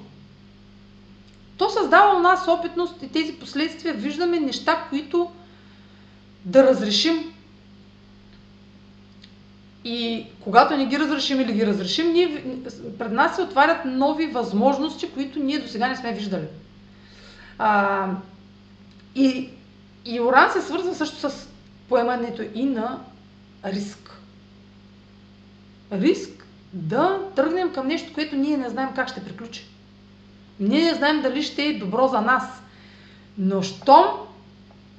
то 1.58 1.70
създава 1.70 2.18
у 2.18 2.20
нас 2.20 2.48
опитност 2.48 3.04
и 3.04 3.12
тези 3.12 3.34
последствия 3.34 3.94
виждаме 3.94 4.40
неща, 4.40 4.86
които 4.90 5.32
да 6.46 6.64
разрешим. 6.64 7.34
И 9.86 10.26
когато 10.40 10.78
не 10.78 10.86
ги 10.86 11.00
разрешим 11.00 11.42
или 11.42 11.54
ги 11.54 11.66
разрешим, 11.68 12.14
ние, 12.14 12.60
пред 13.00 13.12
нас 13.12 13.36
се 13.36 13.42
отварят 13.42 13.86
нови 13.86 14.28
възможности, 14.28 15.12
които 15.12 15.40
ние 15.40 15.60
до 15.60 15.68
сега 15.68 15.88
не 15.88 15.96
сме 15.96 16.14
виждали. 16.14 16.48
А, 17.58 18.10
и, 19.16 19.50
и 20.06 20.22
Оран 20.22 20.52
се 20.52 20.62
свързва 20.62 20.96
също 20.96 21.30
с 21.30 21.48
поемането 21.90 22.42
и 22.56 22.66
на 22.66 23.00
риск. 23.66 24.12
Риск 25.92 26.46
да 26.74 27.20
тръгнем 27.36 27.74
към 27.74 27.88
нещо, 27.88 28.14
което 28.14 28.36
ние 28.36 28.58
не 28.58 28.70
знаем 28.70 28.90
как 28.96 29.10
ще 29.10 29.24
приключи. 29.24 29.66
Ние 30.60 30.84
не 30.84 30.94
знаем 30.94 31.22
дали 31.22 31.44
ще 31.44 31.64
е 31.64 31.78
добро 31.78 32.08
за 32.08 32.22
нас. 32.22 32.44
Но 33.38 33.62
щом 33.62 34.06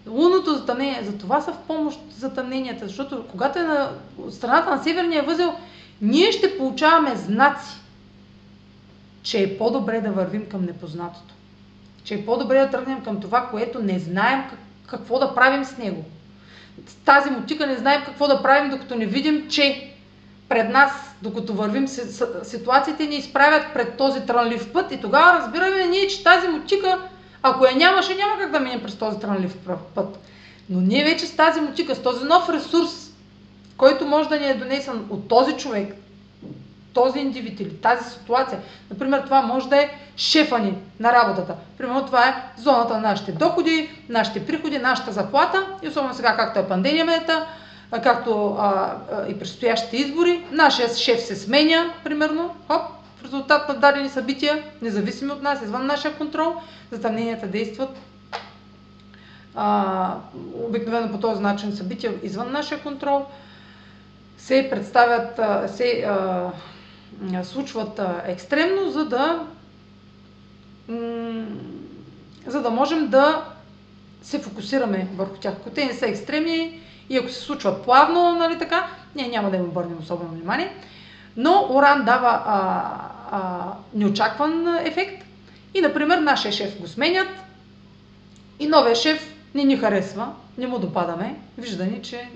лунното 0.09 0.54
затъмнение, 0.54 1.02
за 1.04 1.18
това 1.18 1.40
са 1.40 1.52
в 1.52 1.59
помощ 1.66 2.00
затъмненията, 2.18 2.86
защото 2.86 3.24
когато 3.30 3.59
е 3.59 3.62
на 3.62 3.90
страната 4.30 4.70
на 4.70 4.82
северния 4.82 5.22
възел, 5.22 5.54
ние 6.02 6.32
ще 6.32 6.59
получаваме 6.59 7.16
знаци, 7.16 7.76
че 9.22 9.42
е 9.42 9.59
по-добре 9.59 10.00
да 10.00 10.12
вървим 10.12 10.46
към 10.48 10.64
непознатото. 10.64 11.34
Че 12.04 12.14
е 12.14 12.26
по-добре 12.26 12.61
да 12.61 12.70
тръгнем 12.70 13.04
към 13.04 13.20
това, 13.20 13.48
което 13.50 13.82
не 13.82 13.98
знаем 13.98 14.42
какво 14.86 15.18
да 15.18 15.34
правим 15.34 15.64
с 15.64 15.78
него. 15.78 16.04
С 16.86 16.94
тази 16.94 17.30
мутика 17.30 17.66
не 17.66 17.76
знаем 17.76 18.02
какво 18.07 18.28
да 18.28 18.42
правим, 18.42 18.70
докато 18.70 18.94
не 18.94 19.07
видим, 19.07 19.48
че 19.48 19.95
пред 20.49 20.70
нас, 20.70 20.92
докато 21.22 21.55
вървим, 21.55 21.88
ситуациите 22.42 23.07
ни 23.07 23.16
изправят 23.16 23.66
пред 23.74 23.97
този 23.97 24.20
трънлив 24.20 24.72
път 24.72 24.92
и 24.92 25.01
тогава 25.01 25.38
разбираме 25.38 25.86
ние, 25.86 26.07
че 26.07 26.24
тази 26.24 26.49
мутика, 26.49 26.99
ако 27.42 27.66
я 27.66 27.76
нямаше, 27.76 28.14
няма 28.14 28.38
как 28.38 28.51
да 28.51 28.61
минем 28.61 28.82
през 28.82 28.97
този 28.97 29.18
трънлив 29.18 29.57
път. 29.94 30.18
Но 30.70 30.80
ние 30.80 31.05
вече 31.05 31.26
с 31.26 31.36
тази 31.36 31.61
мутика, 31.61 31.94
с 31.94 32.03
този 32.03 32.24
нов 32.24 32.49
ресурс, 32.49 33.11
който 33.76 34.07
може 34.07 34.28
да 34.28 34.40
ни 34.40 34.47
е 34.47 34.55
донесен 34.55 35.07
от 35.11 35.28
този 35.28 35.53
човек, 35.53 35.94
този 36.94 37.18
индивид 37.18 37.61
или 37.61 37.76
тази 37.76 38.11
ситуация. 38.11 38.59
Например, 38.90 39.22
това 39.24 39.42
може 39.42 39.68
да 39.68 39.76
е 39.76 39.90
шефа 40.16 40.59
ни 40.59 40.74
на 41.01 41.12
работата. 41.12 41.55
Примерно 41.78 42.07
това 42.07 42.28
е 42.28 42.61
зоната 42.62 42.94
на 42.94 43.01
нашите 43.01 43.32
доходи, 43.32 43.90
нашите 44.09 44.47
приходи, 44.47 44.78
нашата 44.78 45.12
заплата 45.12 45.66
и 45.82 45.88
особено 45.88 46.14
сега, 46.14 46.36
както 46.36 46.59
е 46.59 46.68
пандемията, 46.68 47.47
както 47.91 48.57
а, 48.59 48.97
и 49.28 49.39
предстоящите 49.39 49.97
избори, 49.97 50.45
нашия 50.51 50.95
шеф 50.95 51.20
се 51.20 51.37
сменя, 51.37 51.93
примерно, 52.05 52.55
хоп, 52.66 52.82
в 53.16 53.24
резултат 53.24 53.68
на 53.68 53.74
дадени 53.74 54.09
събития, 54.09 54.62
независими 54.82 55.32
от 55.32 55.43
нас, 55.43 55.62
извън 55.62 55.87
нашия 55.87 56.14
контрол, 56.14 56.55
затъмненията 56.91 57.47
действат 57.47 57.91
а, 59.55 60.14
обикновено 60.55 61.12
по 61.12 61.20
този 61.20 61.43
начин 61.43 61.72
събития 61.72 62.14
извън 62.22 62.53
нашия 62.53 62.82
контрол, 62.82 63.26
се 64.39 64.68
представят, 64.70 65.41
се 65.76 66.05
а, 66.09 66.51
случват 67.45 68.01
екстремно, 68.26 68.91
за 68.91 69.05
да, 69.05 69.47
за 72.47 72.62
да 72.62 72.70
можем 72.70 73.09
да 73.09 73.45
се 74.22 74.39
фокусираме 74.39 75.09
върху 75.16 75.37
тях. 75.37 75.55
Ако 75.61 75.70
те 75.70 75.84
не 75.84 75.93
са 75.93 76.07
екстремни, 76.07 76.80
и 77.09 77.16
ако 77.16 77.28
се 77.28 77.40
случва 77.40 77.82
плавно, 77.82 78.34
нали 78.34 78.59
така, 78.59 78.86
ние 79.14 79.28
няма 79.28 79.50
да 79.50 79.57
им 79.57 79.64
обърнем 79.64 79.98
особено 80.00 80.30
внимание. 80.30 80.72
Но 81.36 81.66
Оран 81.70 82.04
дава 82.04 82.42
а, 82.46 82.92
а, 83.30 83.72
неочакван 83.94 84.76
ефект. 84.84 85.24
И, 85.74 85.80
например, 85.80 86.18
нашия 86.18 86.52
шеф 86.52 86.80
го 86.80 86.88
сменят. 86.88 87.28
И 88.61 88.66
новия 88.66 88.94
шеф 88.94 89.34
не 89.54 89.64
ни 89.64 89.76
харесва, 89.76 90.32
не 90.59 90.66
му 90.66 90.78
допадаме, 90.78 91.36
вижда 91.59 91.84
ни, 91.84 92.02
че 92.02 92.28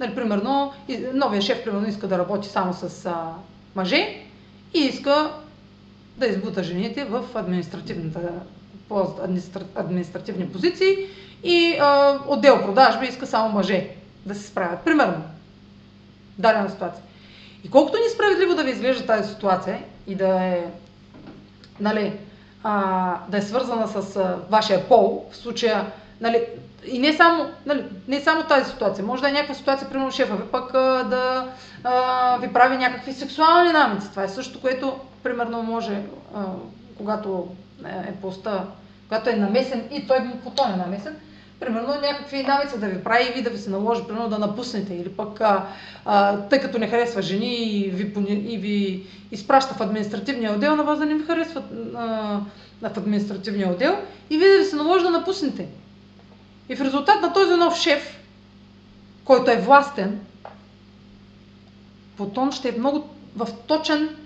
нали, 0.00 0.14
примерно, 0.14 0.72
новия 1.14 1.42
шеф 1.42 1.64
примерно 1.64 1.88
иска 1.88 2.08
да 2.08 2.18
работи 2.18 2.48
само 2.48 2.74
с 2.74 3.06
а, 3.06 3.32
мъже 3.74 4.16
и 4.74 4.78
иска 4.78 5.30
да 6.16 6.26
избута 6.26 6.62
жените 6.62 7.04
в 7.04 7.24
административната, 7.34 8.20
административни 9.74 10.48
позиции 10.48 10.96
и 11.42 11.76
а, 11.80 12.18
отдел 12.26 12.62
продажби 12.62 13.06
иска 13.06 13.26
само 13.26 13.48
мъже 13.48 13.88
да 14.26 14.34
се 14.34 14.46
справят. 14.46 14.80
Примерно. 14.80 15.24
Дадена 16.38 16.70
ситуация. 16.70 17.02
И 17.64 17.70
колкото 17.70 17.98
несправедливо 18.04 18.54
да 18.54 18.64
ви 18.64 18.70
изглежда 18.70 19.06
тази 19.06 19.28
ситуация 19.28 19.78
и 20.06 20.14
да 20.14 20.28
е, 20.28 20.64
нали, 21.80 22.12
а, 22.64 23.14
да 23.28 23.38
е 23.38 23.42
свързана 23.42 23.88
с 23.88 24.16
а, 24.16 24.36
вашия 24.50 24.88
пол, 24.88 25.26
в 25.30 25.36
случая, 25.36 25.86
нали, 26.20 26.44
и 26.86 26.98
не 26.98 27.12
само, 27.12 27.46
нали, 27.66 27.84
не 28.08 28.20
само 28.20 28.42
тази 28.42 28.70
ситуация, 28.70 29.04
може 29.04 29.22
да 29.22 29.28
е 29.28 29.32
някаква 29.32 29.54
ситуация, 29.54 29.88
примерно 29.88 30.12
шефа 30.12 30.36
ви 30.36 30.42
пък 30.52 30.74
а, 30.74 31.02
да 31.02 31.46
а, 31.84 32.36
ви 32.36 32.52
прави 32.52 32.76
някакви 32.76 33.12
сексуални 33.12 33.72
намеци. 33.72 34.10
Това 34.10 34.24
е 34.24 34.28
също, 34.28 34.60
което 34.60 35.00
примерно 35.22 35.62
може, 35.62 36.02
а, 36.34 36.44
когато 36.96 37.48
е 37.84 38.12
поста, 38.12 38.64
когато 39.08 39.30
е 39.30 39.36
намесен 39.36 39.88
и 39.90 40.06
той 40.06 40.18
по 40.44 40.50
то 40.50 40.64
е 40.64 40.76
намесен, 40.76 41.16
примерно 41.60 41.88
някакви 41.88 42.42
навици 42.42 42.78
да 42.78 42.86
ви 42.86 43.04
прави 43.04 43.28
и 43.30 43.32
ви 43.32 43.42
да 43.42 43.50
ви 43.50 43.58
се 43.58 43.70
наложи, 43.70 44.04
примерно 44.04 44.28
да 44.28 44.38
напуснете 44.38 44.94
или 44.94 45.08
пък 45.08 45.40
а, 45.40 45.66
а, 46.04 46.36
тъй 46.36 46.60
като 46.60 46.78
не 46.78 46.88
харесва 46.88 47.22
жени 47.22 47.54
и 47.54 47.90
ви, 47.90 48.12
и 48.28 48.58
ви 48.58 49.06
изпраща 49.30 49.74
в 49.74 49.80
административния 49.80 50.52
отдел, 50.52 50.76
на 50.76 50.84
вас 50.84 50.98
да 50.98 51.06
не 51.06 51.14
ви 51.14 51.24
харесва 51.24 51.62
а, 51.96 52.40
в 52.82 52.96
административния 52.96 53.70
отдел 53.70 53.96
и 54.30 54.38
ви 54.38 54.44
да 54.44 54.58
ви 54.58 54.64
се 54.64 54.76
наложи 54.76 55.04
да 55.04 55.10
напуснете. 55.10 55.66
И 56.68 56.76
в 56.76 56.80
резултат 56.80 57.22
на 57.22 57.32
този 57.32 57.54
нов 57.54 57.76
шеф, 57.76 58.18
който 59.24 59.50
е 59.50 59.56
властен, 59.56 60.20
Плутон 62.18 62.52
ще 62.52 62.68
е 62.68 62.78
много 62.78 63.08
в 63.36 63.48
точен 63.66 64.16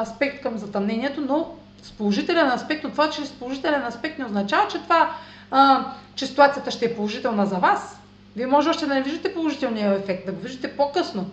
аспект 0.00 0.42
към 0.42 0.58
затъмнението, 0.58 1.20
но 1.20 1.54
с 1.82 1.92
положителен 1.92 2.46
аспект, 2.50 2.84
но 2.84 2.90
това, 2.90 3.10
че 3.10 3.26
с 3.26 3.32
положителен 3.32 3.86
аспект 3.86 4.18
не 4.18 4.24
означава, 4.24 4.68
че 4.68 4.78
това 4.78 5.14
а, 5.50 5.84
че 6.14 6.26
ситуацията 6.26 6.70
ще 6.70 6.84
е 6.84 6.96
положителна 6.96 7.46
за 7.46 7.56
вас. 7.56 8.00
Вие 8.36 8.46
може 8.46 8.68
още 8.68 8.86
да 8.86 8.94
не 8.94 9.02
виждате 9.02 9.34
положителния 9.34 9.92
ефект, 9.92 10.26
да 10.26 10.32
го 10.32 10.40
виждате 10.40 10.76
по-късно. 10.76 11.30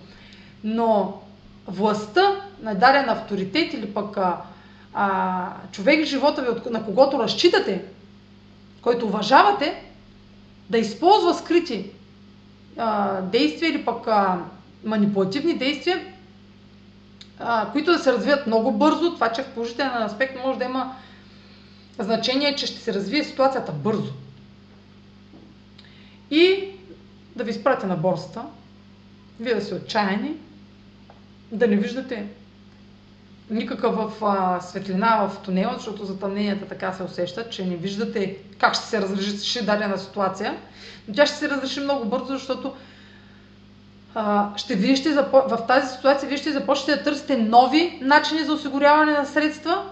Но 0.63 1.21
властта 1.67 2.35
на 2.61 2.75
даден 2.75 3.09
авторитет 3.09 3.73
или 3.73 3.93
пък 3.93 4.17
а, 4.17 4.37
а, 4.93 5.47
човек 5.71 6.05
в 6.05 6.09
живота 6.09 6.41
ви, 6.41 6.69
на 6.69 6.85
когото 6.85 7.19
разчитате, 7.19 7.85
който 8.81 9.05
уважавате, 9.05 9.83
да 10.69 10.77
използва 10.77 11.33
скрити 11.33 11.89
а, 12.77 13.21
действия 13.21 13.69
или 13.69 13.85
пък 13.85 14.07
а, 14.07 14.37
манипулативни 14.83 15.57
действия, 15.57 16.01
а, 17.39 17.71
които 17.71 17.91
да 17.91 17.99
се 17.99 18.13
развият 18.13 18.47
много 18.47 18.71
бързо. 18.71 19.13
Това, 19.13 19.31
че 19.31 19.43
в 19.43 19.49
положителен 19.49 20.03
аспект 20.03 20.43
може 20.43 20.59
да 20.59 20.65
има 20.65 20.95
значение, 21.99 22.55
че 22.55 22.67
ще 22.67 22.79
се 22.79 22.93
развие 22.93 23.23
ситуацията 23.23 23.71
бързо. 23.71 24.13
И 26.31 26.65
да 27.35 27.43
ви 27.43 27.53
спрате 27.53 27.87
на 27.87 27.95
борста, 27.95 28.45
вие 29.39 29.55
да 29.55 29.61
сте 29.61 29.75
отчаяни, 29.75 30.31
да 31.51 31.67
не 31.67 31.75
виждате 31.75 32.27
никакъв 33.49 34.21
а, 34.21 34.61
светлина 34.61 35.27
в 35.27 35.39
тунела, 35.43 35.73
защото 35.73 36.05
затъмненията 36.05 36.65
така 36.65 36.93
се 36.93 37.03
усещат, 37.03 37.51
че 37.51 37.65
не 37.65 37.75
виждате 37.75 38.37
как 38.57 38.75
ще 38.75 38.85
се 38.85 39.01
разреши 39.01 39.65
дадена 39.65 39.97
ситуация. 39.97 40.57
Но 41.07 41.13
тя 41.13 41.25
ще 41.25 41.35
се 41.35 41.49
разреши 41.49 41.79
много 41.79 42.05
бързо, 42.05 42.25
защото 42.25 42.73
а, 44.15 44.57
ще 44.57 44.75
вие 44.75 44.95
ще 44.95 45.13
запо... 45.13 45.41
в 45.47 45.67
тази 45.67 45.95
ситуация 45.95 46.29
вие 46.29 46.37
ще 46.37 46.51
започнете 46.51 46.97
да 46.99 47.03
търсите 47.03 47.37
нови 47.37 47.99
начини 48.01 48.43
за 48.43 48.53
осигуряване 48.53 49.11
на 49.11 49.25
средства, 49.25 49.89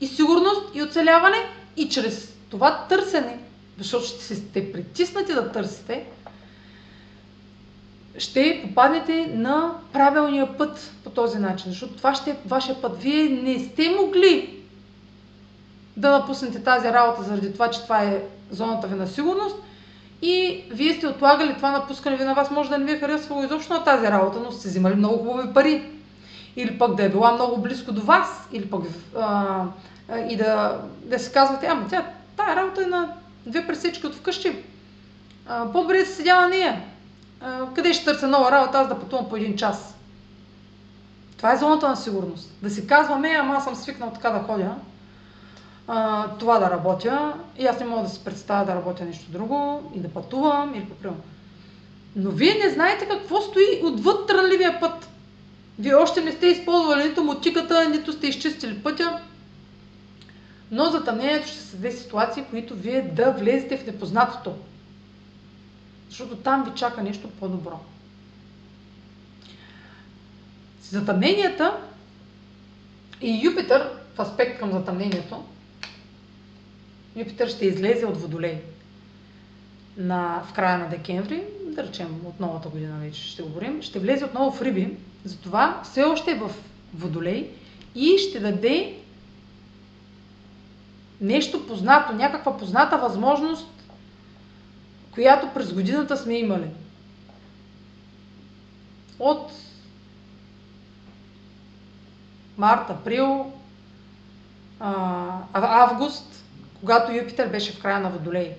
и 0.00 0.06
сигурност 0.06 0.62
и 0.74 0.82
оцеляване 0.82 1.36
и 1.76 1.88
чрез 1.88 2.34
това 2.50 2.86
търсене, 2.88 3.38
защото 3.78 4.06
ще 4.06 4.34
сте 4.34 4.72
притиснати 4.72 5.34
да 5.34 5.52
търсите, 5.52 6.06
ще 8.18 8.60
попаднете 8.64 9.26
на 9.34 9.72
правилния 9.92 10.58
път 10.58 10.92
по 11.04 11.10
този 11.10 11.38
начин, 11.38 11.70
защото 11.70 11.96
това 11.96 12.14
ще 12.14 12.30
е 12.30 12.36
вашия 12.46 12.82
път. 12.82 13.02
Вие 13.02 13.28
не 13.28 13.58
сте 13.64 13.96
могли 14.00 14.56
да 15.96 16.10
напуснете 16.10 16.62
тази 16.62 16.88
работа 16.88 17.22
заради 17.22 17.52
това, 17.52 17.70
че 17.70 17.82
това 17.82 18.02
е 18.02 18.22
зоната 18.50 18.86
ви 18.86 18.94
на 18.94 19.06
сигурност 19.06 19.56
и 20.22 20.64
вие 20.70 20.94
сте 20.94 21.06
отлагали 21.06 21.54
това 21.54 21.70
напускане 21.70 22.16
ви 22.16 22.24
на 22.24 22.34
вас, 22.34 22.50
може 22.50 22.70
да 22.70 22.78
не 22.78 22.84
ви 22.84 22.92
е 22.92 22.98
харесвало 22.98 23.44
изобщо 23.44 23.72
на 23.72 23.84
тази 23.84 24.06
работа, 24.06 24.40
но 24.44 24.52
сте 24.52 24.68
взимали 24.68 24.94
много 24.94 25.24
хубави 25.24 25.54
пари. 25.54 25.95
Или 26.56 26.78
пък 26.78 26.94
да 26.94 27.04
е 27.04 27.08
била 27.08 27.32
много 27.32 27.62
близко 27.62 27.92
до 27.92 28.02
вас, 28.02 28.48
или 28.52 28.70
пък 28.70 28.82
а, 29.16 29.64
и 30.28 30.36
да, 30.36 30.80
да 31.04 31.18
се 31.18 31.32
казвате, 31.32 31.66
ама 31.66 31.88
тя, 31.88 32.06
тая 32.36 32.56
работа 32.56 32.82
е 32.82 32.86
на 32.86 33.12
две 33.46 33.66
пресечки 33.66 34.06
от 34.06 34.14
вкъщи. 34.14 34.56
А, 35.48 35.72
по-добре 35.72 35.98
да 35.98 36.06
се 36.06 36.14
седя 36.14 36.40
на 36.40 36.48
нея. 36.48 36.82
А, 37.40 37.66
къде 37.74 37.92
ще 37.92 38.04
търся 38.04 38.28
нова 38.28 38.50
работа, 38.50 38.78
аз 38.78 38.88
да 38.88 38.98
пътувам 39.00 39.28
по 39.28 39.36
един 39.36 39.56
час. 39.56 39.96
Това 41.36 41.52
е 41.52 41.56
зоната 41.56 41.88
на 41.88 41.96
сигурност. 41.96 42.50
Да 42.62 42.70
си 42.70 42.86
казваме, 42.86 43.36
ама 43.40 43.54
аз 43.54 43.64
съм 43.64 43.74
свикнал 43.74 44.10
така 44.10 44.30
да 44.30 44.38
ходя, 44.38 44.74
а, 45.88 46.28
това 46.38 46.58
да 46.58 46.70
работя 46.70 47.32
и 47.58 47.66
аз 47.66 47.80
не 47.80 47.86
мога 47.86 48.02
да 48.02 48.08
си 48.08 48.24
представя 48.24 48.64
да 48.64 48.74
работя 48.74 49.04
нещо 49.04 49.30
друго 49.30 49.90
и 49.94 50.00
да 50.00 50.08
пътувам 50.08 50.74
или 50.74 50.84
попримам. 50.84 51.20
Но 52.16 52.30
вие 52.30 52.54
не 52.64 52.70
знаете 52.70 53.08
какво 53.08 53.40
стои 53.40 53.82
отвъд 53.84 54.26
трънливия 54.26 54.80
път. 54.80 55.08
Вие 55.78 55.94
още 55.94 56.20
не 56.20 56.32
сте 56.32 56.46
използвали 56.46 57.08
нито 57.08 57.24
мотиката, 57.24 57.88
нито 57.88 58.12
сте 58.12 58.26
изчистили 58.26 58.82
пътя. 58.82 59.20
Но 60.70 60.84
затъмнението 60.84 61.48
ще 61.48 61.56
се 61.56 61.76
даде 61.76 61.90
ситуации, 61.96 62.42
в 62.42 62.50
които 62.50 62.74
вие 62.74 63.02
да 63.02 63.30
влезете 63.30 63.78
в 63.78 63.86
непознатото. 63.86 64.54
Защото 66.08 66.36
там 66.36 66.64
ви 66.64 66.70
чака 66.78 67.02
нещо 67.02 67.30
по-добро. 67.30 67.80
Затъмненията 70.82 71.76
и 73.20 73.40
Юпитър 73.44 73.90
в 74.16 74.20
аспект 74.20 74.58
към 74.58 74.72
затъмнението, 74.72 75.44
Юпитър 77.16 77.48
ще 77.48 77.66
излезе 77.66 78.06
от 78.06 78.16
Водолей 78.16 78.62
на, 79.96 80.42
в 80.48 80.52
края 80.52 80.78
на 80.78 80.88
декември, 80.88 81.42
да 81.66 81.82
речем 81.82 82.20
от 82.24 82.40
новата 82.40 82.68
година 82.68 82.98
вече 83.00 83.22
ще 83.22 83.42
говорим, 83.42 83.82
ще 83.82 83.98
влезе 83.98 84.24
отново 84.24 84.52
в 84.52 84.62
Риби, 84.62 84.96
затова 85.26 85.80
все 85.84 86.02
още 86.02 86.30
е 86.30 86.38
в 86.38 86.50
Водолей 86.94 87.50
и 87.94 88.18
ще 88.18 88.40
даде 88.40 88.96
нещо 91.20 91.66
познато, 91.66 92.12
някаква 92.12 92.56
позната 92.58 92.98
възможност, 92.98 93.68
която 95.10 95.48
през 95.54 95.72
годината 95.72 96.16
сме 96.16 96.38
имали. 96.38 96.70
От 99.18 99.52
март, 102.56 102.90
април, 102.90 103.52
август, 105.52 106.44
когато 106.80 107.12
Юпитер 107.12 107.48
беше 107.48 107.72
в 107.72 107.82
края 107.82 108.00
на 108.00 108.10
Водолей. 108.10 108.54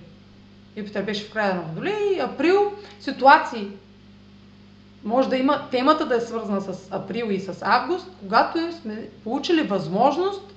Юпитер 0.76 1.02
беше 1.02 1.24
в 1.24 1.32
края 1.32 1.54
на 1.54 1.62
Водолей, 1.62 2.20
април, 2.20 2.72
ситуации. 3.00 3.68
Може 5.04 5.28
да 5.28 5.36
има 5.36 5.68
темата 5.70 6.06
да 6.06 6.16
е 6.16 6.20
свързана 6.20 6.60
с 6.60 6.88
април 6.90 7.26
и 7.30 7.40
с 7.40 7.58
август, 7.62 8.06
когато 8.20 8.72
сме 8.72 9.08
получили 9.24 9.62
възможност, 9.62 10.54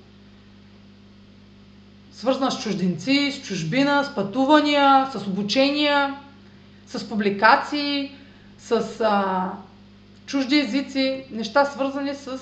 свързана 2.12 2.50
с 2.50 2.62
чужденци, 2.62 3.32
с 3.32 3.46
чужбина, 3.46 4.04
с 4.04 4.14
пътувания, 4.14 5.10
с 5.12 5.26
обучения, 5.26 6.16
с 6.86 7.08
публикации, 7.08 8.12
с 8.58 9.00
а, 9.00 9.50
чужди 10.26 10.58
езици, 10.58 11.24
неща 11.30 11.64
свързани 11.64 12.14
с 12.14 12.38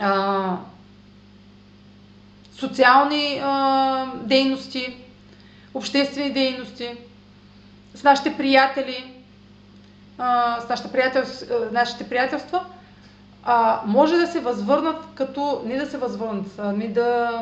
а, 0.00 0.56
социални 2.58 3.40
а, 3.42 4.06
дейности, 4.22 4.96
обществени 5.74 6.32
дейности, 6.32 6.88
с 7.94 8.02
нашите 8.02 8.36
приятели, 8.36 9.21
с 10.16 10.68
нашите, 10.68 10.92
приятелства, 10.92 11.68
нашите 11.72 12.08
приятелства, 12.08 12.64
а, 13.42 13.80
може 13.86 14.16
да 14.16 14.26
се 14.26 14.40
възвърнат 14.40 15.04
като, 15.14 15.62
не 15.66 15.76
да 15.76 15.86
се 15.86 15.98
възвърнат, 15.98 16.46
ами 16.58 16.88
да, 16.88 17.40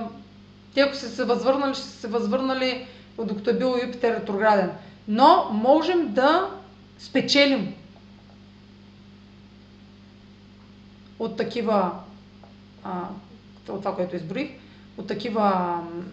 те 0.74 0.80
ако 0.80 0.94
са 0.94 1.08
се 1.08 1.24
възвърнали, 1.24 1.74
ще 1.74 1.82
са 1.84 2.00
се 2.00 2.08
възвърнали, 2.08 2.86
докато 3.18 3.50
е 3.50 3.54
бил 3.54 3.76
Юпитер 3.84 4.16
ретрограден. 4.16 4.70
Но 5.08 5.48
можем 5.52 6.12
да 6.12 6.50
спечелим 6.98 7.74
от 11.18 11.36
такива 11.36 11.90
а, 12.84 13.02
от 13.68 13.80
това, 13.80 13.94
което 13.94 14.16
изброих, 14.16 14.50
от 14.98 15.06
такива 15.06 15.40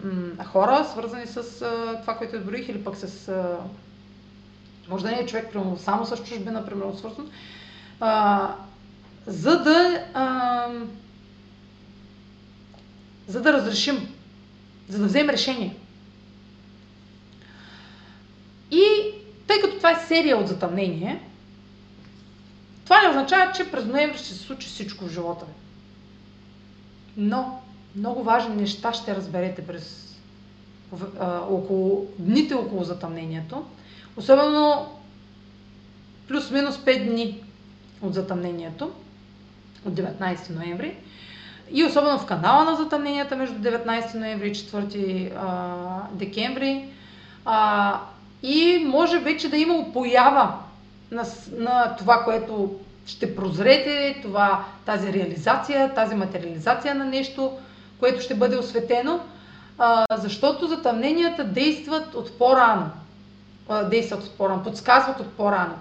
м- 0.04 0.44
хора, 0.44 0.86
свързани 0.92 1.26
с 1.26 1.36
а, 1.62 2.00
това, 2.00 2.16
което 2.16 2.36
изброих, 2.36 2.68
или 2.68 2.84
пък 2.84 2.96
с... 2.96 3.28
А, 3.28 3.58
може 4.88 5.04
да 5.04 5.10
не 5.10 5.18
е 5.18 5.26
човек, 5.26 5.52
примерно, 5.52 5.78
само 5.78 6.06
с 6.06 6.16
чужбина, 6.16 6.66
примерно, 6.66 6.98
свързан, 6.98 7.30
за 9.26 9.62
да 9.62 10.04
а, 10.14 10.68
за 13.28 13.42
да 13.42 13.52
разрешим, 13.52 14.14
за 14.88 14.98
да 14.98 15.06
вземем 15.06 15.30
решение. 15.30 15.76
И 18.70 18.84
тъй 19.46 19.60
като 19.60 19.76
това 19.76 19.90
е 19.90 20.06
серия 20.06 20.36
от 20.36 20.48
затъмнение, 20.48 21.20
това 22.84 23.02
не 23.02 23.08
означава, 23.08 23.52
че 23.52 23.70
през 23.70 23.84
ноември 23.84 24.18
ще 24.18 24.26
се 24.26 24.34
случи 24.34 24.68
всичко 24.68 25.04
в 25.04 25.12
живота 25.12 25.44
ви. 25.44 25.52
Но 27.16 27.60
много 27.96 28.22
важни 28.22 28.56
неща 28.56 28.92
ще 28.92 29.16
разберете 29.16 29.66
през 29.66 30.16
а, 31.20 31.40
около, 31.50 32.06
дните 32.18 32.54
около 32.54 32.84
затъмнението. 32.84 33.64
Особено 34.18 34.86
плюс-минус 36.28 36.76
5 36.76 37.08
дни 37.08 37.40
от 38.02 38.14
затъмнението, 38.14 38.90
от 39.86 39.94
19 39.94 40.54
ноември. 40.56 40.96
И 41.72 41.84
особено 41.84 42.18
в 42.18 42.26
канала 42.26 42.64
на 42.64 42.76
затъмненията 42.76 43.36
между 43.36 43.54
19 43.54 44.14
ноември 44.14 44.48
и 44.48 44.54
4 44.54 45.32
а, 45.36 46.08
декември. 46.12 46.88
А, 47.44 48.00
и 48.42 48.84
може 48.86 49.18
вече 49.18 49.48
да 49.48 49.56
има 49.56 49.92
поява 49.92 50.52
на, 51.10 51.24
на 51.52 51.96
това, 51.98 52.24
което 52.24 52.74
ще 53.06 53.36
прозрете 53.36 54.18
това, 54.22 54.64
тази 54.86 55.12
реализация, 55.12 55.94
тази 55.94 56.14
материализация 56.14 56.94
на 56.94 57.04
нещо, 57.04 57.52
което 58.00 58.22
ще 58.22 58.34
бъде 58.34 58.56
осветено, 58.56 59.20
а, 59.78 60.06
защото 60.16 60.66
затъмненията 60.66 61.44
действат 61.44 62.14
от 62.14 62.38
по-рано. 62.38 62.90
А, 63.68 63.84
действат 63.84 64.24
от 64.24 64.36
по-рано, 64.38 64.62
подсказват 64.62 65.20
от 65.20 65.32
по-рано. 65.32 65.74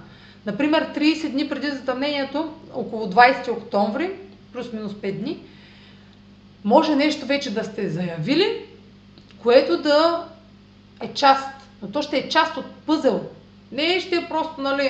Например, 0.46 0.94
30 0.96 1.30
дни 1.30 1.50
преди 1.50 1.70
затъмнението, 1.70 2.54
около 2.74 3.06
20 3.06 3.52
октомври, 3.52 4.12
плюс-минус 4.54 4.92
5 4.92 5.20
дни, 5.20 5.40
може 6.64 6.96
нещо 6.96 7.26
вече 7.26 7.54
да 7.54 7.64
сте 7.64 7.90
заявили, 7.90 8.66
което 9.44 9.82
да 9.82 10.28
е 11.02 11.14
част, 11.14 11.50
но 11.82 11.92
то 11.92 12.02
ще 12.02 12.18
е 12.18 12.30
част 12.30 12.58
от 12.58 12.66
пъзел. 12.86 13.30
Не 13.72 14.00
ще 14.00 14.16
е 14.16 14.28
просто, 14.30 14.62
нали, 14.62 14.86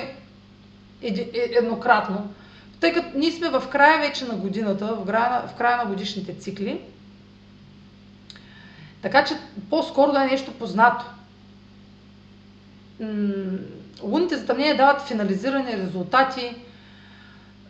е, 1.02 1.28
еднократно. 1.34 2.32
Тъй 2.80 2.92
като 2.92 3.18
ние 3.18 3.32
сме 3.32 3.48
в 3.48 3.62
края 3.70 4.00
вече 4.00 4.24
на 4.24 4.34
годината, 4.34 4.86
в 4.86 5.06
края 5.06 5.30
на, 5.30 5.48
в 5.48 5.54
края 5.54 5.76
на 5.76 5.86
годишните 5.86 6.38
цикли, 6.38 6.80
така 9.02 9.24
че 9.24 9.34
по-скоро 9.70 10.12
да 10.12 10.22
е 10.22 10.26
нещо 10.26 10.52
познато. 10.52 11.04
Луните 14.02 14.36
затъмнения 14.36 14.76
дават 14.76 15.02
финализирани 15.02 15.76
резултати, 15.76 16.56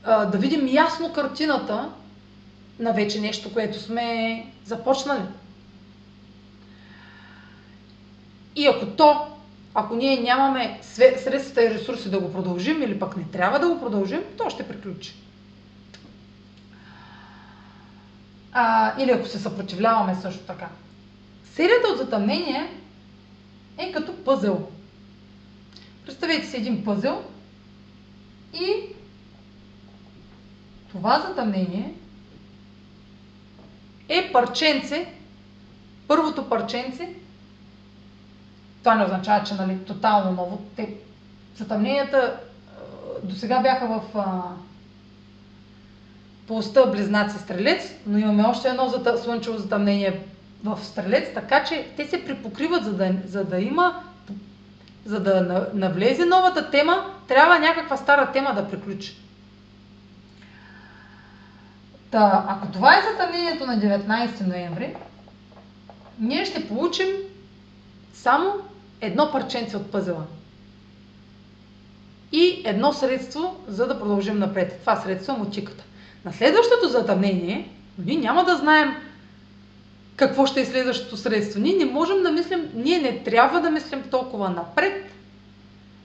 да 0.05 0.39
видим 0.39 0.69
ясно 0.69 1.13
картината 1.13 1.91
на 2.79 2.93
вече 2.93 3.21
нещо, 3.21 3.53
което 3.53 3.81
сме 3.81 4.47
започнали. 4.65 5.23
И 8.57 8.67
ако 8.67 8.87
то 8.87 9.27
ако 9.75 9.97
ние 9.97 10.21
нямаме 10.21 10.79
средствата 10.83 11.65
и 11.65 11.71
ресурси 11.71 12.11
да 12.11 12.21
го 12.21 12.33
продължим 12.33 12.83
или 12.83 12.99
пък 12.99 13.17
не 13.17 13.25
трябва 13.25 13.59
да 13.59 13.69
го 13.69 13.81
продължим, 13.81 14.21
то 14.37 14.51
ще 14.51 14.69
приключи. 14.69 15.15
А, 18.53 18.95
или 19.03 19.11
ако 19.11 19.27
се 19.27 19.39
съпротивляваме 19.39 20.15
също 20.23 20.41
така. 20.41 20.69
Серията 21.55 21.89
от 21.89 21.99
затъмнение 21.99 22.73
е 23.79 23.93
като 23.93 24.25
пъзел. 24.25 24.69
Представете 26.09 26.47
си 26.47 26.57
един 26.57 26.85
пъзел 26.85 27.23
и 28.55 28.73
това 30.89 31.21
затъмнение 31.29 31.95
е 34.09 34.33
парченце, 34.33 35.07
първото 36.09 36.49
парченце 36.49 37.15
това 38.79 38.95
не 38.95 39.05
означава, 39.05 39.45
че 39.45 39.55
нали, 39.55 39.79
тотално 39.79 40.31
ново. 40.31 40.63
Те, 40.77 40.95
затъмненията 41.57 42.41
до 43.23 43.35
сега 43.35 43.61
бяха 43.61 43.87
в 43.87 44.03
а, 44.15 44.43
полста 46.47 46.91
Близнаци 46.91 47.39
Стрелец, 47.39 47.95
но 48.07 48.19
имаме 48.19 48.45
още 48.45 48.69
едно 48.69 48.93
слънчево 49.23 49.59
затъмнение 49.59 50.21
в 50.65 50.79
стрелец, 50.83 51.35
така 51.35 51.65
че 51.65 51.89
те 51.97 52.07
се 52.07 52.25
припокриват, 52.25 52.85
за 52.85 52.93
да, 52.93 53.13
за 53.27 53.45
да 53.45 53.61
има, 53.61 54.03
за 55.05 55.21
да 55.21 55.69
навлезе 55.75 56.25
новата 56.25 56.71
тема, 56.71 57.15
трябва 57.29 57.59
някаква 57.59 57.97
стара 57.97 58.33
тема 58.33 58.55
да 58.55 58.69
приключи. 58.69 59.17
Та, 62.11 62.45
ако 62.49 62.73
това 62.73 62.99
е 62.99 63.03
затъмнението 63.13 63.67
на 63.67 63.79
19 63.79 64.47
ноември, 64.47 64.95
ние 66.19 66.45
ще 66.45 66.69
получим 66.69 67.09
само 68.15 68.53
едно 69.01 69.33
парченце 69.33 69.77
от 69.77 69.93
пъзела. 69.93 70.25
И 72.33 72.63
едно 72.65 72.93
средство, 72.93 73.57
за 73.69 73.87
да 73.87 73.99
продължим 73.99 74.39
напред. 74.39 74.79
Това 74.81 74.97
средство 74.97 75.33
е 75.33 75.39
мотиката. 75.39 75.85
На 76.25 76.33
следващото 76.33 76.89
затъмнение, 76.89 77.69
ние 77.99 78.17
няма 78.17 78.45
да 78.45 78.57
знаем 78.57 78.97
какво 80.19 80.47
ще 80.47 80.61
е 80.61 80.67
следващото 80.67 81.17
средство. 81.17 81.61
Ние 81.61 81.77
не 81.77 81.85
можем 81.85 82.23
да 82.23 82.33
мислим, 82.33 82.71
ние 82.75 82.99
не 82.99 83.23
трябва 83.23 83.61
да 83.61 83.71
мислим 83.71 84.03
толкова 84.11 84.49
напред, 84.49 85.11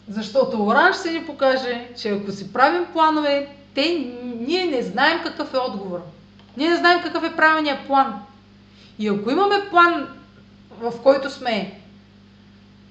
защото 0.09 0.65
Оранж 0.65 0.97
ще 0.99 1.11
ни 1.11 1.25
покаже, 1.25 1.87
че 1.97 2.09
ако 2.09 2.31
си 2.31 2.53
правим 2.53 2.85
планове, 2.93 3.47
те, 3.75 4.11
ние 4.23 4.65
не 4.65 4.81
знаем 4.81 5.19
какъв 5.23 5.53
е 5.53 5.57
отговор. 5.57 6.01
Ние 6.57 6.69
не 6.69 6.75
знаем 6.75 7.01
какъв 7.03 7.23
е 7.23 7.35
правилният 7.35 7.87
план. 7.87 8.21
И 8.99 9.07
ако 9.07 9.31
имаме 9.31 9.55
план, 9.69 10.07
в 10.79 10.93
който 11.03 11.29
сме, 11.29 11.79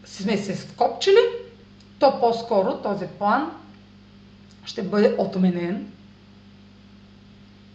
сме 0.05 0.37
се 0.37 0.57
скопчили, 0.57 1.23
то 1.99 2.21
по-скоро 2.21 2.75
този 2.75 3.07
план 3.19 3.51
ще 4.65 4.83
бъде 4.83 5.15
отменен. 5.19 5.93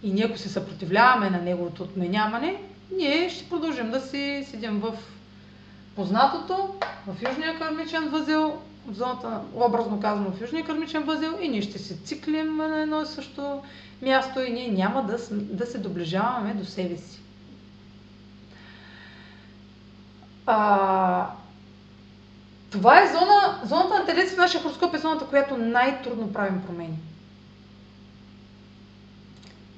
И 0.04 0.12
ние, 0.12 0.26
ако 0.26 0.38
се 0.38 0.50
съпротивляваме 0.50 1.30
на 1.30 1.42
неговото 1.42 1.84
отменяване, 1.84 2.56
ние 2.92 3.30
ще 3.30 3.50
продължим 3.50 3.92
да 3.92 4.02
си 4.02 4.46
седим 4.50 4.80
в 4.80 4.94
познатото, 5.96 6.76
в 7.08 7.22
Южния 7.30 7.60
кармичен 7.60 8.10
възел, 8.10 8.58
в 8.88 8.94
зоната, 8.94 9.42
образно 9.56 10.00
казано 10.00 10.32
в 10.32 10.42
Южния 10.42 10.66
кармичен 10.66 11.04
възел 11.04 11.38
и 11.42 11.50
ние 11.50 11.62
ще 11.62 11.80
се 11.80 11.98
циклим 11.98 12.58
на 12.58 12.80
едно 12.80 13.02
и 13.02 13.06
също 13.06 13.62
място 14.02 14.42
и 14.42 14.54
ние 14.54 14.68
няма 14.68 15.04
да, 15.04 15.18
да 15.32 15.66
се 15.66 15.78
доближаваме 15.78 16.54
до 16.54 16.66
себе 16.66 16.98
си. 16.98 17.20
А, 20.46 21.30
това 22.72 23.02
е 23.02 23.08
зона, 23.08 23.62
зоната 23.64 24.00
на 24.00 24.06
телец 24.06 24.34
в 24.34 24.38
нашия 24.38 24.62
хороскоп 24.62 24.94
е 24.94 24.98
зоната, 24.98 25.26
която 25.26 25.58
най-трудно 25.58 26.34
правим 26.34 26.62
промени. 26.62 26.98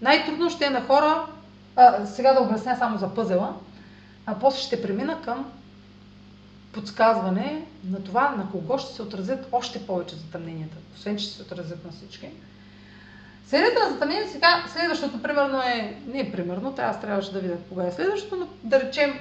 Най-трудно 0.02 0.50
ще 0.50 0.66
е 0.66 0.70
на 0.70 0.82
хора, 0.82 1.26
а, 1.76 2.06
сега 2.06 2.34
да 2.34 2.42
обясня 2.42 2.76
само 2.78 2.98
за 2.98 3.14
пъзела, 3.14 3.56
а 4.26 4.40
после 4.40 4.62
ще 4.62 4.82
премина 4.82 5.22
към 5.22 5.52
подсказване 6.72 7.66
на 7.90 8.04
това 8.04 8.30
на 8.30 8.52
кого 8.52 8.78
ще 8.78 8.94
се 8.94 9.02
отразят 9.02 9.48
още 9.52 9.86
повече 9.88 10.16
затъмненията, 10.16 10.78
освен 10.96 11.18
че 11.18 11.26
ще 11.26 11.36
се 11.36 11.42
отразят 11.42 11.86
на 11.86 11.92
всички. 11.92 12.30
Серията 13.48 13.80
на 13.86 13.92
затъмнение 13.94 14.28
сега, 14.28 14.66
следващото 14.74 15.22
примерно 15.22 15.62
е, 15.62 15.98
не 16.08 16.20
е 16.20 16.32
примерно, 16.32 16.76
аз 16.78 17.02
трябваше 17.02 17.34
да 17.34 17.40
видя 17.40 17.58
кога 17.70 17.88
е 17.88 17.92
следващото, 17.92 18.36
но 18.36 18.48
да 18.64 18.80
речем, 18.80 19.20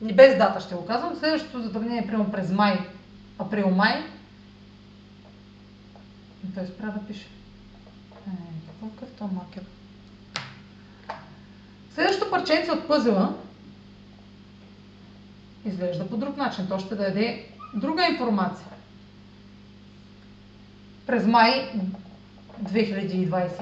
не 0.00 0.12
без 0.12 0.38
дата 0.38 0.60
ще 0.60 0.74
го 0.74 0.86
казвам, 0.86 1.16
следващото 1.18 1.62
затъмнение 1.62 1.98
е 1.98 2.06
примерно 2.06 2.32
през 2.32 2.50
май, 2.50 2.78
април-май. 3.38 4.04
Той 6.54 6.66
спря 6.66 6.86
да 6.86 7.06
пише. 7.06 7.28
Е, 8.28 8.30
какво 8.66 9.06
е 9.06 9.08
това 9.08 9.26
маркер? 9.26 9.62
Следващото 11.94 12.30
парченце 12.30 12.72
от 12.72 12.88
пъзела 12.88 13.34
изглежда 15.64 16.08
по 16.08 16.16
друг 16.16 16.36
начин. 16.36 16.66
То 16.68 16.78
ще 16.78 16.94
даде 16.94 17.46
друга 17.74 18.06
информация. 18.06 18.66
През 21.06 21.26
май 21.26 21.72
2022. 22.62 23.60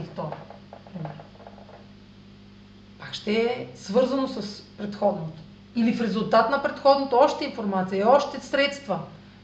Пак 2.99 3.15
ще 3.15 3.33
е 3.33 3.67
свързано 3.77 4.29
с 4.29 4.63
предходното. 4.79 5.43
Или 5.77 5.95
в 5.95 6.01
резултат 6.01 6.51
на 6.51 6.63
предходното 6.63 7.17
още 7.17 7.45
информация 7.45 8.01
и 8.01 8.05
още 8.05 8.41
средства. 8.41 8.99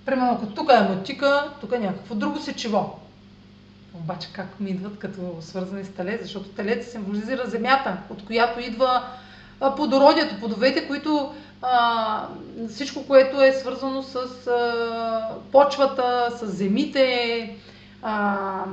Примерно, 0.05 0.33
ако 0.33 0.47
тук 0.47 0.71
е 0.73 0.89
мотика, 0.89 1.53
тук 1.61 1.73
е 1.73 1.79
някакво 1.79 2.15
друго 2.15 2.39
сечево. 2.39 3.01
Обаче 3.95 4.29
как 4.33 4.61
ми 4.61 4.71
идват 4.71 4.99
като 4.99 5.37
свързани 5.41 5.85
с 5.85 5.89
телец, 5.89 6.23
защото 6.23 6.49
телец 6.49 6.91
символизира 6.91 7.47
земята, 7.47 7.97
от 8.11 8.27
която 8.27 8.61
идва 8.61 9.03
плодородието, 9.77 10.39
плодовете, 10.39 10.87
които 10.87 11.35
а, 11.63 12.29
всичко, 12.69 13.07
което 13.07 13.43
е 13.43 13.53
свързано 13.53 14.03
с 14.03 14.17
а, 14.47 15.35
почвата, 15.53 16.31
с 16.39 16.47
земите, 16.47 17.57
а, 18.03 18.65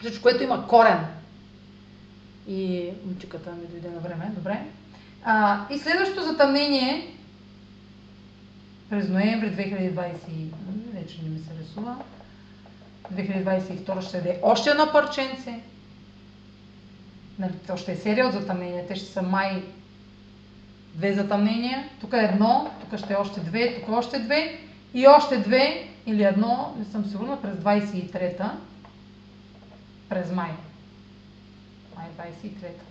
всичко, 0.00 0.22
което 0.22 0.42
има 0.42 0.66
корен. 0.68 0.98
И 2.48 2.90
мучиката 3.06 3.50
ми 3.50 3.66
дойде 3.66 3.88
на 3.88 4.00
време, 4.00 4.30
добре. 4.34 4.62
А, 5.24 5.66
и 5.70 5.78
следващото 5.78 6.22
затъмнение 6.22 7.14
през 8.90 9.08
ноември 9.08 9.50
2020, 9.50 10.12
вече 10.94 11.22
не 11.22 11.28
ми 11.28 11.38
се 11.38 11.50
рисува, 11.62 11.96
2022 13.14 14.00
ще 14.00 14.16
даде 14.16 14.40
още 14.42 14.70
едно 14.70 14.92
парченце. 14.92 15.60
Нали, 17.38 17.52
то 17.66 17.76
ще 17.76 17.92
е 17.92 17.96
серия 17.96 18.26
от 18.26 18.32
затъмнения. 18.32 18.86
Те 18.86 18.96
ще 18.96 19.06
са 19.06 19.22
май 19.22 19.62
две 20.94 21.12
затъмнения. 21.12 21.88
Тук 22.00 22.12
е 22.12 22.16
едно, 22.16 22.70
тук 22.80 22.98
ще 22.98 23.12
е 23.12 23.16
още 23.16 23.40
две, 23.40 23.74
тук 23.74 23.88
още 23.88 24.18
две 24.18 24.58
и 24.94 25.06
още 25.06 25.38
две 25.38 25.88
или 26.06 26.24
едно, 26.24 26.74
не 26.78 26.84
съм 26.84 27.04
сигурна, 27.04 27.42
през 27.42 27.54
23-та, 27.54 28.58
през 30.08 30.32
май. 30.32 30.50
Май 31.96 32.06
23-та. 32.18 32.84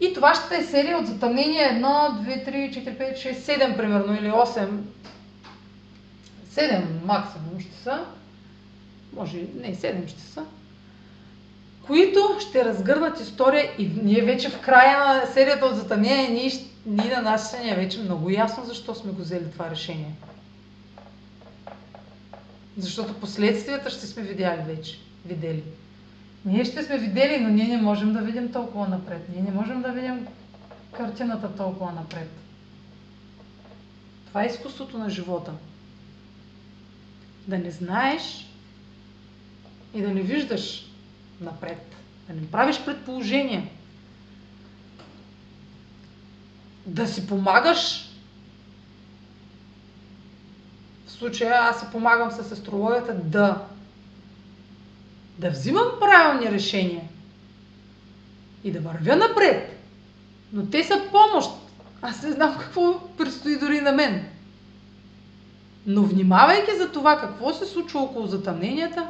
И 0.00 0.14
това 0.14 0.34
ще 0.34 0.56
е 0.56 0.64
серия 0.64 0.98
от 0.98 1.06
затъмнения 1.06 1.68
1, 1.68 1.80
2, 1.82 2.48
3, 2.48 2.70
4, 2.70 3.14
5, 3.14 3.32
6, 3.32 3.34
7 3.34 3.76
примерно 3.76 4.14
или 4.14 4.30
8. 4.30 4.68
7 6.50 6.84
максимум 7.04 7.60
ще 7.60 7.74
са. 7.74 8.04
Може 9.12 9.36
не, 9.36 9.74
7 9.74 10.06
ще 10.06 10.20
са 10.20 10.44
които 11.90 12.36
ще 12.40 12.64
разгърнат 12.64 13.20
история 13.20 13.70
и 13.78 13.90
ние 14.02 14.22
вече 14.22 14.48
в 14.48 14.60
края 14.60 14.98
на 14.98 15.26
серията 15.26 15.66
от 15.66 15.76
затъмнение, 15.76 16.28
ние, 16.28 16.50
ние 16.86 17.16
на 17.16 17.22
нас 17.22 17.56
ни 17.62 17.70
е 17.70 17.74
вече 17.74 18.02
много 18.02 18.30
ясно 18.30 18.64
защо 18.64 18.94
сме 18.94 19.12
го 19.12 19.22
взели 19.22 19.50
това 19.52 19.70
решение. 19.70 20.14
Защото 22.78 23.14
последствията 23.14 23.90
ще 23.90 24.06
сме 24.06 24.22
видяли 24.22 24.62
вече. 24.62 24.98
Видели. 25.26 25.62
Ние 26.44 26.64
ще 26.64 26.82
сме 26.82 26.98
видели, 26.98 27.40
но 27.40 27.48
ние 27.48 27.68
не 27.68 27.82
можем 27.82 28.12
да 28.12 28.20
видим 28.20 28.52
толкова 28.52 28.88
напред. 28.88 29.26
Ние 29.34 29.42
не 29.42 29.50
можем 29.50 29.82
да 29.82 29.88
видим 29.88 30.26
картината 30.92 31.56
толкова 31.56 31.92
напред. 31.92 32.30
Това 34.26 34.42
е 34.42 34.46
изкуството 34.46 34.98
на 34.98 35.10
живота. 35.10 35.52
Да 37.46 37.58
не 37.58 37.70
знаеш 37.70 38.49
и 39.94 40.02
да 40.02 40.08
не 40.08 40.22
виждаш 40.22 40.86
напред. 41.40 41.96
Да 42.28 42.34
не 42.34 42.50
правиш 42.50 42.80
предположения. 42.84 43.68
Да 46.86 47.06
си 47.06 47.26
помагаш. 47.26 48.10
В 51.06 51.10
случая 51.10 51.54
аз 51.54 51.80
си 51.80 51.86
помагам 51.92 52.30
с 52.30 52.52
астрологията 52.52 53.14
да 53.14 53.64
да 55.40 55.50
взимам 55.50 55.86
правилни 56.00 56.50
решения 56.50 57.02
и 58.64 58.72
да 58.72 58.80
вървя 58.80 59.16
напред. 59.16 59.80
Но 60.52 60.66
те 60.66 60.84
са 60.84 61.02
помощ. 61.10 61.50
Аз 62.02 62.22
не 62.22 62.32
знам 62.32 62.58
какво 62.58 63.08
предстои 63.16 63.58
дори 63.58 63.80
на 63.80 63.92
мен. 63.92 64.24
Но 65.86 66.02
внимавайки 66.02 66.70
за 66.78 66.92
това 66.92 67.20
какво 67.20 67.52
се 67.52 67.66
случва 67.66 68.00
около 68.00 68.26
затъмненията, 68.26 69.06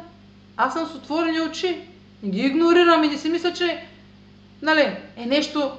аз 0.57 0.72
съм 0.72 0.86
с 0.86 0.94
отворени 0.94 1.40
очи. 1.40 1.80
Не 2.22 2.30
ги 2.30 2.40
игнорирам 2.40 3.05
и 3.05 3.09
не 3.09 3.18
си 3.18 3.28
мисля, 3.28 3.53
че 3.53 3.84
нали, 4.62 4.96
е 5.16 5.26
нещо 5.26 5.72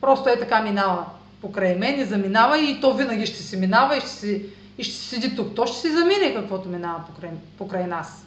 просто 0.00 0.28
е 0.28 0.38
така 0.38 0.62
минава 0.62 1.06
покрай 1.44 1.74
мен 1.74 2.00
и 2.00 2.04
заминава 2.04 2.58
и 2.58 2.80
то 2.80 2.94
винаги 2.94 3.26
ще 3.26 3.42
се 3.42 3.56
минава 3.56 3.96
и 3.96 4.00
ще, 4.00 4.10
си, 4.10 4.46
и 4.78 4.84
ще 4.84 4.94
седи 4.94 5.36
тук. 5.36 5.54
То 5.54 5.66
ще 5.66 5.80
си 5.80 5.92
замине 5.92 6.34
каквото 6.34 6.68
минава 6.68 7.04
покрай, 7.06 7.30
покрай 7.58 7.86
нас. 7.86 8.26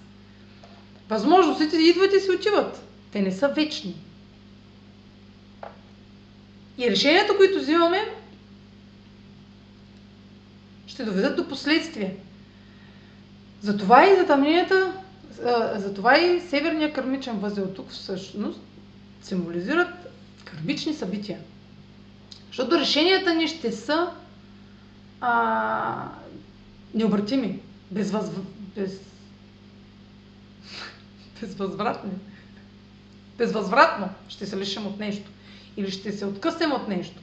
Възможностите 1.09 1.78
идват 1.78 2.13
и 2.13 2.20
си 2.20 2.32
отиват. 2.32 2.82
Те 3.11 3.22
не 3.22 3.32
са 3.32 3.47
вечни. 3.47 3.95
И 6.78 6.91
решенията, 6.91 7.38
които 7.38 7.59
взимаме, 7.59 8.01
ще 10.88 11.03
доведат 11.03 11.36
до 11.36 11.47
последствия. 11.47 12.11
Затова 13.61 14.07
и 14.07 14.15
затъмненията 14.15 14.93
затова 15.75 16.17
и 16.19 16.41
Северния 16.41 16.93
кърмичен 16.93 17.39
възел 17.39 17.67
тук 17.67 17.89
всъщност 17.89 18.61
символизират 19.21 19.89
кърмични 20.45 20.93
събития. 20.93 21.39
Защото 22.47 22.80
решенията 22.80 23.34
ни 23.34 23.47
ще 23.47 23.71
са 23.71 24.11
а, 25.21 26.09
необратими, 26.93 27.59
безвъз... 27.91 28.30
без... 28.75 29.01
безвъзвратни. 31.41 32.11
Безвъзвратно 33.38 34.09
ще 34.28 34.45
се 34.45 34.57
лишим 34.57 34.88
от 34.88 34.99
нещо. 34.99 35.32
Или 35.78 35.91
ще 35.91 36.11
се 36.11 36.25
откъснем 36.25 36.71
от 36.71 36.88
нещо. 36.88 37.21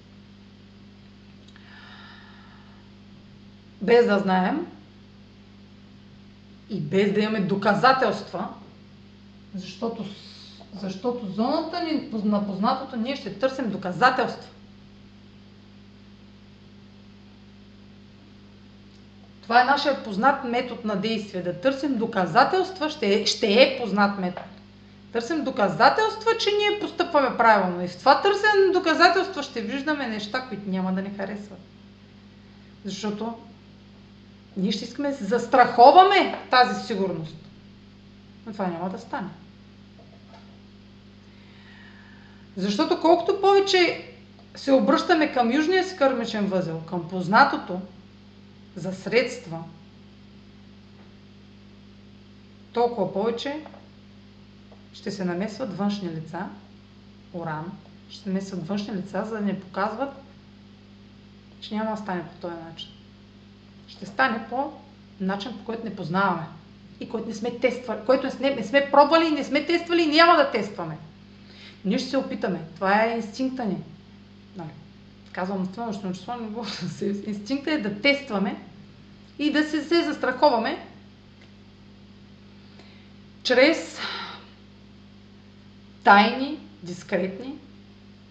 Без 3.82 4.06
да 4.06 4.18
знаем 4.18 4.66
и 6.74 6.80
без 6.80 7.12
да 7.12 7.20
имаме 7.20 7.40
доказателства, 7.40 8.48
защото, 9.54 10.04
защото 10.82 11.26
зоната 11.26 11.80
ни 11.82 12.10
на 12.24 12.46
познатото 12.46 12.96
ние 12.96 13.16
ще 13.16 13.38
търсим 13.38 13.70
доказателства. 13.70 14.50
Това 19.42 19.62
е 19.62 19.64
нашия 19.64 20.04
познат 20.04 20.44
метод 20.44 20.80
на 20.84 20.96
действие. 20.96 21.42
Да 21.42 21.60
търсим 21.60 21.96
доказателства 21.96 22.90
ще 22.90 23.14
е, 23.14 23.26
ще 23.26 23.46
е 23.46 23.78
познат 23.80 24.18
метод. 24.18 24.46
Търсим 25.12 25.44
доказателства, 25.44 26.30
че 26.40 26.50
ние 26.50 26.80
постъпваме 26.80 27.36
правилно. 27.36 27.84
И 27.84 27.88
в 27.88 27.98
това 27.98 28.22
търсене 28.22 28.66
на 28.66 28.72
доказателства 28.72 29.42
ще 29.42 29.60
виждаме 29.60 30.08
неща, 30.08 30.40
които 30.48 30.70
няма 30.70 30.92
да 30.92 31.02
ни 31.02 31.10
харесват. 31.16 31.58
Защото 32.84 33.34
ние 34.56 34.72
ще 34.72 34.84
искаме 34.84 35.10
да 35.10 35.24
застраховаме 35.24 36.38
тази 36.50 36.86
сигурност. 36.86 37.36
Но 38.46 38.52
това 38.52 38.66
няма 38.66 38.90
да 38.90 38.98
стане. 38.98 39.28
Защото 42.56 43.00
колкото 43.00 43.40
повече 43.40 44.10
се 44.56 44.72
обръщаме 44.72 45.32
към 45.32 45.52
южния 45.52 45.84
си 45.84 45.96
кърмичен 45.96 46.46
възел, 46.46 46.80
към 46.80 47.08
познатото, 47.08 47.80
за 48.76 48.92
средства, 48.92 49.64
толкова 52.72 53.12
повече 53.12 53.64
ще 54.92 55.10
се 55.10 55.24
намесват 55.24 55.76
външни 55.76 56.10
лица, 56.10 56.48
уран, 57.32 57.72
ще 58.08 58.22
се 58.22 58.28
намесват 58.28 58.66
външни 58.66 58.94
лица, 58.94 59.24
за 59.24 59.34
да 59.34 59.40
не 59.40 59.60
показват, 59.60 60.14
че 61.60 61.74
няма 61.74 61.90
да 61.90 61.96
стане 61.96 62.22
по 62.22 62.36
този 62.40 62.62
начин. 62.70 62.93
Ще 63.88 64.06
стане 64.06 64.46
по 64.50 64.72
начин, 65.20 65.52
по 65.58 65.64
който 65.64 65.84
не 65.84 65.96
познаваме 65.96 66.46
и 67.00 67.08
който 67.08 67.28
не 67.28 67.34
сме 67.34 67.58
тествали, 67.58 68.00
който 68.06 68.24
не 68.24 68.30
сме, 68.30 68.54
не 68.54 68.64
сме 68.64 68.88
пробвали 68.90 69.26
и 69.26 69.30
не 69.30 69.44
сме 69.44 69.66
тествали 69.66 70.02
и 70.02 70.06
няма 70.06 70.36
да 70.36 70.50
тестваме. 70.50 70.98
Ние 71.84 71.98
ще 71.98 72.10
се 72.10 72.16
опитаме. 72.16 72.60
Това 72.74 73.04
е 73.04 73.16
инстинкта 73.16 73.64
ни. 73.64 73.76
Нали? 74.56 74.68
Казвам 75.32 75.68
научно 75.76 76.12
число, 76.12 76.36
не 76.36 76.46
го. 76.46 76.66
Инстинкта 77.26 77.72
е 77.72 77.78
да 77.78 78.00
тестваме 78.00 78.56
и 79.38 79.52
да 79.52 79.62
се, 79.62 79.82
се 79.82 80.04
застраховаме 80.04 80.86
чрез 83.42 83.98
тайни, 86.04 86.58
дискретни, 86.82 87.54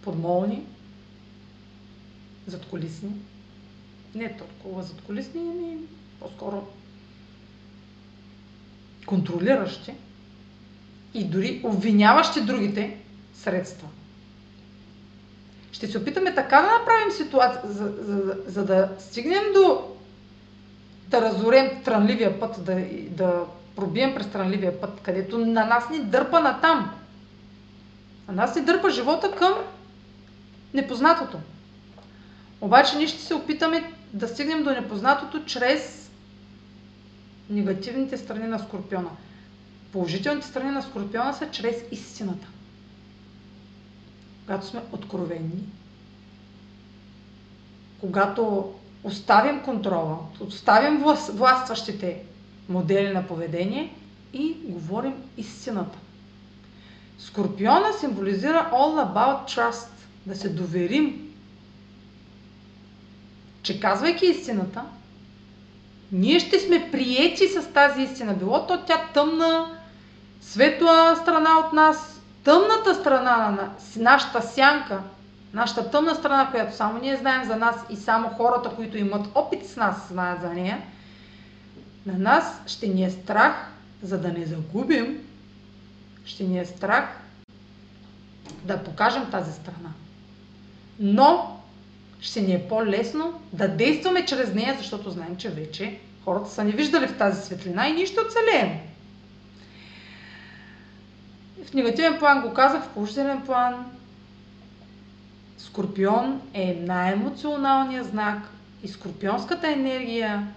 подмолни, 0.01 0.63
задколисни, 2.47 3.11
не 4.15 4.37
толкова 4.37 4.83
задколисни, 4.83 5.41
ами 5.41 5.77
по-скоро 6.19 6.67
контролиращи 9.05 9.93
и 11.13 11.23
дори 11.23 11.61
обвиняващи 11.63 12.41
другите 12.41 12.97
средства. 13.33 13.87
Ще 15.71 15.87
се 15.87 15.97
опитаме 15.97 16.35
така 16.35 16.61
да 16.61 16.77
направим 16.77 17.11
ситуация, 17.11 17.61
за, 17.65 17.93
за, 17.99 18.37
за, 18.47 18.65
да 18.65 18.89
стигнем 18.99 19.43
до 19.53 19.89
да 21.07 21.21
разорем 21.21 21.83
трънливия 21.83 22.39
път, 22.39 22.65
да, 22.65 22.85
да 23.09 23.45
пробием 23.75 24.15
през 24.15 24.27
трънливия 24.27 24.81
път, 24.81 25.01
където 25.01 25.37
на 25.37 25.65
нас 25.65 25.89
ни 25.89 25.99
дърпа 25.99 26.39
на 26.39 26.61
там. 26.61 26.91
На 28.27 28.33
нас 28.33 28.55
ни 28.55 28.61
дърпа 28.61 28.89
живота 28.89 29.31
към 29.31 29.53
непознатото. 30.73 31.37
Обаче 32.61 32.97
ние 32.97 33.07
ще 33.07 33.21
се 33.21 33.33
опитаме 33.33 33.91
да 34.13 34.27
стигнем 34.27 34.63
до 34.63 34.71
непознатото 34.71 35.45
чрез 35.45 36.11
негативните 37.49 38.17
страни 38.17 38.47
на 38.47 38.59
Скорпиона. 38.59 39.09
Положителните 39.91 40.47
страни 40.47 40.71
на 40.71 40.81
Скорпиона 40.81 41.33
са 41.33 41.51
чрез 41.51 41.75
истината. 41.91 42.47
Когато 44.41 44.65
сме 44.65 44.81
откровенни, 44.91 45.63
когато 47.99 48.73
оставим 49.03 49.63
контрола, 49.63 50.17
оставим 50.39 51.03
властващите 51.33 52.23
модели 52.69 53.13
на 53.13 53.27
поведение 53.27 53.95
и 54.33 54.55
говорим 54.63 55.13
истината. 55.37 55.97
Скорпиона 57.19 57.93
символизира 57.99 58.69
all 58.73 59.13
about 59.13 59.57
trust, 59.57 59.87
да 60.25 60.35
се 60.35 60.49
доверим, 60.49 61.32
че 63.63 63.79
казвайки 63.79 64.25
истината, 64.25 64.83
ние 66.11 66.39
ще 66.39 66.59
сме 66.59 66.91
приети 66.91 67.47
с 67.47 67.73
тази 67.73 68.01
истина. 68.01 68.33
Било 68.33 68.67
то 68.67 68.83
тя 68.87 69.01
тъмна, 69.13 69.77
светла 70.41 71.15
страна 71.21 71.49
от 71.65 71.73
нас, 71.73 72.21
тъмната 72.43 72.95
страна 72.95 73.37
на 73.37 73.69
нашата 73.95 74.41
сянка– 74.41 75.01
Нашата 75.53 75.91
тъмна 75.91 76.15
страна, 76.15 76.51
която 76.51 76.75
само 76.75 76.99
ние 76.99 77.17
знаем 77.17 77.47
за 77.47 77.55
нас 77.55 77.75
и 77.89 77.95
само 77.95 78.29
хората, 78.29 78.75
които 78.75 78.97
имат 78.97 79.27
опит 79.35 79.65
с 79.65 79.75
нас, 79.75 80.07
знаят 80.07 80.41
за 80.41 80.49
нея, 80.49 80.81
на 82.05 82.17
нас 82.17 82.61
ще 82.67 82.87
ни 82.87 83.03
е 83.03 83.09
страх, 83.09 83.71
за 84.01 84.17
да 84.17 84.31
не 84.31 84.45
загубим, 84.45 85.19
ще 86.25 86.43
ни 86.43 86.59
е 86.59 86.65
страх 86.65 87.19
да 88.63 88.83
покажем 88.83 89.31
тази 89.31 89.53
страна. 89.53 89.89
Но 90.99 91.59
ще 92.23 92.41
ни 92.41 92.53
е 92.53 92.67
по-лесно 92.67 93.41
да 93.53 93.67
действаме 93.67 94.25
чрез 94.25 94.53
нея, 94.53 94.75
защото 94.77 95.09
знаем, 95.09 95.35
че 95.35 95.49
вече 95.49 95.99
хората 96.23 96.49
са 96.49 96.63
ни 96.63 96.71
виждали 96.71 97.07
в 97.07 97.17
тази 97.17 97.41
светлина 97.41 97.87
и 97.87 97.93
ние 97.93 98.05
ще 98.05 98.19
оцелеем. 98.21 98.79
В 101.65 101.73
негативен 101.73 102.19
план 102.19 102.41
го 102.41 102.53
казах, 102.53 102.83
в 102.83 102.89
положителен 102.89 103.41
план 103.41 103.85
Скорпион 105.57 106.41
е 106.53 106.77
най-емоционалният 106.81 108.07
знак 108.07 108.49
и 108.83 108.87
скорпионската 108.87 109.71
енергия 109.71 110.47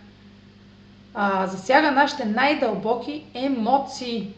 а, 1.14 1.46
засяга 1.46 1.90
нашите 1.90 2.24
най-дълбоки 2.24 3.24
емоции. 3.34 4.34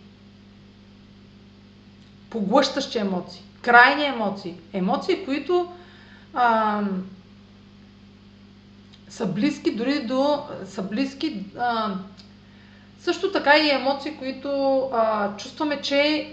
Поглъщащи 2.31 2.99
емоции, 2.99 3.43
крайни 3.62 4.05
емоции. 4.05 4.55
Емоции, 4.72 5.24
които 5.24 5.72
а, 6.35 6.83
са 9.09 9.27
близки 9.27 9.71
дори 9.71 10.01
до... 10.01 10.47
са 10.67 10.83
близки 10.83 11.45
а, 11.59 11.95
също 13.01 13.33
така 13.33 13.57
и 13.57 13.71
емоции, 13.71 14.17
които 14.17 14.81
а, 14.93 15.37
чувстваме, 15.37 15.81
че 15.81 16.33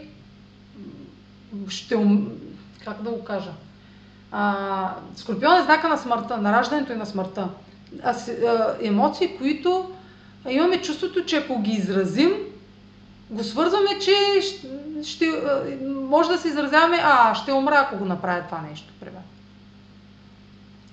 ще... 1.70 1.98
Как 2.84 3.02
да 3.02 3.10
го 3.10 3.24
кажа? 3.24 3.52
А, 4.32 4.94
Скорпион 5.16 5.58
е 5.58 5.64
знака 5.64 5.88
на 5.88 5.98
смъртта, 5.98 6.38
на 6.38 6.52
раждането 6.52 6.94
и 6.94 6.96
на 6.96 7.06
смъртта. 7.06 7.50
А, 8.04 8.16
а, 8.48 8.76
емоции, 8.82 9.38
които 9.38 9.92
имаме 10.50 10.82
чувството, 10.82 11.26
че 11.26 11.38
ако 11.38 11.62
ги 11.62 11.72
изразим, 11.72 12.34
го 13.30 13.44
свързваме, 13.44 14.00
че 14.00 14.42
ще, 14.42 14.68
ще, 15.04 15.32
може 15.86 16.30
да 16.30 16.38
се 16.38 16.48
изразяваме, 16.48 17.00
а 17.04 17.36
ще 17.36 17.54
умра, 17.54 17.76
ако 17.76 17.98
го 17.98 18.06
направя 18.06 18.44
това 18.46 18.62
нещо, 18.70 18.94
примерно. 19.00 19.24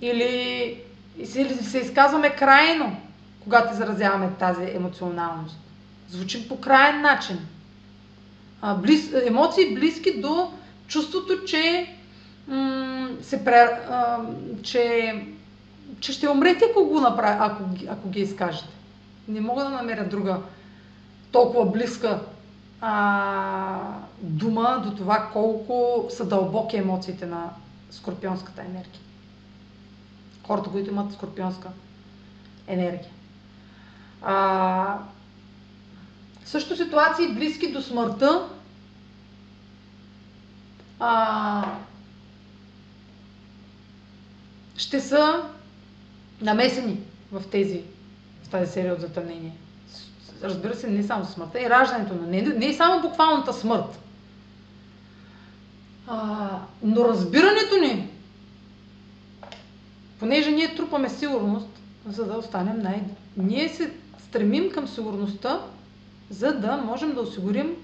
Или 0.01 0.76
се, 1.24 1.54
се 1.64 1.78
изказваме 1.78 2.30
крайно, 2.30 2.96
когато 3.40 3.74
изразяваме 3.74 4.30
тази 4.38 4.64
емоционалност. 4.74 5.58
Звучим 6.08 6.48
по 6.48 6.60
крайен 6.60 7.00
начин. 7.00 7.38
А, 8.62 8.74
близ, 8.74 9.12
емоции 9.26 9.74
близки 9.74 10.20
до 10.20 10.52
чувството, 10.86 11.44
че 11.44 11.94
се 13.22 13.44
пре, 13.44 13.80
а, 13.90 14.18
че, 14.62 15.14
че 16.00 16.12
ще 16.12 16.28
умрете, 16.28 16.64
ако 16.70 16.84
го 16.84 17.00
направя, 17.00 17.36
ако, 17.40 17.64
ако 17.88 18.08
ги 18.08 18.20
изкажете. 18.20 18.68
Не 19.28 19.40
мога 19.40 19.64
да 19.64 19.70
намеря 19.70 20.08
друга 20.08 20.40
толкова 21.32 21.70
близка 21.70 22.20
а, 22.80 23.78
дума 24.20 24.82
до 24.84 24.96
това 24.96 25.28
колко 25.32 26.06
са 26.10 26.24
дълбоки 26.24 26.76
емоциите 26.76 27.26
на 27.26 27.50
скорпионската 27.90 28.60
енергия. 28.60 29.00
Хората, 30.47 30.70
които 30.70 30.90
имат 30.90 31.12
скорпионска 31.12 31.68
енергия. 32.66 33.11
А, 34.22 34.99
също 36.45 36.76
ситуации 36.76 37.34
близки 37.34 37.72
до 37.72 37.82
смъртта. 37.82 38.49
А, 41.01 41.64
ще 44.76 45.01
са 45.01 45.43
намесени 46.40 46.99
в, 47.32 47.43
тези, 47.51 47.82
в 48.45 48.49
тази 48.49 48.72
серия 48.72 48.95
от 48.95 49.01
затъмнения. 49.01 49.53
Разбира 50.43 50.74
се, 50.74 50.90
не 50.90 51.03
само 51.03 51.24
смъртта, 51.24 51.61
и 51.61 51.70
раждането, 51.70 52.14
но 52.14 52.26
не, 52.26 52.43
не 52.43 52.74
само 52.74 53.03
буквалната 53.03 53.53
смърт. 53.53 53.99
А, 56.07 56.49
но 56.82 57.05
разбирането 57.05 57.76
ни, 57.76 58.11
понеже 60.22 60.50
ние 60.50 60.74
трупаме 60.74 61.08
сигурност, 61.08 61.68
за 62.06 62.24
да 62.24 62.38
останем 62.38 62.78
най... 62.78 63.02
Ние 63.36 63.68
се 63.68 63.92
стремим 64.18 64.70
към 64.70 64.88
сигурността, 64.88 65.60
за 66.30 66.52
да 66.52 66.76
можем 66.76 67.14
да 67.14 67.20
осигурим 67.20 67.76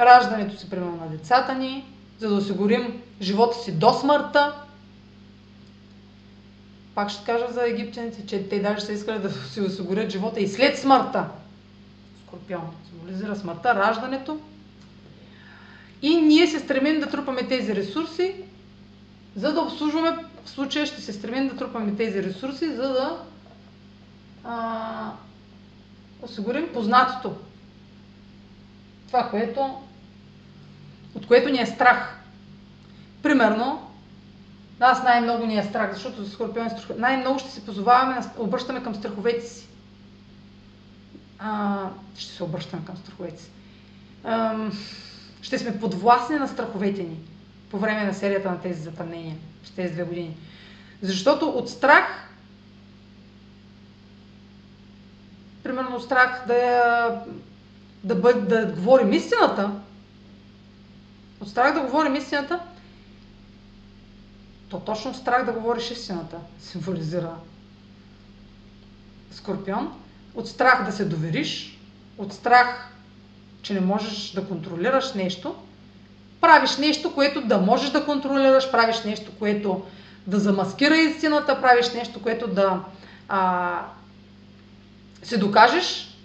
раждането 0.00 0.56
си, 0.56 0.70
примерно, 0.70 0.96
на 0.96 1.08
децата 1.08 1.54
ни, 1.54 1.84
за 2.18 2.28
да 2.28 2.34
осигурим 2.34 3.02
живота 3.20 3.58
си 3.58 3.72
до 3.72 3.92
смъртта. 3.92 4.54
Пак 6.94 7.10
ще 7.10 7.24
кажа 7.24 7.46
за 7.52 7.68
египтяните, 7.68 8.26
че 8.26 8.48
те 8.48 8.60
даже 8.60 8.80
са 8.80 8.92
искали 8.92 9.18
да 9.18 9.30
си 9.32 9.60
осигурят 9.60 10.10
живота 10.10 10.40
и 10.40 10.48
след 10.48 10.78
смъртта. 10.78 11.28
Скорпион 12.26 12.70
символизира 12.90 13.36
смъртта, 13.36 13.74
раждането. 13.74 14.38
И 16.02 16.16
ние 16.16 16.46
се 16.46 16.58
стремим 16.58 17.00
да 17.00 17.10
трупаме 17.10 17.42
тези 17.42 17.74
ресурси, 17.74 18.34
за 19.36 19.52
да 19.52 19.60
обслужваме, 19.60 20.16
в 20.44 20.50
случая 20.50 20.86
ще 20.86 21.00
се 21.00 21.12
стремим 21.12 21.48
да 21.48 21.56
трупаме 21.56 21.96
тези 21.96 22.22
ресурси, 22.22 22.74
за 22.74 22.88
да 22.88 23.22
а, 24.44 25.10
осигурим 26.22 26.72
познатото. 26.72 27.36
Това, 29.06 29.30
което, 29.30 29.78
от 31.14 31.26
което 31.26 31.48
ни 31.48 31.60
е 31.60 31.66
страх. 31.66 32.20
Примерно, 33.22 33.90
нас 34.80 35.02
най-много 35.02 35.46
ни 35.46 35.58
е 35.58 35.64
страх, 35.64 35.92
защото 35.92 36.24
за 36.24 36.30
скорпиони 36.30 36.70
най-много 36.98 37.38
ще 37.38 37.50
се 37.50 37.66
позоваваме, 37.66 38.20
обръщаме 38.38 38.82
към 38.82 38.94
страховете 38.94 39.46
си. 39.46 39.66
А, 41.38 41.88
ще 42.16 42.32
се 42.32 42.44
обръщаме 42.44 42.84
към 42.84 42.96
страховете 42.96 43.42
си. 43.42 43.50
А, 44.24 44.56
ще 45.42 45.58
сме 45.58 45.80
подвластни 45.80 46.36
на 46.36 46.48
страховете 46.48 47.02
ни 47.02 47.33
по 47.70 47.78
време 47.78 48.04
на 48.04 48.14
серията 48.14 48.50
на 48.50 48.60
тези 48.60 48.82
затъмнения, 48.82 49.36
с 49.64 49.70
тези 49.70 49.92
две 49.92 50.04
години. 50.04 50.36
Защото 51.02 51.48
от 51.48 51.70
страх, 51.70 52.28
примерно 55.62 56.00
страх 56.00 56.44
да, 56.46 57.24
да, 58.04 58.14
бъд, 58.14 58.48
да 58.48 58.66
говорим 58.66 59.12
истината, 59.12 59.70
от 61.40 61.48
страх 61.48 61.74
да 61.74 61.80
говорим 61.80 62.16
истината, 62.16 62.60
то 64.68 64.80
точно 64.80 65.14
страх 65.14 65.44
да 65.44 65.52
говориш 65.52 65.90
истината 65.90 66.38
символизира 66.60 67.34
Скорпион. 69.30 70.00
От 70.34 70.48
страх 70.48 70.86
да 70.86 70.92
се 70.92 71.04
довериш, 71.04 71.78
от 72.18 72.32
страх, 72.32 72.88
че 73.62 73.74
не 73.74 73.80
можеш 73.80 74.30
да 74.30 74.48
контролираш 74.48 75.14
нещо, 75.14 75.54
правиш 76.44 76.76
нещо, 76.76 77.14
което 77.14 77.40
да 77.40 77.58
можеш 77.58 77.90
да 77.90 78.04
контролираш, 78.04 78.70
правиш 78.70 79.02
нещо, 79.02 79.32
което 79.38 79.82
да 80.26 80.38
замаскира 80.38 80.96
истината, 80.96 81.60
правиш 81.60 81.92
нещо, 81.92 82.22
което 82.22 82.46
да 82.46 82.84
а, 83.28 83.80
се 85.22 85.38
докажеш 85.38 86.16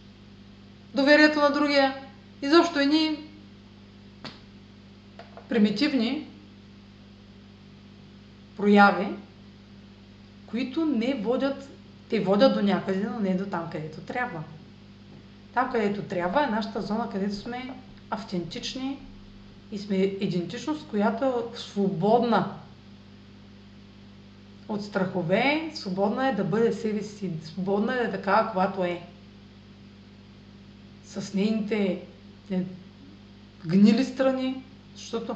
доверието 0.96 1.40
на 1.40 1.50
другия. 1.52 1.96
Изобщо 2.42 2.80
едни 2.80 3.18
примитивни 5.50 6.28
прояви, 8.58 9.08
които 10.48 10.86
не 10.86 11.14
водят, 11.14 11.70
те 12.10 12.20
водят 12.20 12.54
до 12.54 12.62
някъде, 12.62 13.08
но 13.14 13.20
не 13.20 13.38
до 13.38 13.46
там, 13.46 13.70
където 13.72 14.02
трябва. 14.02 14.44
Там, 15.54 15.72
където 15.72 16.02
трябва 16.02 16.44
е 16.44 16.48
нашата 16.48 16.82
зона, 16.82 17.10
където 17.12 17.36
сме 17.36 17.74
автентични 18.10 19.00
и 19.72 19.78
сме 19.78 19.96
идентичност, 19.96 20.88
която 20.88 21.26
е 21.26 21.58
свободна 21.58 22.52
от 24.70 24.84
страхове, 24.84 25.72
свободна 25.76 26.30
е 26.30 26.36
да 26.36 26.44
бъде 26.44 26.74
себе 26.74 27.04
си, 27.04 27.32
свободна 27.44 28.02
е 28.02 28.04
е 28.04 28.12
такава, 28.12 28.46
каквато 28.46 28.84
е. 28.84 29.02
С 31.06 31.34
нейните 31.34 32.02
не, 32.50 32.66
гнили 33.66 34.06
страни, 34.06 34.64
защото 34.96 35.36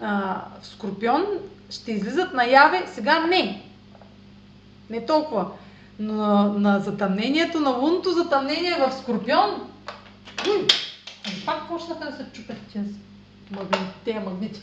а, 0.00 0.44
в 0.62 0.66
Скорпион 0.66 1.24
ще 1.70 1.92
излизат 1.92 2.34
наяве, 2.34 2.84
сега 2.94 3.26
не. 3.26 3.62
Не 4.90 5.06
толкова. 5.06 5.50
Но 5.98 6.14
на, 6.14 6.44
на 6.44 6.80
затъмнението, 6.80 7.60
на 7.60 7.70
лунното 7.70 8.10
затъмнение 8.10 8.76
в 8.78 8.92
Скорпион, 8.92 9.50
уй, 10.48 10.66
пак 11.46 11.68
почнаха 11.68 12.10
да 12.10 12.16
се 12.16 12.26
чупят 12.32 12.56
тези 12.72 12.94
магнити, 13.50 14.24
магнити. 14.24 14.62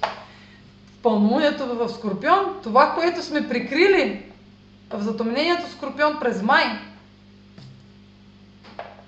В 0.87 1.01
пълнолунието 1.01 1.75
в 1.75 1.89
Скорпион, 1.89 2.59
това, 2.63 2.93
което 2.93 3.23
сме 3.23 3.49
прикрили 3.49 4.25
в 4.89 5.01
затъмнението 5.01 5.71
Скорпион 5.71 6.19
през 6.19 6.41
май, 6.41 6.65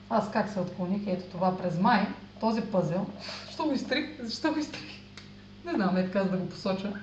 аз 0.09 0.32
как 0.32 0.49
се 0.49 0.59
отклоних, 0.59 1.01
ето 1.07 1.23
това 1.32 1.57
през 1.57 1.80
май, 1.80 2.07
този 2.39 2.61
пъзел, 2.61 3.05
защо 3.45 3.65
го 3.65 3.73
изтрих? 3.73 4.05
Защо 4.21 4.53
го 4.53 4.59
изтрих? 4.59 5.01
Не 5.65 5.71
знам, 5.71 5.97
е 5.97 6.05
така 6.05 6.23
да 6.23 6.38
го 6.38 6.49
посоча. 6.49 6.93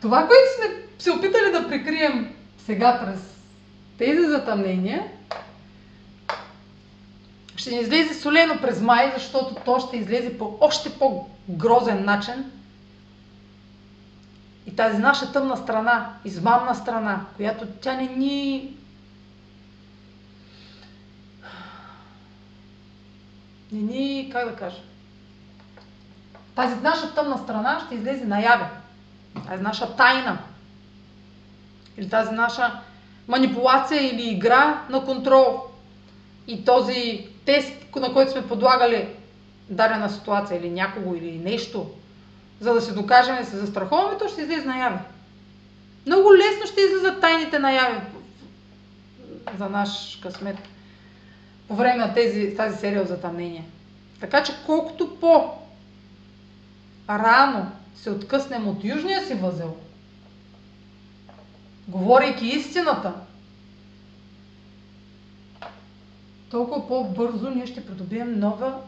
Това, 0.00 0.26
което 0.26 0.44
сме 0.56 0.82
се 0.98 1.10
опитали 1.10 1.52
да 1.52 1.68
прикрием 1.68 2.34
сега 2.58 3.00
през 3.04 3.20
тези 3.98 4.28
затъмнения, 4.28 5.02
ще 7.56 7.70
ни 7.70 7.80
излезе 7.80 8.14
солено 8.14 8.60
през 8.60 8.80
май, 8.80 9.12
защото 9.14 9.54
то 9.64 9.80
ще 9.80 9.96
излезе 9.96 10.38
по 10.38 10.56
още 10.60 10.90
по-грозен 10.98 12.04
начин. 12.04 12.50
И 14.66 14.76
тази 14.76 14.98
наша 14.98 15.32
тъмна 15.32 15.56
страна, 15.56 16.12
измамна 16.24 16.74
страна, 16.74 17.20
която 17.36 17.66
тя 17.66 17.94
не 17.94 18.06
ни 18.06 18.76
не 23.72 23.80
ни, 23.80 24.30
как 24.32 24.50
да 24.50 24.56
кажа, 24.56 24.76
тази 26.54 26.74
наша 26.74 27.14
тъмна 27.14 27.38
страна 27.38 27.82
ще 27.86 27.94
излезе 27.94 28.24
наяве. 28.24 28.70
Тази 29.46 29.62
наша 29.62 29.96
тайна. 29.96 30.38
Или 31.96 32.08
тази 32.08 32.30
наша 32.30 32.80
манипулация 33.28 34.02
или 34.02 34.30
игра 34.30 34.82
на 34.90 35.04
контрол. 35.04 35.62
И 36.46 36.64
този 36.64 37.28
тест, 37.46 37.72
на 37.96 38.12
който 38.12 38.32
сме 38.32 38.48
подлагали 38.48 39.08
дадена 39.68 40.10
ситуация 40.10 40.60
или 40.60 40.70
някого 40.70 41.14
или 41.14 41.38
нещо, 41.38 41.90
за 42.60 42.74
да 42.74 42.80
се 42.80 42.92
докажем 42.92 43.36
и 43.42 43.44
се 43.44 43.56
застраховаме, 43.56 44.18
то 44.18 44.28
ще 44.28 44.42
излезе 44.42 44.66
наяве. 44.66 44.98
Много 46.06 46.34
лесно 46.34 46.66
ще 46.66 46.80
излизат 46.80 47.20
тайните 47.20 47.58
наяви 47.58 48.00
за 49.58 49.68
наш 49.68 50.18
късмет 50.22 50.56
по 51.68 51.76
време 51.76 51.96
на 51.96 52.14
тези, 52.14 52.56
тази 52.56 52.78
серия 52.78 53.02
от 53.02 53.08
затъмнения. 53.08 53.64
Така 54.20 54.42
че 54.42 54.52
колкото 54.66 55.16
по 55.20 55.50
рано 57.10 57.72
се 57.96 58.10
откъснем 58.10 58.68
от 58.68 58.84
южния 58.84 59.26
си 59.26 59.34
възел, 59.34 59.76
говорейки 61.88 62.46
истината, 62.46 63.12
толкова 66.56 66.88
по-бързо 66.88 67.50
ние 67.50 67.66
ще 67.66 67.86
придобием 67.86 68.38
нова 68.38 68.80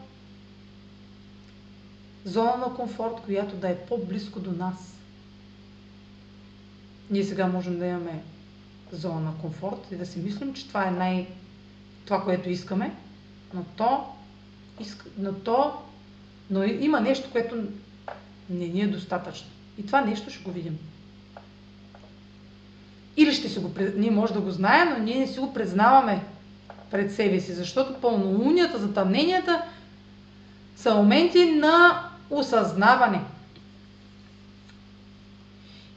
зона 2.25 2.57
на 2.57 2.73
комфорт, 2.75 3.21
която 3.25 3.55
да 3.55 3.69
е 3.69 3.77
по-близко 3.77 4.39
до 4.39 4.51
нас. 4.51 4.95
Ние 7.09 7.23
сега 7.23 7.47
можем 7.47 7.79
да 7.79 7.85
имаме 7.85 8.23
зона 8.91 9.19
на 9.19 9.33
комфорт 9.41 9.91
и 9.91 9.95
да 9.95 10.05
си 10.05 10.19
мислим, 10.19 10.53
че 10.53 10.67
това 10.67 10.87
е 10.87 10.91
най- 10.91 11.27
това, 12.05 12.23
което 12.23 12.49
искаме, 12.49 12.95
но 13.53 13.63
то, 13.77 14.05
но 15.17 15.33
то 15.33 15.73
но 16.49 16.63
има 16.63 16.99
нещо, 17.01 17.31
което 17.31 17.55
не 18.49 18.67
ни 18.67 18.81
е 18.81 18.87
достатъчно. 18.87 19.47
И 19.77 19.85
това 19.85 20.01
нещо 20.01 20.29
ще 20.29 20.43
го 20.43 20.51
видим. 20.51 20.77
Или 23.17 23.33
ще 23.33 23.49
си 23.49 23.59
го, 23.59 23.71
ние 23.95 24.11
може 24.11 24.33
да 24.33 24.41
го 24.41 24.51
знаем, 24.51 24.89
но 24.97 25.03
ние 25.03 25.19
не 25.19 25.27
си 25.27 25.39
го 25.39 25.53
признаваме 25.53 26.23
пред 26.91 27.13
себе 27.13 27.39
си, 27.39 27.53
защото 27.53 27.93
пълнолунията, 27.93 28.77
затъмненията 28.77 29.61
са 30.75 30.95
моменти 30.95 31.45
на 31.45 32.03
осъзнаване. 32.29 33.21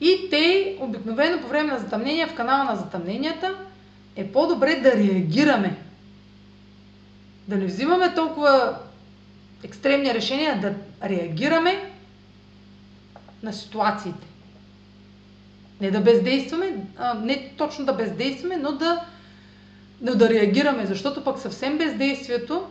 И 0.01 0.31
те 0.31 0.77
обикновено 0.81 1.43
по 1.43 1.49
време 1.49 1.73
на 1.73 1.79
затъмнения, 1.79 2.29
в 2.29 2.35
канала 2.35 2.65
на 2.65 2.77
затъмненията, 2.77 3.55
е 4.17 4.33
по-добре 4.33 4.81
да 4.81 4.93
реагираме. 4.93 5.77
Да 7.49 7.57
не 7.57 7.67
взимаме 7.67 8.15
толкова 8.15 8.79
екстремни 9.63 10.15
решения, 10.15 10.61
да 10.61 10.75
реагираме 11.09 11.91
на 13.43 13.53
ситуациите. 13.53 14.27
Не 15.81 15.91
да 15.91 16.01
бездействаме, 16.01 16.77
а, 16.99 17.15
не 17.15 17.53
точно 17.59 17.85
да 17.85 17.93
бездействаме, 17.93 18.57
но 18.57 18.73
да, 18.73 19.05
но 20.03 20.15
да 20.15 20.29
реагираме, 20.29 20.87
защото 20.87 21.25
пък 21.25 21.39
съвсем 21.39 21.79
бездействието 21.79 22.67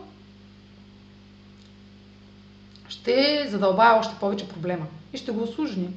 ще 2.89 3.47
задълбая 3.49 3.99
още 3.99 4.15
повече 4.19 4.49
проблема 4.49 4.85
и 5.13 5.17
ще 5.17 5.31
го 5.31 5.43
осложни. 5.43 5.89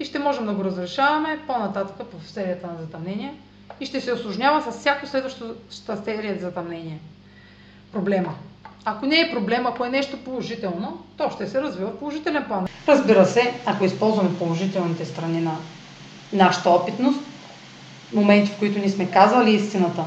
И 0.00 0.04
ще 0.04 0.18
можем 0.18 0.46
да 0.46 0.52
го 0.52 0.64
разрешаваме 0.64 1.40
по-нататък 1.46 2.06
в 2.18 2.30
серията 2.30 2.66
на 2.66 2.78
затъмнение 2.80 3.34
и 3.80 3.86
ще 3.86 4.00
се 4.00 4.12
осложнява 4.12 4.72
с 4.72 4.78
всяко 4.78 5.06
следващата 5.06 6.04
серия 6.04 6.34
за 6.34 6.40
затъмнение. 6.40 6.98
Проблема. 7.92 8.34
Ако 8.84 9.06
не 9.06 9.20
е 9.20 9.30
проблем, 9.30 9.66
ако 9.66 9.84
е 9.84 9.88
нещо 9.90 10.24
положително, 10.24 11.02
то 11.16 11.30
ще 11.30 11.46
се 11.46 11.62
развива 11.62 11.90
в 11.90 11.98
положителен 11.98 12.44
план. 12.44 12.66
Разбира 12.88 13.26
се, 13.26 13.54
ако 13.66 13.84
използваме 13.84 14.38
положителните 14.38 15.04
страни 15.04 15.40
на 15.40 15.56
нашата 16.32 16.70
опитност, 16.70 17.20
моменти, 18.14 18.52
в 18.52 18.58
които 18.58 18.78
ни 18.78 18.90
сме 18.90 19.10
казвали 19.10 19.54
истината 19.54 20.04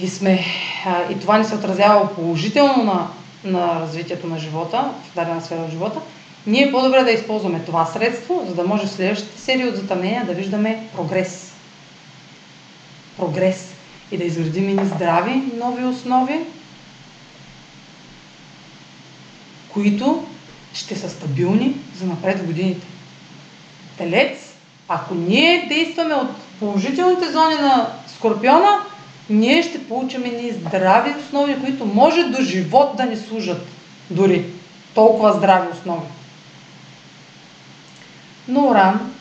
и, 0.00 0.08
сме, 0.08 0.44
а, 0.86 1.12
и 1.12 1.20
това 1.20 1.38
ни 1.38 1.44
се 1.44 1.54
отразява 1.54 2.14
положително 2.14 2.84
на, 2.84 3.08
на 3.44 3.80
развитието 3.80 4.26
на 4.26 4.38
живота, 4.38 4.92
в 5.12 5.14
дадена 5.14 5.42
сфера 5.42 5.66
в 5.68 5.70
живота, 5.70 6.00
ние 6.46 6.62
е 6.62 6.72
по-добре 6.72 7.04
да 7.04 7.10
използваме 7.10 7.60
това 7.60 7.86
средство, 7.86 8.44
за 8.48 8.54
да 8.54 8.64
може 8.64 8.86
в 8.86 8.90
следващата 8.90 9.40
серия 9.40 9.68
от 9.68 9.76
затъмнения 9.76 10.24
да 10.26 10.34
виждаме 10.34 10.88
прогрес. 10.96 11.52
Прогрес. 13.16 13.72
И 14.10 14.16
да 14.16 14.24
изградим 14.24 14.78
и 14.78 14.86
здрави 14.86 15.42
нови 15.56 15.84
основи, 15.84 16.40
които 19.68 20.26
ще 20.74 20.96
са 20.96 21.10
стабилни 21.10 21.74
за 21.96 22.06
напред 22.06 22.38
в 22.38 22.46
годините. 22.46 22.86
Телец, 23.98 24.45
ако 24.88 25.14
ние 25.14 25.66
действаме 25.68 26.14
от 26.14 26.28
положителните 26.58 27.32
зони 27.32 27.54
на 27.54 27.92
Скорпиона, 28.16 28.78
ние 29.30 29.62
ще 29.62 29.88
получим 29.88 30.24
едни 30.24 30.52
здрави 30.52 31.14
основи, 31.20 31.60
които 31.60 31.86
може 31.86 32.24
до 32.24 32.42
живот 32.42 32.96
да 32.96 33.04
ни 33.04 33.16
служат. 33.16 33.66
Дори 34.10 34.44
толкова 34.94 35.32
здрави 35.32 35.68
основи. 35.72 36.06
Но 38.48 38.68
Оран 38.68 39.12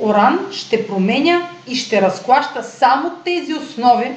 Оран 0.00 0.48
ще 0.52 0.86
променя 0.86 1.48
и 1.66 1.76
ще 1.76 2.02
разклаща 2.02 2.64
само 2.64 3.10
тези 3.24 3.54
основи, 3.54 4.12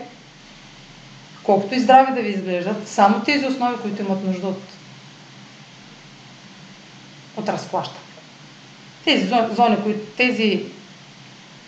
колкото 1.43 1.75
и 1.75 1.79
здрави 1.79 2.13
да 2.13 2.21
ви 2.21 2.29
изглеждат, 2.29 2.87
само 2.87 3.19
тези 3.19 3.45
основи, 3.45 3.75
които 3.81 4.01
имат 4.01 4.23
нужда 4.23 4.47
от, 4.47 4.61
от 7.37 7.49
разклащане. 7.49 7.99
Тези 9.05 9.27
зони, 9.51 9.77
които, 9.83 9.99
тези 10.17 10.63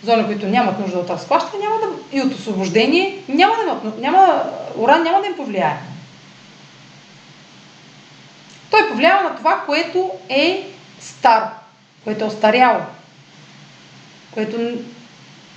зони, 0.03 0.25
които 0.25 0.45
нямат 0.47 0.79
нужда 0.79 0.99
от 0.99 1.09
разклащане 1.09 1.63
няма 1.63 1.75
да, 1.75 2.17
и 2.17 2.21
от 2.21 2.33
освобождение, 2.33 3.23
няма 3.27 3.53
да 3.55 3.91
няма, 4.01 4.43
уран 4.77 5.03
няма 5.03 5.21
да 5.21 5.27
им 5.27 5.35
повлияе. 5.35 5.77
Той 8.71 8.89
повлиява 8.89 9.29
на 9.29 9.35
това, 9.35 9.63
което 9.65 10.11
е 10.29 10.67
стар, 10.99 11.49
което 12.03 12.23
е 12.23 12.27
остаряло, 12.27 12.79
което 14.33 14.57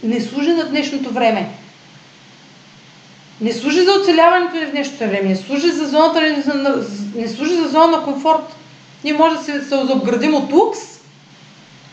не 0.03 0.21
служи 0.21 0.53
на 0.53 0.69
днешното 0.69 1.11
време 1.11 1.51
не 3.41 3.53
служи 3.53 3.85
за 3.85 3.93
оцеляването 3.93 4.57
ни 4.57 4.67
в 4.67 4.71
днешното 4.71 4.99
време, 4.99 5.29
не 5.29 5.37
служи 5.37 5.71
за 5.71 5.87
зоната, 5.87 6.21
не 7.15 7.29
служи 7.29 7.55
за 7.55 7.69
зона 7.69 7.97
на 7.97 8.05
комфорт. 8.05 8.57
Ние 9.05 9.13
може 9.13 9.37
да 9.37 9.43
се, 9.45 9.65
се 9.65 9.75
обградим 9.75 10.35
от 10.35 10.53
лукс, 10.53 10.79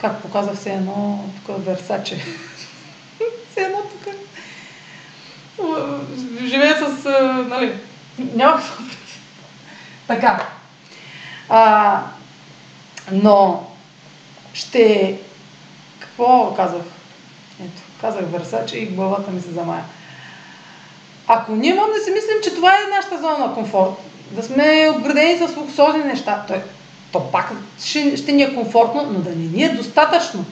как 0.01 0.22
показах 0.22 0.60
се 0.60 0.74
едно 0.74 1.30
тук 1.45 1.66
Версаче. 1.66 2.16
се 3.53 3.62
едно 3.62 3.82
тук. 3.82 4.14
Живее 6.45 6.74
с, 6.74 7.10
нали, 7.49 7.74
няма 8.20 8.62
Така. 10.08 10.47
А, 11.49 12.01
но 13.12 13.68
ще... 14.53 15.18
Какво 15.99 16.53
казах? 16.55 16.82
Ето, 17.62 17.82
казах 18.01 18.26
Версаче 18.26 18.78
и 18.78 18.86
главата 18.86 19.32
ми 19.32 19.41
се 19.41 19.51
замая. 19.51 19.84
Ако 21.28 21.55
ние 21.55 21.74
можем 21.74 21.93
да 21.93 22.03
си 22.03 22.12
мислим, 22.12 22.38
че 22.43 22.55
това 22.55 22.72
е 22.72 22.95
нашата 22.95 23.18
зона 23.18 23.38
на 23.38 23.53
комфорт, 23.53 23.93
да 24.32 24.43
сме 24.43 24.91
обградени 24.95 25.38
с 25.38 25.58
луксозни 25.58 26.03
неща, 26.03 26.45
то, 26.47 26.53
то 27.12 27.32
пак 27.32 27.51
ще, 27.84 28.18
ще 28.18 28.32
ни 28.32 28.43
е 28.43 28.55
комфортно, 28.55 29.08
но 29.12 29.20
да 29.20 29.30
не 29.30 29.36
ни 29.36 29.64
е 29.64 29.70
достатъчно. 29.70 30.45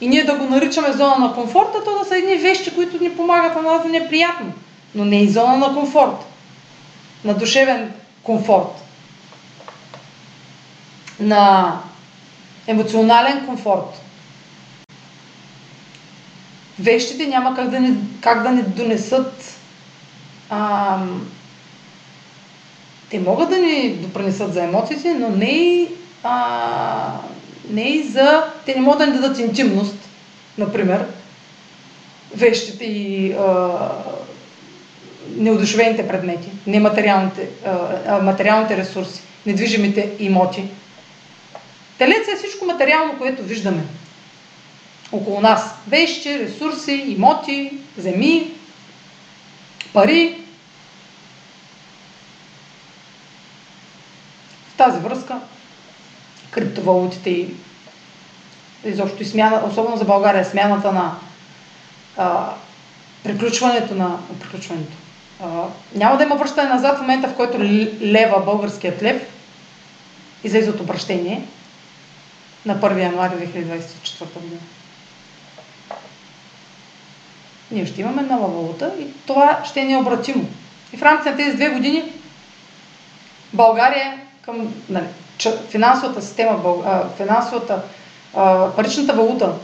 И 0.00 0.08
ние 0.08 0.24
да 0.24 0.34
го 0.34 0.44
наричаме 0.44 0.92
зона 0.92 1.18
на 1.18 1.34
комфорта, 1.34 1.84
то 1.84 1.98
да 1.98 2.04
са 2.04 2.16
едни 2.16 2.36
вещи, 2.36 2.74
които 2.74 3.02
ни 3.02 3.16
помагат 3.16 3.56
на 3.56 3.62
нас 3.62 3.82
да 3.82 3.88
не 3.88 3.96
е 3.98 4.08
приятно. 4.08 4.52
Но 4.94 5.04
не 5.04 5.22
и 5.22 5.28
зона 5.28 5.56
на 5.56 5.74
комфорт. 5.74 6.16
На 7.24 7.34
душевен 7.34 7.92
комфорт. 8.22 8.84
На 11.20 11.74
емоционален 12.66 13.46
комфорт. 13.46 14.02
Вещите 16.78 17.26
няма 17.26 17.56
как 17.56 17.70
да 17.70 17.80
ни, 17.80 17.96
как 18.20 18.42
да 18.42 18.50
ни 18.50 18.62
донесат 18.62 19.58
а, 20.50 20.98
те 23.10 23.20
могат 23.20 23.50
да 23.50 23.58
ни 23.58 23.90
допринесат 23.90 24.54
за 24.54 24.64
емоциите, 24.64 25.14
но 25.14 25.28
не 25.28 25.50
и, 25.50 25.88
а, 26.22 27.12
не 27.70 27.82
и 27.82 28.02
за... 28.02 28.44
Те 28.66 28.74
не 28.74 28.80
могат 28.80 28.98
да 28.98 29.06
ни 29.06 29.12
дадат 29.12 29.38
интимност, 29.38 29.96
например, 30.58 31.04
вещите 32.36 32.84
и 32.84 33.32
а, 33.32 33.68
неодушевените 35.36 36.08
предмети, 36.08 36.48
нематериалните 36.66 37.48
а, 38.06 38.18
материалните 38.22 38.76
ресурси, 38.76 39.20
недвижимите 39.46 40.10
имоти. 40.18 40.64
Телец 41.98 42.28
е 42.28 42.36
всичко 42.36 42.64
материално, 42.64 43.18
което 43.18 43.42
виждаме 43.42 43.82
около 45.12 45.40
нас. 45.40 45.74
Вещи, 45.88 46.38
ресурси, 46.38 46.92
имоти, 46.92 47.72
земи, 47.98 48.50
пари. 49.92 50.36
Тази 54.78 55.00
връзка 55.00 55.40
криптовалутите 56.50 57.30
и 57.30 57.54
изобщо 58.84 59.22
и 59.22 59.26
смяна, 59.26 59.62
особено 59.66 59.96
за 59.96 60.04
България, 60.04 60.44
смяната 60.44 60.92
на 60.92 61.14
а, 62.16 62.52
приключването 63.24 63.94
на 63.94 64.18
приключването. 64.40 64.96
А, 65.42 65.64
няма 65.94 66.16
да 66.16 66.24
има 66.24 66.36
връщане 66.36 66.68
назад 66.68 66.98
в 66.98 67.00
момента, 67.00 67.28
в 67.28 67.34
който 67.34 67.58
лева 68.00 68.42
българският 68.44 69.02
лев 69.02 69.22
излезе 70.44 70.70
от 70.70 70.80
обращение 70.80 71.46
на 72.66 72.80
1 72.80 73.02
януари 73.02 73.32
2024 73.32 74.40
година 74.40 74.60
ние 77.70 77.86
ще 77.86 78.00
имаме 78.00 78.22
нова 78.22 78.46
валута 78.46 78.92
и 79.00 79.06
това 79.26 79.60
ще 79.64 79.80
е 79.80 79.84
необратимо. 79.84 80.48
И 80.92 80.96
в 80.96 81.02
рамките 81.02 81.30
на 81.30 81.36
тези 81.36 81.56
две 81.56 81.68
години 81.68 82.12
България 83.52 84.20
към 84.48 84.74
нали, 84.88 85.04
финансовата 85.70 86.22
система, 86.22 86.58
финансовата, 87.16 87.82
паричната 88.76 89.12
валута 89.12 89.54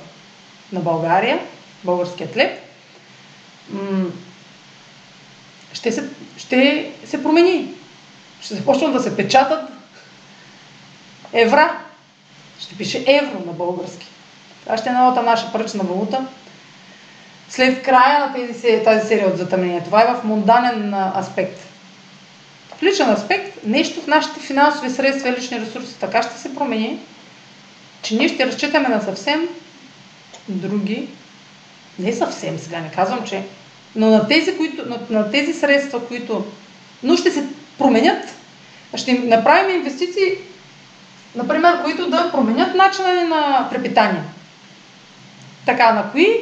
на 0.73 0.81
България, 0.81 1.41
българският 1.85 2.37
лев, 2.37 2.51
ще 5.73 5.93
се, 5.93 6.09
ще 6.37 6.91
се 7.05 7.23
промени. 7.23 7.75
Ще 8.41 8.55
започнат 8.55 8.93
да 8.93 9.01
се 9.01 9.17
печатат 9.17 9.71
евра. 11.33 11.79
Ще 12.59 12.75
пише 12.75 13.05
евро 13.07 13.47
на 13.47 13.53
български. 13.53 14.07
Това 14.65 14.77
ще 14.77 14.89
е 14.89 14.93
новата 14.93 15.23
наша 15.23 15.53
парична 15.53 15.85
валута 15.85 16.27
след 17.49 17.83
края 17.83 18.27
на 18.27 18.35
тези, 18.35 18.85
тази 18.85 19.09
серия 19.09 19.29
от 19.29 19.39
затъмнения. 19.39 19.85
Това 19.85 20.03
е 20.03 20.15
в 20.15 20.25
мунданен 20.25 20.95
аспект. 20.95 21.74
Личен 22.85 23.11
аспект, 23.11 23.65
нещо 23.65 24.01
в 24.01 24.07
нашите 24.07 24.41
финансови 24.41 24.91
средства 24.91 25.29
и 25.29 25.33
лични 25.33 25.61
ресурси. 25.61 25.95
Така 26.01 26.23
ще 26.23 26.39
се 26.39 26.55
промени, 26.55 26.99
че 28.03 28.15
ние 28.17 28.29
ще 28.29 28.47
разчитаме 28.47 28.89
на 28.89 29.01
съвсем 29.01 29.49
други, 30.49 31.09
не 31.99 32.13
съвсем 32.13 32.59
сега, 32.59 32.81
не 32.81 32.91
казвам, 32.91 33.25
че, 33.27 33.43
но 33.97 34.11
на 34.11 34.29
тези, 34.29 34.57
които, 34.57 34.89
на, 34.89 34.99
на 35.11 35.31
тези 35.31 35.53
средства, 35.53 36.09
които 36.09 36.45
но 37.03 37.17
ще 37.17 37.31
се 37.31 37.45
променят, 37.79 38.35
ще 38.97 39.13
направим 39.13 39.77
инвестиции, 39.77 40.31
например, 41.35 41.83
които 41.83 42.11
да 42.11 42.31
променят 42.33 42.75
начина 42.75 43.25
на 43.25 43.69
препитание. 43.71 44.23
Така, 45.67 45.93
на 45.93 46.11
кои 46.13 46.41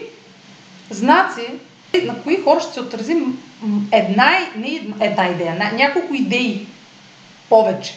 знаци 0.90 1.47
на 2.05 2.23
кои 2.23 2.43
хора 2.43 2.60
ще 2.60 2.73
се 2.73 2.81
отрази 2.81 3.16
една, 3.93 4.31
не 4.57 4.95
една 5.01 5.29
идея, 5.29 5.73
няколко 5.75 6.15
идеи 6.15 6.67
повече, 7.49 7.95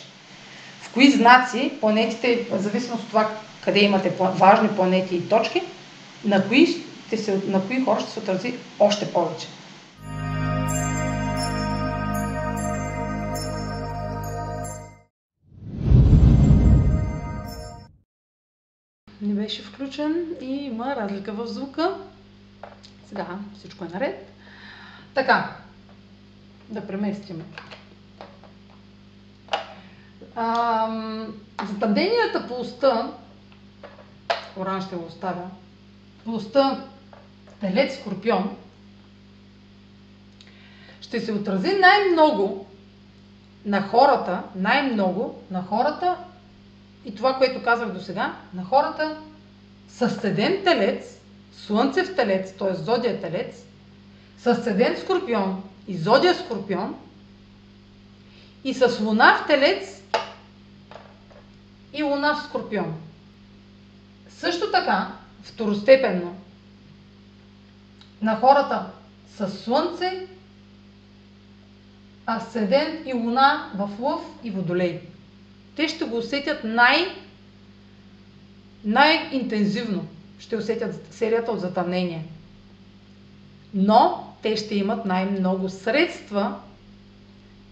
в 0.82 0.94
кои 0.94 1.12
знаци 1.12 1.72
планетите, 1.82 2.46
в 2.52 2.60
зависимост 2.60 3.04
от 3.04 3.08
това 3.08 3.30
къде 3.64 3.80
имате 3.80 4.14
важни 4.20 4.70
планети 4.70 5.16
и 5.16 5.30
точки, 5.30 5.62
на 6.26 6.48
кои, 6.48 6.68
ще 7.08 7.18
се, 7.18 7.42
на 7.48 7.68
кои 7.68 7.84
хора 7.84 8.00
ще 8.00 8.12
се 8.12 8.20
отрази 8.20 8.54
още 8.80 9.14
повече. 9.14 9.48
Не 19.22 19.34
беше 19.34 19.62
включен 19.62 20.26
и 20.42 20.46
има 20.46 20.96
разлика 20.96 21.34
в 21.34 21.48
звука. 21.48 21.98
Сега 23.10 23.28
всичко 23.58 23.86
е 23.86 23.88
наред. 23.88 24.35
Така, 25.16 25.56
да 26.70 26.88
преместим. 26.88 27.44
затъмненията 31.70 32.48
по 32.48 32.54
уста, 32.54 33.12
Оран 34.58 34.82
ще 34.82 34.96
го 34.96 35.06
оставя, 35.06 35.50
по 36.26 36.32
уста 36.32 36.84
Телец 37.60 38.00
Скорпион, 38.00 38.58
ще 41.02 41.20
се 41.20 41.34
отрази 41.34 41.74
най-много 41.82 42.68
на 43.66 43.82
хората, 43.82 44.44
най-много 44.56 45.42
на 45.52 45.62
хората 45.62 46.18
и 47.06 47.16
това, 47.16 47.38
което 47.38 47.64
казах 47.64 47.92
до 47.92 48.00
сега, 48.00 48.36
на 48.54 48.64
хората 48.64 49.18
съседен 49.88 50.64
телец, 50.64 51.20
слънце 51.58 52.04
в 52.04 52.16
телец, 52.16 52.58
т.е. 52.58 52.74
зодия 52.74 53.22
телец, 53.22 53.66
съседен 54.38 54.98
скорпион 55.03 55.64
и 55.88 55.98
зодия 55.98 56.36
скорпион 56.36 56.95
и 58.64 58.74
с 58.74 58.99
луна 59.02 59.40
в 59.44 59.48
телец 59.48 60.03
и 61.94 62.03
луна 62.03 62.36
в 62.36 62.44
скорпион. 62.49 62.94
Също 64.30 64.72
така, 64.72 65.12
второстепенно, 65.44 66.36
на 68.22 68.36
хората 68.36 68.86
с 69.38 69.49
слънце, 69.49 70.28
асцендент 72.26 73.07
и 73.07 73.14
луна 73.14 73.72
в 73.76 73.90
лъв 73.99 74.22
и 74.44 74.52
водолей. 74.52 75.02
Те 75.76 75.88
ще 75.88 76.06
го 76.06 76.18
усетят 76.18 76.64
най- 76.64 77.16
най-интензивно. 78.84 80.07
Ще 80.40 80.57
усетят 80.57 81.14
серията 81.14 81.52
от 81.52 81.60
затъмнение. 81.60 82.26
Но 83.76 84.34
те 84.41 84.57
ще 84.57 84.76
имат 84.76 85.06
най-много 85.06 85.69
средства, 85.69 86.60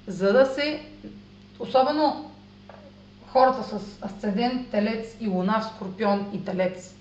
за 0.08 0.34
да 0.34 0.46
се, 0.46 0.82
особено 1.60 2.32
хората 3.28 3.64
с 3.64 4.02
асцендент, 4.06 4.70
телец 4.72 5.16
и 5.20 5.28
луна 5.28 5.60
в 5.62 5.76
скорпион 5.76 6.30
и 6.34 6.46
телец. 6.46 6.96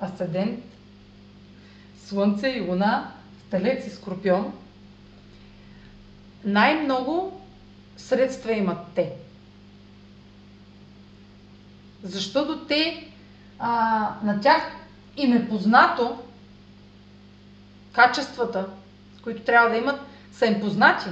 Асцендент, 0.00 0.64
слънце 2.04 2.48
и 2.48 2.60
луна 2.60 3.12
в 3.38 3.50
телец 3.50 3.86
и 3.86 3.90
скорпион. 3.90 4.52
Най-много 6.44 7.40
средства 7.96 8.52
имат 8.52 8.78
те. 8.94 9.12
Защото 12.02 12.66
те, 12.66 13.10
а, 13.58 13.70
на 14.22 14.40
тях 14.40 14.62
им 15.16 15.32
е 15.32 15.48
познато 15.48 16.18
качествата, 17.92 18.66
които 19.24 19.42
трябва 19.42 19.70
да 19.70 19.76
имат, 19.76 20.00
са 20.32 20.46
им 20.46 20.60
познати, 20.60 21.08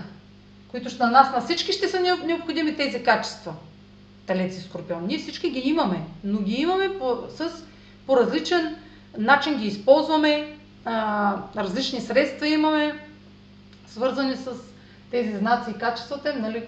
които 0.68 0.98
на 0.98 1.10
нас, 1.10 1.32
на 1.32 1.40
всички 1.40 1.72
ще 1.72 1.88
са 1.88 2.00
необходими 2.00 2.76
тези 2.76 3.02
качества. 3.02 3.54
Талец 4.26 4.58
и 4.58 4.60
Скорпион. 4.60 5.06
Ние 5.06 5.18
всички 5.18 5.50
ги 5.50 5.58
имаме, 5.58 6.02
но 6.24 6.38
ги 6.38 6.54
имаме 6.54 6.98
по, 6.98 7.18
с, 7.36 7.64
по 8.06 8.16
различен 8.16 8.76
начин 9.18 9.58
ги 9.58 9.66
използваме, 9.66 10.56
а, 10.84 11.36
различни 11.56 12.00
средства 12.00 12.48
имаме, 12.48 13.00
свързани 13.88 14.36
с 14.36 14.50
тези 15.10 15.36
знаци 15.36 15.70
и 15.70 15.78
качествата 15.78 16.34
нали, 16.36 16.62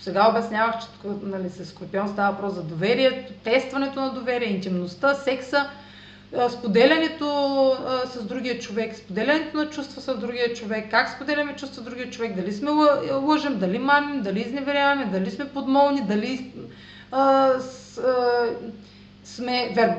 сега 0.00 0.28
обяснявах, 0.30 0.74
че 0.80 0.86
нали, 1.22 1.50
с 1.50 1.64
Скорпион 1.64 2.08
става 2.08 2.32
въпрос 2.32 2.54
за 2.54 2.62
доверието, 2.62 3.32
тестването 3.44 4.00
на 4.00 4.12
доверие, 4.14 4.48
интимността, 4.48 5.14
секса, 5.14 5.70
споделянето 6.50 7.26
с 8.06 8.24
другия 8.24 8.58
човек, 8.58 8.96
споделянето 8.96 9.56
на 9.56 9.70
чувства 9.70 10.00
с 10.00 10.18
другия 10.18 10.54
човек, 10.54 10.90
как 10.90 11.10
споделяме 11.10 11.56
чувства 11.56 11.82
с 11.82 11.84
другия 11.84 12.10
човек, 12.10 12.34
дали 12.36 12.52
сме 12.52 12.70
лъжем, 13.12 13.58
дали 13.58 13.78
мамим, 13.78 14.22
дали 14.22 14.40
изневеряваме, 14.40 15.04
дали 15.04 15.30
сме 15.30 15.48
подмолни, 15.48 16.00
дали 16.00 16.52
а, 17.10 17.50
с, 17.60 17.98
а, 17.98 18.46
сме 19.24 19.72
вер... 19.74 19.94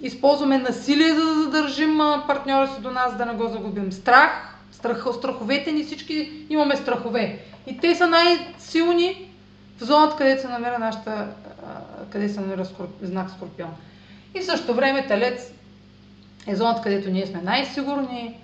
използваме 0.00 0.58
насилие 0.58 1.14
за 1.14 1.24
да 1.24 1.34
задържим 1.34 1.98
партньора 2.26 2.68
си 2.68 2.80
до 2.80 2.90
нас, 2.90 3.16
да 3.16 3.26
не 3.26 3.34
го 3.34 3.48
загубим. 3.48 3.92
Страх, 3.92 4.54
страх, 4.72 5.06
страховете 5.18 5.72
ни, 5.72 5.84
всички 5.84 6.46
имаме 6.50 6.76
страхове. 6.76 7.38
И 7.66 7.78
те 7.78 7.94
са 7.94 8.06
най-силни 8.06 9.30
в 9.78 9.84
зоната, 9.84 10.16
където 10.16 10.42
се 10.42 10.48
намира 10.48 10.78
нашата, 10.78 11.26
къде 12.10 12.28
се 12.28 12.40
намира 12.40 12.66
знак 13.02 13.30
Скорпион. 13.30 13.70
И 14.34 14.40
в 14.40 14.44
същото 14.44 14.74
време 14.74 15.06
Телец 15.06 15.52
е 16.46 16.56
зоната, 16.56 16.82
където 16.82 17.10
ние 17.10 17.26
сме 17.26 17.42
най-сигурни, 17.42 18.38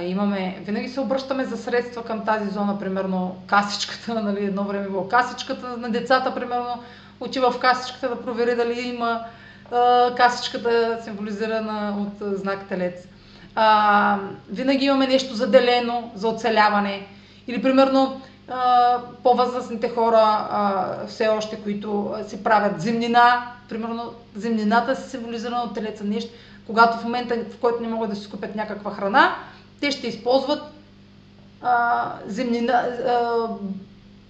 имаме, 0.00 0.58
винаги 0.66 0.88
се 0.88 1.00
обръщаме 1.00 1.44
за 1.44 1.56
средства 1.56 2.04
към 2.04 2.24
тази 2.24 2.50
зона, 2.50 2.78
примерно 2.78 3.36
касичката, 3.46 4.14
нали, 4.22 4.44
едно 4.44 4.64
време 4.64 4.88
било 4.88 5.08
касичката 5.08 5.76
на 5.76 5.90
децата, 5.90 6.34
примерно, 6.34 6.82
отива 7.20 7.50
в 7.50 7.58
касичката 7.58 8.08
да 8.08 8.22
провери 8.22 8.56
дали 8.56 8.80
има 8.80 9.20
а, 9.72 10.14
касичката 10.14 10.98
символизирана 11.04 11.96
от 11.98 12.38
знак 12.38 12.68
Телец. 12.68 13.08
А, 13.54 14.18
винаги 14.50 14.84
имаме 14.84 15.06
нещо 15.06 15.34
заделено 15.34 16.10
за 16.14 16.28
оцеляване. 16.28 17.06
Или 17.48 17.62
примерно 17.62 18.20
по-възрастните 19.22 19.88
хора 19.88 20.46
а, 20.50 21.06
все 21.06 21.28
още, 21.28 21.60
които 21.60 22.14
си 22.28 22.44
правят 22.44 22.80
зимнина, 22.80 23.52
примерно 23.68 24.12
зимнината 24.36 24.96
се 24.96 25.10
символизирана 25.10 25.62
от 25.62 25.74
телеца 25.74 26.04
нещо, 26.04 26.30
когато 26.66 26.98
в 26.98 27.04
момента, 27.04 27.36
в 27.50 27.60
който 27.60 27.82
не 27.82 27.88
могат 27.88 28.10
да 28.10 28.16
си 28.16 28.30
купят 28.30 28.54
някаква 28.54 28.90
храна, 28.90 29.36
те 29.80 29.90
ще 29.90 30.06
използват 30.06 30.62
а, 31.62 32.12
зимнина, 32.26 32.72
а, 32.72 33.48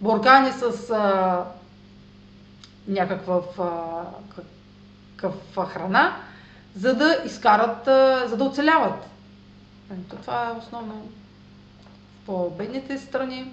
буркани 0.00 0.52
с 0.52 0.90
а, 0.90 1.44
някаква 2.88 3.40
а, 5.58 5.66
храна, 5.66 6.16
за 6.76 6.94
да 6.94 7.16
изкарат, 7.24 7.88
а, 7.88 8.28
за 8.28 8.36
да 8.36 8.44
оцеляват. 8.44 9.06
Това 10.08 10.48
е 10.48 10.58
основно 10.58 10.94
в 10.94 12.26
по-бедните 12.26 12.98
страни. 12.98 13.52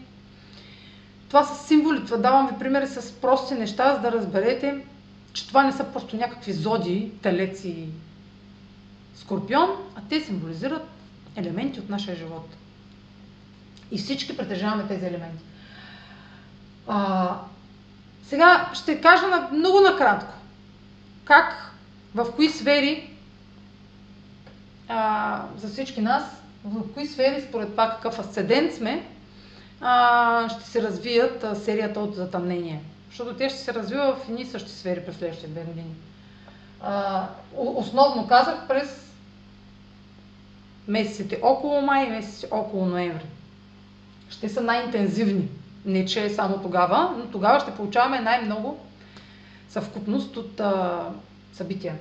Това 1.29 1.43
са 1.43 1.67
символи, 1.67 2.05
това 2.05 2.17
давам 2.17 2.47
ви 2.47 2.59
примери 2.59 2.87
с 2.87 3.11
прости 3.21 3.53
неща, 3.53 3.95
за 3.95 4.01
да 4.01 4.11
разберете, 4.11 4.85
че 5.33 5.47
това 5.47 5.63
не 5.63 5.71
са 5.71 5.83
просто 5.83 6.15
някакви 6.15 6.53
зоди, 6.53 7.11
телец 7.21 7.63
и 7.63 7.85
скорпион, 9.15 9.69
а 9.95 10.01
те 10.09 10.21
символизират 10.21 10.87
елементи 11.35 11.79
от 11.79 11.89
нашия 11.89 12.15
живот. 12.15 12.47
И 13.91 13.97
всички 13.97 14.37
притежаваме 14.37 14.87
тези 14.87 15.05
елементи. 15.05 15.43
А, 16.87 17.35
сега 18.23 18.71
ще 18.73 19.01
кажа 19.01 19.27
на, 19.27 19.49
много 19.51 19.79
накратко 19.81 20.33
как, 21.29 21.73
в 22.15 22.35
кои 22.35 22.49
сфери 22.49 23.13
а, 24.87 25.43
за 25.57 25.67
всички 25.67 26.01
нас, 26.01 26.23
в 26.65 26.93
кои 26.93 27.07
сфери 27.07 27.45
според 27.49 27.71
това 27.71 27.89
какъв 27.89 28.19
асцендент 28.19 28.73
сме, 28.73 29.07
а, 29.81 30.49
ще 30.49 30.69
се 30.69 30.81
развият 30.81 31.43
а, 31.43 31.55
серията 31.55 31.99
от 31.99 32.15
затъмнение. 32.15 32.81
Защото 33.09 33.33
те 33.33 33.49
ще 33.49 33.59
се 33.59 33.73
развива 33.73 34.15
в 34.15 34.29
едни 34.29 34.45
същи 34.45 34.71
сфери 34.71 35.05
през 35.05 35.17
следващите 35.17 35.51
две 35.51 35.63
години. 35.63 35.95
А, 36.81 37.25
основно 37.57 38.27
казах 38.27 38.67
през 38.67 39.09
месеците 40.87 41.39
около 41.43 41.81
май 41.81 42.05
и 42.05 42.09
месеците 42.09 42.47
около 42.51 42.85
ноември. 42.85 43.25
Ще 44.29 44.49
са 44.49 44.61
най-интензивни. 44.61 45.49
Не, 45.85 46.05
че 46.05 46.25
е 46.25 46.29
само 46.29 46.61
тогава, 46.61 47.15
но 47.17 47.25
тогава 47.25 47.59
ще 47.59 47.75
получаваме 47.75 48.19
най-много 48.19 48.79
съвкупност 49.69 50.37
от 50.37 50.59
а, 50.59 51.01
събития. 51.53 51.95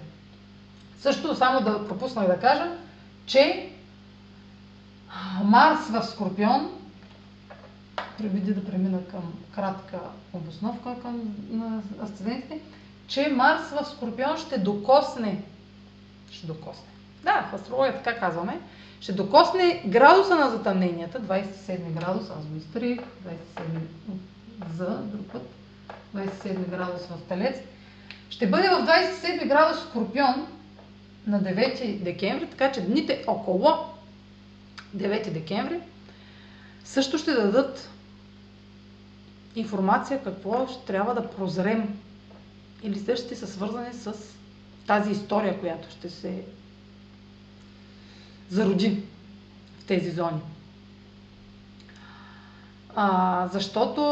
Също 1.00 1.36
само 1.36 1.60
да 1.60 1.88
пропуснах 1.88 2.26
да 2.26 2.40
кажа, 2.40 2.72
че 3.26 3.70
Марс 5.44 5.78
в 5.90 6.02
Скорпион 6.02 6.77
преди 8.18 8.54
да 8.54 8.64
премина 8.64 8.98
към 9.10 9.32
кратка 9.54 9.98
обосновка 10.32 10.94
към 11.02 11.36
на 11.50 11.82
асцендентите, 12.02 12.60
че 13.06 13.28
Марс 13.28 13.70
в 13.70 13.84
Скорпион 13.84 14.36
ще 14.38 14.58
докосне, 14.58 15.42
ще 16.30 16.46
докосне, 16.46 16.88
да, 17.24 17.48
в 17.50 17.54
астрология 17.54 18.02
така 18.02 18.18
казваме, 18.20 18.60
ще 19.00 19.12
докосне 19.12 19.82
градуса 19.86 20.36
на 20.36 20.50
затъмненията, 20.50 21.20
27 21.20 21.90
градуса, 21.90 22.32
аз 22.38 22.46
го 22.46 22.56
изтрих, 22.56 22.98
27 22.98 23.64
за 24.76 24.86
друг 24.86 25.26
път, 25.32 25.42
27 26.16 26.70
градус 26.70 27.02
в 27.06 27.28
Телец. 27.28 27.56
Ще 28.30 28.46
бъде 28.46 28.68
в 28.68 28.72
27 28.72 29.48
градус 29.48 29.82
Скорпион 29.82 30.46
на 31.26 31.42
9 31.42 31.98
декември, 32.02 32.46
така 32.50 32.72
че 32.72 32.80
дните 32.80 33.24
около 33.26 33.68
9 34.96 35.30
декември 35.30 35.80
също 36.84 37.18
ще 37.18 37.32
дадат 37.32 37.88
информация 39.60 40.22
какво 40.22 40.66
ще 40.66 40.84
трябва 40.84 41.14
да 41.14 41.30
прозрем 41.30 41.98
или 42.82 42.98
също 42.98 43.36
са 43.36 43.46
свързани 43.46 43.94
с 43.94 44.12
тази 44.86 45.10
история, 45.10 45.60
която 45.60 45.90
ще 45.90 46.10
се 46.10 46.42
зароди 48.50 49.02
в 49.80 49.86
тези 49.86 50.10
зони. 50.10 50.40
А, 52.94 53.48
защото, 53.52 54.02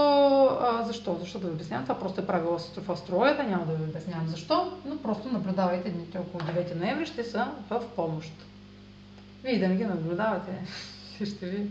а, 0.60 0.84
защо? 0.86 1.16
Защо 1.20 1.38
да 1.38 1.46
ви 1.46 1.52
обяснявам? 1.52 1.84
Това 1.84 1.98
просто 1.98 2.20
е 2.20 2.26
правило 2.26 2.58
в 2.58 2.90
астрологията, 2.90 3.42
няма 3.42 3.66
да 3.66 3.74
ви 3.74 3.84
обяснявам 3.84 4.28
защо, 4.28 4.72
но 4.84 4.98
просто 4.98 5.28
наблюдавайте 5.28 5.90
дните 5.90 6.18
около 6.18 6.40
9 6.40 6.74
ноември, 6.74 7.06
ще 7.06 7.24
са 7.24 7.52
в 7.70 7.82
помощ. 7.96 8.32
Вие 9.44 9.58
да 9.58 9.68
не 9.68 9.76
ги 9.76 9.84
наблюдавате, 9.84 10.52
ще 11.24 11.46
ви 11.46 11.70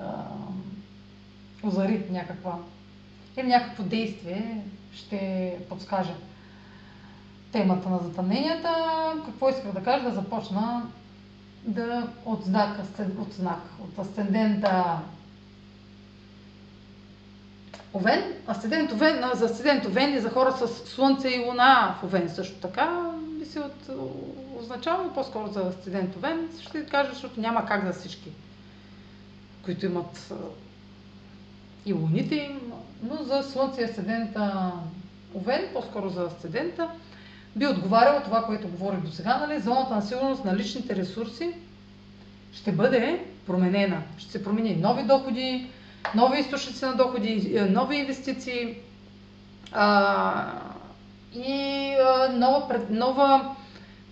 а, 0.00 0.24
озари 1.62 2.06
някаква 2.10 2.58
или 3.36 3.46
някакво 3.46 3.82
действие 3.82 4.64
ще 4.92 5.56
подскаже 5.68 6.14
темата 7.52 7.88
на 7.88 7.98
затъмненията. 7.98 8.74
Какво 9.26 9.48
исках 9.48 9.72
да 9.72 9.82
кажа? 9.82 10.04
Да 10.04 10.14
започна 10.14 10.86
да 11.64 12.08
от 12.24 12.44
знак, 12.44 12.78
от 13.18 13.32
знак, 13.32 13.60
от 13.80 13.98
асцендента 13.98 14.98
Овен, 17.94 18.34
асцендент 18.46 18.92
Овен, 18.92 19.24
за 19.34 19.44
асцендент 19.44 19.86
Овен 19.86 20.14
и 20.14 20.20
за 20.20 20.30
хора 20.30 20.52
с 20.52 20.68
Слънце 20.68 21.28
и 21.28 21.44
Луна 21.44 21.96
в 22.00 22.04
Овен 22.04 22.28
също 22.28 22.54
така, 22.60 23.10
би 23.38 23.44
се 23.46 23.60
от, 23.60 23.90
означава 24.60 25.14
по-скоро 25.14 25.52
за 25.52 25.60
асцендент 25.60 26.16
Овен, 26.16 26.48
ще 26.60 26.86
кажа, 26.86 27.12
защото 27.12 27.40
няма 27.40 27.66
как 27.66 27.86
за 27.86 27.92
всички, 27.92 28.30
които 29.64 29.86
имат 29.86 30.32
и 31.86 31.92
луните 31.92 32.34
им, 32.34 32.60
но 33.02 33.24
за 33.24 33.42
Слънце 33.42 33.80
и 33.80 33.84
асцендента 33.84 34.72
Овен, 35.34 35.62
по-скоро 35.72 36.08
за 36.08 36.22
асцендента, 36.22 36.88
би 37.56 37.66
отговаряла 37.66 38.22
това, 38.22 38.44
което 38.44 38.68
говорих 38.68 39.00
до 39.00 39.12
сега, 39.12 39.38
нали? 39.38 39.60
зоната 39.60 39.94
на 39.94 40.02
сигурност 40.02 40.44
на 40.44 40.56
личните 40.56 40.96
ресурси 40.96 41.54
ще 42.52 42.72
бъде 42.72 43.24
променена. 43.46 44.02
Ще 44.18 44.32
се 44.32 44.44
промени 44.44 44.76
нови 44.76 45.02
доходи, 45.02 45.70
нови 46.14 46.40
източници 46.40 46.84
на 46.84 46.94
доходи, 46.94 47.56
е, 47.56 47.64
нови 47.64 47.96
инвестиции 47.96 48.76
а, 49.72 50.52
и 51.34 51.92
а, 52.06 52.28
нова, 52.32 52.80
нова, 52.90 53.54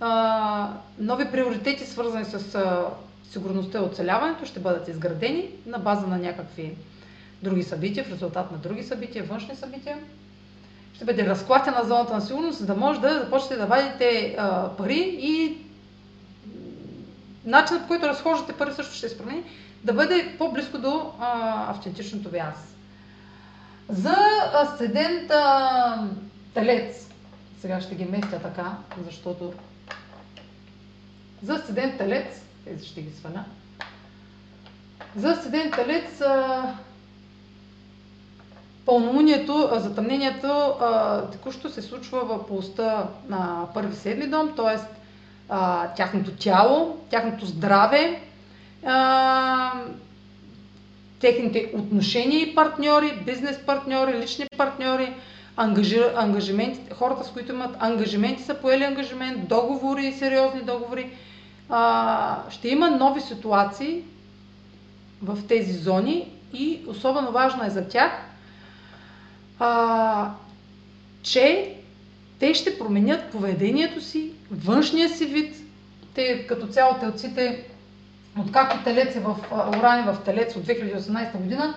а, 0.01 0.73
нови 0.99 1.31
приоритети, 1.31 1.87
свързани 1.87 2.25
с 2.25 2.55
а, 2.55 2.87
сигурността 3.31 3.79
и 3.79 3.83
оцеляването, 3.83 4.47
ще 4.47 4.61
бъдат 4.61 4.89
изградени 4.89 5.49
на 5.67 5.79
база 5.79 6.07
на 6.07 6.19
някакви 6.19 6.75
други 7.43 7.63
събития, 7.63 8.05
в 8.05 8.11
резултат 8.11 8.53
на 8.53 8.59
други 8.59 8.83
събития, 8.83 9.25
външни 9.25 9.57
събития. 9.57 9.99
Ще 10.95 11.05
бъде 11.05 11.27
разклатена 11.27 11.85
зоната 11.85 12.15
на 12.15 12.21
сигурност, 12.21 12.59
за 12.59 12.67
да 12.67 12.75
може 12.75 13.01
да 13.01 13.21
започнете 13.25 13.57
да 13.57 13.67
вадите 13.67 14.37
а, 14.39 14.77
пари 14.77 15.19
и 15.21 15.59
начинът 17.45 17.83
по 17.83 17.89
който 17.89 18.07
разхождате 18.07 18.53
пари 18.53 18.73
също 18.73 18.95
ще 18.95 19.09
се 19.09 19.19
промени 19.19 19.45
да 19.85 19.93
бъде 19.93 20.35
по-близко 20.39 20.79
до 20.79 21.13
а, 21.21 21.71
автентичното 21.71 22.29
ви 22.29 22.39
аз. 22.39 22.75
За 23.89 24.17
асцендента 24.55 26.09
Телец, 26.55 27.09
сега 27.61 27.81
ще 27.81 27.95
ги 27.95 28.05
местя 28.05 28.41
така, 28.43 28.77
защото 29.07 29.53
за 31.43 31.55
асцендент 31.55 31.99
Телец, 31.99 32.43
тези 32.65 32.87
ще 32.87 33.03
ги 33.03 33.11
сваля, 33.11 33.45
за 35.17 35.29
асцендент 35.29 35.75
Телец 35.75 36.23
пълнолунието, 38.89 39.69
затъмнението 39.73 40.75
текущо 41.33 41.69
се 41.71 41.83
случва 41.83 42.25
в 42.25 42.47
полста 42.47 43.07
на 43.29 43.67
първи 43.75 43.97
седми 43.97 44.27
дом, 44.27 44.53
т.е. 44.57 44.79
тяхното 45.97 46.31
тяло, 46.31 46.97
тяхното 47.11 47.47
здраве, 47.47 48.21
а, 48.87 49.73
техните 51.21 51.73
отношения 51.75 52.41
и 52.41 52.55
партньори, 52.55 53.23
бизнес 53.27 53.59
партньори, 53.67 54.19
лични 54.19 54.47
партньори, 54.57 55.15
ангажи, 55.57 56.01
ангажименти, 56.17 56.81
хората 56.95 57.25
с 57.25 57.31
които 57.31 57.53
имат 57.53 57.77
ангажименти 57.81 58.43
са 58.43 58.55
поели 58.55 58.85
ангажимент, 58.85 59.49
договори, 59.49 60.13
сериозни 60.13 60.61
договори. 60.61 61.11
А, 61.69 62.51
ще 62.51 62.69
има 62.69 62.91
нови 62.91 63.21
ситуации 63.21 64.03
в 65.23 65.39
тези 65.49 65.73
зони 65.73 66.33
и 66.53 66.81
особено 66.87 67.33
важно 67.33 67.65
е 67.65 67.71
за 67.71 67.89
тях, 67.89 68.28
а, 69.59 70.31
че 71.23 71.75
те 72.39 72.55
ще 72.55 72.79
променят 72.79 73.31
поведението 73.31 74.01
си, 74.01 74.31
външния 74.51 75.09
си 75.09 75.27
вид. 75.27 75.57
Те 76.15 76.47
като 76.47 76.67
цяло 76.67 76.95
телците 77.01 77.65
откакто 78.39 78.85
Телец 78.85 79.17
е 79.17 79.21
в 79.21 79.37
Орани 79.53 80.03
в 80.03 80.17
Телец 80.25 80.57
от 80.57 80.67
2018 80.67 81.37
година, 81.37 81.75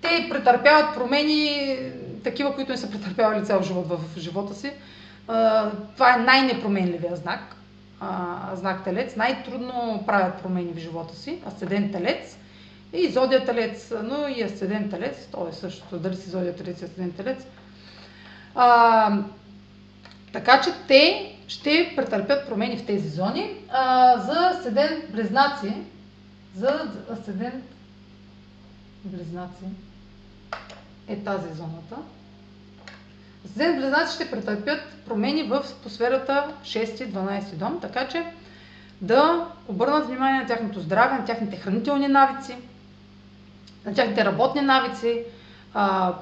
те 0.00 0.26
претърпяват 0.30 0.94
промени, 0.94 1.76
такива, 2.24 2.54
които 2.54 2.70
не 2.70 2.76
са 2.76 2.90
претърпявали 2.90 3.46
цял 3.46 3.62
живот 3.62 3.88
в 3.88 4.18
живота 4.18 4.54
си. 4.54 4.72
Това 5.94 6.14
е 6.14 6.22
най-непроменливия 6.22 7.16
знак, 7.16 7.56
знак 8.54 8.84
Телец. 8.84 9.16
Най-трудно 9.16 10.04
правят 10.06 10.42
промени 10.42 10.72
в 10.72 10.78
живота 10.78 11.16
си, 11.16 11.38
асцендент 11.46 11.92
Телец 11.92 12.36
и 12.92 13.10
зодия 13.10 13.44
Телец, 13.44 13.92
но 14.02 14.28
и 14.28 14.42
асцендент 14.42 14.90
Телец, 14.90 15.28
то 15.32 15.48
е 15.48 15.52
същото, 15.52 15.98
дали 15.98 16.16
си 16.16 16.30
зодия 16.30 16.56
Телец 16.56 16.80
и 16.80 16.84
асцендент 16.84 17.16
Телец. 17.16 17.46
А, 18.54 19.22
така 20.32 20.60
че 20.60 20.70
те 20.88 21.36
ще 21.48 21.92
претърпят 21.96 22.48
промени 22.48 22.76
в 22.76 22.86
тези 22.86 23.08
зони. 23.08 23.54
А, 23.68 24.18
за 24.18 24.62
седен 24.62 25.02
близнаци, 25.10 25.74
за 26.54 26.90
седен 27.24 27.62
близнаци 29.04 29.64
е 31.08 31.16
тази 31.16 31.54
зоната. 31.54 31.96
Седен 33.52 33.80
близнаци 33.80 34.14
ще 34.14 34.30
претърпят 34.30 34.80
промени 35.06 35.42
в 35.42 35.64
сферата 35.88 36.54
6-12 36.62 37.54
дом, 37.54 37.78
така 37.80 38.08
че 38.08 38.24
да 39.00 39.46
обърнат 39.68 40.06
внимание 40.06 40.40
на 40.40 40.46
тяхното 40.46 40.80
здраве, 40.80 41.18
на 41.18 41.24
тяхните 41.24 41.56
хранителни 41.56 42.08
навици, 42.08 42.56
на 43.86 43.94
тяхните 43.94 44.24
работни 44.24 44.60
навици, 44.60 45.22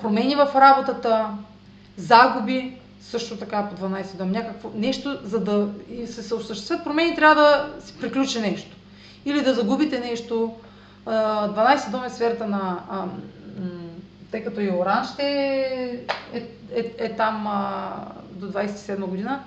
промени 0.00 0.34
в 0.34 0.48
работата, 0.54 1.26
загуби, 1.96 2.78
също 3.00 3.36
така 3.36 3.68
по 3.68 3.86
12 3.86 4.16
дом, 4.16 4.30
някакво 4.30 4.70
нещо, 4.74 5.18
за 5.24 5.40
да 5.40 5.68
се, 6.06 6.34
осъществят 6.34 6.84
промени, 6.84 7.14
трябва 7.14 7.34
да 7.34 7.80
се 7.80 7.98
приключи 7.98 8.40
нещо. 8.40 8.76
Или 9.24 9.42
да 9.42 9.54
загубите 9.54 10.00
нещо. 10.00 10.54
12 11.06 11.90
дом 11.90 12.04
е 12.04 12.10
сферата 12.10 12.46
на... 12.46 12.78
Тъй 14.30 14.44
като 14.44 14.60
и 14.60 14.70
Оран 14.70 15.04
ще 15.04 15.22
е, 15.22 16.00
е, 16.32 16.46
е, 16.74 16.92
е 16.98 17.16
там 17.16 17.46
а, 17.46 17.92
до 18.30 18.46
27 18.46 19.00
година, 19.00 19.40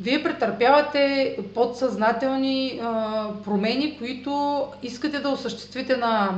вие 0.00 0.22
претърпявате 0.22 1.36
подсъзнателни 1.54 2.80
а, 2.82 3.26
промени, 3.44 3.98
които 3.98 4.62
искате 4.82 5.18
да 5.18 5.28
осъществите 5.28 5.96
на, 5.96 6.30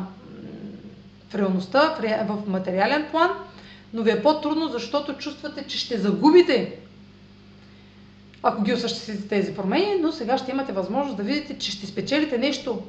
в 1.31 1.35
реалността, 1.35 1.97
в, 2.29 2.39
материален 2.47 3.07
план– 3.11 3.31
но 3.95 4.03
ви 4.03 4.11
е 4.11 4.23
по-трудно, 4.23 4.69
защото 4.69 5.15
чувствате, 5.15 5.67
че 5.67 5.79
ще 5.79 5.99
загубите, 5.99 6.77
ако 8.43 8.63
ги 8.63 8.73
осъществите 8.73 9.29
тези 9.29 9.55
промени, 9.55 9.95
но 10.01 10.13
сега 10.13 10.39
ще 10.39 10.51
имате 10.51 10.73
възможност 10.73 11.17
да 11.17 11.23
видите, 11.23 11.59
че 11.59 11.71
ще 11.71 11.87
спечелите 11.87 12.39
нещо 12.39 12.83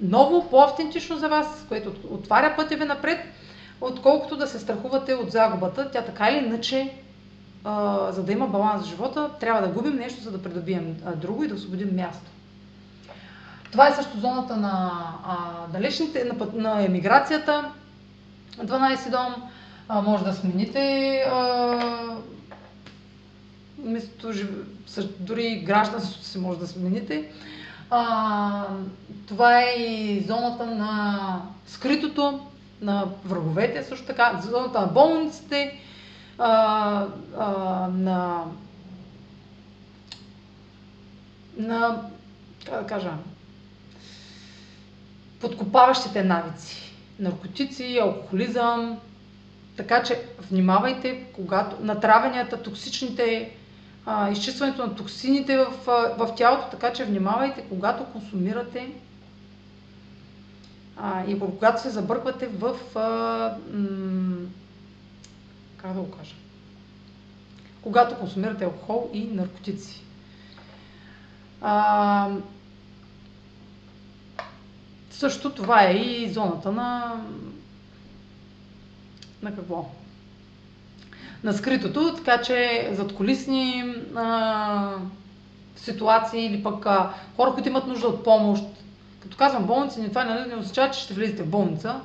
ново, 0.00 0.50
по-автентично 0.50 1.16
за 1.16 1.28
вас, 1.28 1.64
което 1.68 1.92
отваря 2.10 2.56
пътя 2.56 2.76
ви 2.76 2.84
напред, 2.84 3.18
отколкото 3.80 4.36
да 4.36 4.46
се 4.46 4.58
страхувате 4.58 5.14
от 5.14 5.32
загубата. 5.32 5.90
Тя 5.90 6.02
така 6.02 6.28
или 6.28 6.46
иначе, 6.46 6.92
за 8.10 8.22
да 8.22 8.32
има 8.32 8.46
баланс 8.46 8.86
в 8.86 8.88
живота, 8.88 9.30
трябва 9.40 9.62
да 9.62 9.68
губим 9.68 9.96
нещо, 9.96 10.22
за 10.22 10.30
да 10.30 10.42
придобием 10.42 10.96
друго 11.16 11.44
и 11.44 11.48
да 11.48 11.54
освободим 11.54 11.96
място. 11.96 12.30
Това 13.72 13.88
е 13.88 13.94
също 13.94 14.18
зоната 14.18 14.56
на 14.56 14.90
а, 15.26 15.36
далечните, 15.72 16.24
на, 16.24 16.46
на 16.54 16.84
емиграцията, 16.84 17.70
12 18.58 19.10
дом, 19.10 19.34
а, 19.88 20.02
може 20.02 20.24
да 20.24 20.32
смените 20.32 21.16
а, 21.32 22.16
место, 23.78 24.32
дори 25.18 25.62
гражданството 25.66 26.26
си 26.26 26.38
може 26.38 26.58
да 26.58 26.66
смените. 26.66 27.32
А, 27.90 28.66
това 29.26 29.60
е 29.60 29.64
и 29.64 30.24
зоната 30.26 30.66
на 30.66 31.42
скритото, 31.66 32.40
на 32.80 33.04
враговете 33.24 33.82
също 33.82 34.06
така, 34.06 34.40
зоната 34.44 34.80
на 34.80 34.86
болниците, 34.86 35.80
а, 36.38 37.06
а, 37.38 37.48
на, 37.88 38.44
на, 41.56 42.02
как 42.64 42.80
да 42.80 42.86
кажа, 42.86 43.12
подкопаващите 45.40 46.24
навици. 46.24 46.83
Наркотици, 47.18 47.98
алкохолизъм. 48.02 48.98
Така 49.76 50.02
че 50.02 50.22
внимавайте, 50.50 51.24
когато 51.32 51.84
натравянията, 51.84 52.62
токсичните, 52.62 53.56
а, 54.06 54.30
изчистването 54.30 54.86
на 54.86 54.94
токсините 54.94 55.56
в, 55.56 55.72
в 56.18 56.34
тялото, 56.36 56.66
така 56.70 56.92
че 56.92 57.04
внимавайте, 57.04 57.64
когато 57.68 58.04
консумирате 58.04 58.92
а, 60.96 61.24
и 61.26 61.38
когато 61.38 61.82
се 61.82 61.90
забърквате 61.90 62.46
в 62.46 62.76
а, 62.94 63.56
м- 63.76 64.46
как 65.76 65.92
да 65.92 66.00
го 66.00 66.10
кажа, 66.10 66.34
когато 67.82 68.18
консумирате 68.18 68.64
алкохол 68.64 69.10
и 69.12 69.24
наркотици. 69.24 70.04
А, 71.60 72.30
също 75.18 75.50
това 75.50 75.84
е 75.84 75.92
и 75.92 76.32
зоната 76.32 76.72
на 76.72 77.20
на 79.42 79.54
какво? 79.54 79.90
На 81.44 81.52
скритото, 81.52 82.14
така 82.16 82.42
че 82.42 82.88
зад 82.92 83.14
колисни 83.14 83.94
а, 84.16 84.92
ситуации 85.76 86.46
или 86.46 86.62
пък 86.62 86.86
а, 86.86 87.10
хора, 87.36 87.52
които 87.52 87.68
имат 87.68 87.86
нужда 87.86 88.08
от 88.08 88.24
помощ. 88.24 88.64
Като 89.20 89.36
казвам 89.36 89.66
болница, 89.66 90.00
не 90.00 90.08
това 90.08 90.24
не, 90.24 90.46
не 90.46 90.56
означава, 90.56 90.90
че 90.90 91.00
ще 91.00 91.14
влезете 91.14 91.42
в 91.42 91.50
болница. 91.50 92.00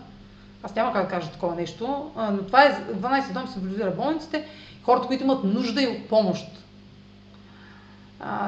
Аз 0.64 0.76
няма 0.76 0.94
как 0.94 1.04
да 1.04 1.10
кажа 1.10 1.32
такова 1.32 1.56
нещо, 1.56 2.12
а, 2.16 2.32
но 2.32 2.38
това 2.38 2.64
е 2.64 2.86
12 2.94 3.34
дом 3.34 3.48
символизира 3.48 3.92
болниците, 3.92 4.48
хората, 4.84 5.08
които 5.08 5.24
имат 5.24 5.44
нужда 5.44 5.82
и 5.82 5.88
от 5.88 6.10
помощ. 6.10 6.46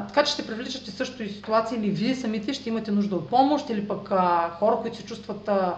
Така 0.07 0.23
че 0.23 0.33
ще 0.33 0.47
привличате 0.47 0.91
също 0.91 1.23
и 1.23 1.29
ситуации, 1.29 1.77
или 1.77 1.89
вие 1.89 2.15
самите 2.15 2.53
ще 2.53 2.69
имате 2.69 2.91
нужда 2.91 3.15
от 3.15 3.29
помощ, 3.29 3.69
или 3.69 3.87
пък 3.87 4.11
а, 4.11 4.49
хора, 4.49 4.77
които 4.81 4.97
се 4.97 5.05
чувстват, 5.05 5.47
а, 5.47 5.75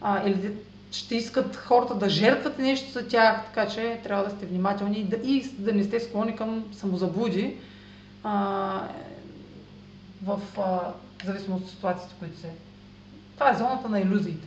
а, 0.00 0.28
или 0.28 0.52
ще 0.90 1.16
искат 1.16 1.56
хората 1.56 1.94
да 1.94 2.10
жертват 2.10 2.58
нещо 2.58 2.92
за 2.92 3.08
тях, 3.08 3.44
така 3.46 3.68
че 3.68 4.00
трябва 4.02 4.24
да 4.24 4.30
сте 4.30 4.46
внимателни 4.46 4.98
и 4.98 5.04
да, 5.04 5.16
и 5.16 5.48
да 5.58 5.72
не 5.72 5.84
сте 5.84 6.00
склонни 6.00 6.36
към 6.36 6.64
самозаблуди 6.72 7.56
а, 8.24 8.82
в 10.24 10.40
а, 10.58 10.80
зависимост 11.24 11.64
от 11.64 11.70
ситуациите, 11.70 12.14
които 12.18 12.38
се... 12.38 12.50
Това 13.34 13.50
е 13.50 13.58
зоната 13.58 13.88
на 13.88 14.00
иллюзиите. 14.00 14.46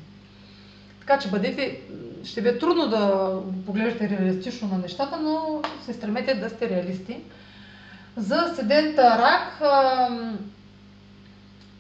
Така 1.00 1.20
че 1.20 1.30
бъдете, 1.30 1.82
ще 2.24 2.42
ви 2.42 2.50
е 2.50 2.58
трудно 2.58 2.88
да 2.88 3.34
поглеждате 3.66 4.10
реалистично 4.10 4.68
на 4.68 4.78
нещата, 4.78 5.20
но 5.22 5.62
се 5.86 5.94
стремете 5.94 6.36
да 6.36 6.50
сте 6.50 6.70
реалисти. 6.70 7.18
За 8.18 8.54
седента 8.56 9.18
рак, 9.18 9.62
а, 9.62 10.10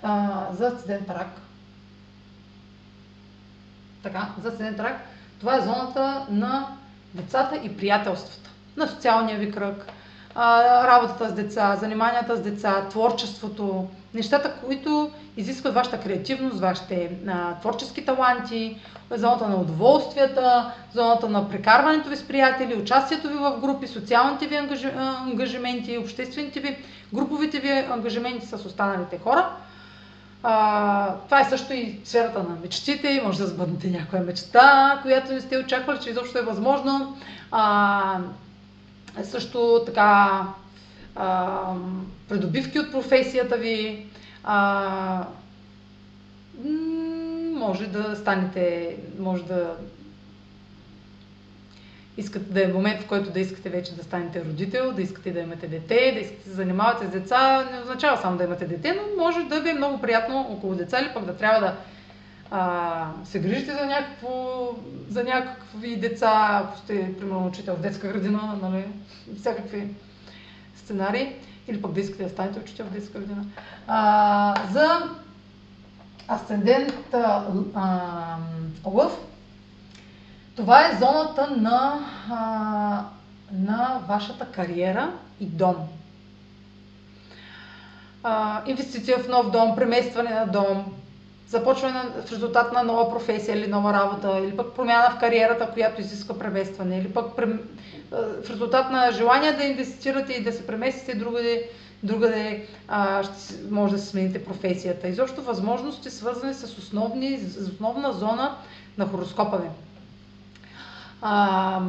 а, 0.03 0.45
за 0.53 0.79
седента 0.79 1.13
рак, 1.15 1.41
така, 4.03 4.27
за 4.43 4.51
седента 4.51 4.83
рак, 4.83 5.01
това 5.39 5.55
е 5.55 5.61
зоната 5.61 6.25
на 6.29 6.67
децата 7.13 7.55
и 7.55 7.77
приятелствата, 7.77 8.49
на 8.77 8.87
социалния 8.87 9.37
ви 9.37 9.51
кръг, 9.51 9.85
а, 10.35 10.87
работата 10.87 11.29
с 11.29 11.33
деца, 11.33 11.75
заниманията 11.75 12.35
с 12.35 12.41
деца, 12.41 12.87
творчеството, 12.89 13.87
нещата, 14.13 14.53
които 14.65 15.11
изискват 15.37 15.73
вашата 15.73 15.99
креативност, 15.99 16.59
вашите 16.59 17.11
а, 17.27 17.59
творчески 17.59 18.05
таланти, 18.05 18.77
зоната 19.11 19.47
на 19.47 19.55
удоволствията, 19.55 20.71
зоната 20.93 21.29
на 21.29 21.49
прекарването 21.49 22.09
ви 22.09 22.15
с 22.15 22.27
приятели, 22.27 22.75
участието 22.75 23.27
ви 23.27 23.35
в 23.35 23.57
групи, 23.61 23.87
социалните 23.87 24.47
ви 24.47 24.55
ангажи, 24.55 24.87
ангажименти, 24.97 25.97
обществените 25.97 26.59
ви, 26.59 26.77
груповите 27.13 27.59
ви 27.59 27.69
ангажименти 27.69 28.45
с 28.45 28.53
останалите 28.53 29.17
хора. 29.17 29.49
А, 30.43 31.15
това 31.25 31.41
е 31.41 31.45
също 31.49 31.73
и 31.73 31.99
сферата 32.03 32.43
на 32.43 32.55
мечтите. 32.61 33.21
Може 33.25 33.37
да 33.37 33.47
сбъднете 33.47 33.87
някоя 33.87 34.23
мечта, 34.23 34.99
която 35.01 35.33
не 35.33 35.41
сте 35.41 35.57
очаквали, 35.57 35.99
че 35.99 36.09
изобщо 36.09 36.37
е 36.37 36.41
възможно. 36.41 37.17
А, 37.51 38.17
също 39.23 39.83
така 39.85 40.41
а, 41.15 41.73
придобивки 42.29 42.79
от 42.79 42.91
професията 42.91 43.57
ви. 43.57 44.05
А, 44.43 45.25
може 47.53 47.87
да 47.87 48.15
станете, 48.15 48.95
може 49.19 49.43
да 49.43 49.75
искате 52.17 52.53
да 52.53 52.63
е 52.63 52.73
момент, 52.73 53.01
в 53.01 53.07
който 53.07 53.31
да 53.31 53.39
искате 53.39 53.69
вече 53.69 53.95
да 53.95 54.03
станете 54.03 54.45
родител, 54.45 54.91
да 54.91 55.01
искате 55.01 55.31
да 55.31 55.39
имате 55.39 55.67
дете, 55.67 56.11
да 56.13 56.19
искате 56.19 56.43
да 56.43 56.49
се 56.49 56.55
занимавате 56.55 57.05
с 57.05 57.09
деца, 57.09 57.69
не 57.71 57.81
означава 57.81 58.17
само 58.17 58.37
да 58.37 58.43
имате 58.43 58.65
дете, 58.65 58.93
но 58.93 59.23
може 59.23 59.43
да 59.43 59.61
ви 59.61 59.69
е 59.69 59.73
много 59.73 60.01
приятно 60.01 60.39
около 60.49 60.75
деца 60.75 60.99
или 60.99 61.09
пък 61.13 61.25
да 61.25 61.37
трябва 61.37 61.59
да 61.59 61.75
а, 62.51 63.11
се 63.25 63.39
грижите 63.39 63.71
за, 63.71 63.85
някакво, 63.85 64.67
за 65.09 65.23
някакви 65.23 65.95
деца, 65.95 66.61
ако 66.63 66.77
сте, 66.77 67.15
примерно, 67.19 67.47
учител 67.47 67.75
в 67.75 67.81
детска 67.81 68.07
градина, 68.07 68.59
нали, 68.61 68.83
всякакви 69.39 69.87
сценарии, 70.83 71.35
или 71.67 71.81
пък 71.81 71.91
да 71.91 72.01
искате 72.01 72.23
да 72.23 72.29
станете 72.29 72.59
учител 72.59 72.85
в 72.85 72.89
детска 72.91 73.19
градина. 73.19 73.45
А, 73.87 74.55
за 74.71 75.09
асцендент 76.27 77.15
лъв, 78.85 79.17
това 80.55 80.85
е 80.85 80.97
зоната 80.99 81.47
на, 81.57 81.99
а, 82.29 83.05
на 83.51 84.01
вашата 84.07 84.45
кариера 84.45 85.11
и 85.39 85.45
дом. 85.45 85.75
А, 88.23 88.61
инвестиция 88.65 89.17
в 89.17 89.27
нов 89.27 89.51
дом, 89.51 89.75
преместване 89.75 90.29
на 90.29 90.45
дом, 90.45 90.85
започване 91.47 91.93
на, 91.93 92.03
в 92.25 92.31
резултат 92.31 92.73
на 92.73 92.83
нова 92.83 93.09
професия 93.09 93.57
или 93.57 93.67
нова 93.67 93.93
работа, 93.93 94.41
или 94.43 94.57
пък 94.57 94.75
промяна 94.75 95.11
в 95.11 95.19
кариерата, 95.19 95.69
която 95.73 96.01
изисква 96.01 96.39
преместване, 96.39 96.97
или 96.97 97.13
пък 97.13 97.35
прем, 97.35 97.59
в 98.11 98.49
резултат 98.49 98.91
на 98.91 99.11
желание 99.11 99.53
да 99.53 99.63
инвестирате 99.63 100.33
и 100.33 100.43
да 100.43 100.51
се 100.51 100.67
преместите 100.67 101.15
другаде, 101.15 101.69
другаде 102.03 102.67
а, 102.87 103.23
ще, 103.23 103.53
може 103.69 103.93
да 103.93 103.99
се 103.99 104.07
смените 104.07 104.45
професията. 104.45 105.07
Изобщо 105.07 105.41
възможности 105.41 106.09
свързани 106.09 106.53
с, 106.53 106.77
основни, 106.77 107.39
с 107.39 107.69
основна 107.69 108.13
зона 108.13 108.55
на 108.97 109.07
хороскопа 109.07 109.57
ви. 109.57 109.69
А, 111.21 111.81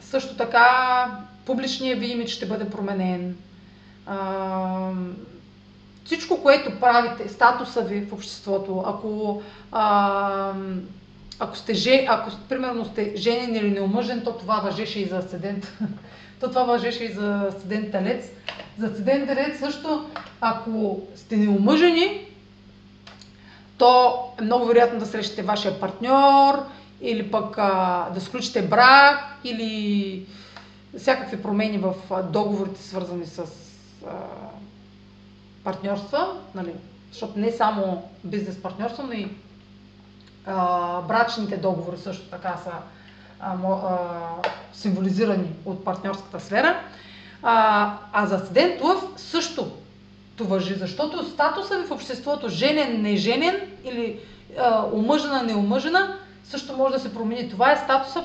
също 0.00 0.36
така, 0.36 1.06
публичният 1.46 2.00
ви 2.00 2.06
имидж 2.06 2.30
ще 2.30 2.46
бъде 2.46 2.70
променен. 2.70 3.36
А, 4.06 4.90
всичко, 6.04 6.42
което 6.42 6.80
правите, 6.80 7.28
статуса 7.28 7.82
ви 7.82 8.06
в 8.06 8.12
обществото, 8.12 8.84
ако, 8.86 9.42
а, 9.72 10.52
ако 11.38 11.56
сте, 11.56 12.06
ако 12.08 12.30
примерно 12.48 12.84
сте 12.84 13.12
женен 13.16 13.56
или 13.56 13.70
неомъжен, 13.70 14.22
то 14.24 14.32
това 14.32 14.60
въжеше 14.60 15.00
и 15.00 15.08
за 15.08 15.16
асцендент. 15.16 15.72
то 16.40 16.48
това 16.48 16.64
въжеше 16.64 17.04
и 17.04 17.12
за 17.12 17.46
асцендент 17.48 17.92
талец. 17.92 18.30
За 18.78 18.86
асцендент 18.86 19.26
талец 19.26 19.58
също, 19.58 20.10
ако 20.40 21.00
сте 21.14 21.36
неомъжени, 21.36 22.24
то 23.78 24.24
е 24.40 24.42
много 24.42 24.66
вероятно 24.66 24.98
да 24.98 25.06
срещате 25.06 25.42
вашия 25.42 25.80
партньор, 25.80 26.64
или 27.00 27.30
пък 27.30 27.54
а, 27.58 28.10
да 28.14 28.20
сключите 28.20 28.62
брак, 28.62 29.18
или 29.44 30.26
всякакви 30.98 31.42
промени 31.42 31.78
в 31.78 31.94
договорите, 32.32 32.82
свързани 32.82 33.26
с 33.26 33.42
а, 34.06 34.12
партньорства, 35.64 36.40
нали? 36.54 36.72
защото 37.12 37.38
не 37.38 37.52
само 37.52 38.02
бизнес 38.24 38.62
партньорство, 38.62 39.02
но 39.02 39.12
и 39.12 39.28
а, 40.48 41.00
брачните 41.02 41.56
договори 41.56 41.98
също 41.98 42.30
така 42.30 42.56
са 42.64 42.70
а, 43.40 43.54
а, 43.64 43.98
символизирани 44.72 45.48
от 45.64 45.84
партньорската 45.84 46.40
сфера. 46.40 46.80
А, 47.42 47.94
а 48.12 48.26
за 48.26 48.34
асцендент 48.34 48.80
лъв 48.80 49.04
също 49.16 49.70
то 50.36 50.44
въжи, 50.44 50.74
защото 50.74 51.24
статуса 51.24 51.78
ви 51.78 51.86
в 51.86 51.90
обществото, 51.90 52.48
женен, 52.48 53.02
неженен 53.02 53.56
или 53.84 54.20
а, 54.58 54.84
омъжена, 54.92 55.42
неомъжена, 55.42 56.16
също 56.44 56.76
може 56.76 56.94
да 56.94 57.00
се 57.00 57.14
промени. 57.14 57.50
Това 57.50 57.72
е 57.72 57.76
статуса, 57.76 58.24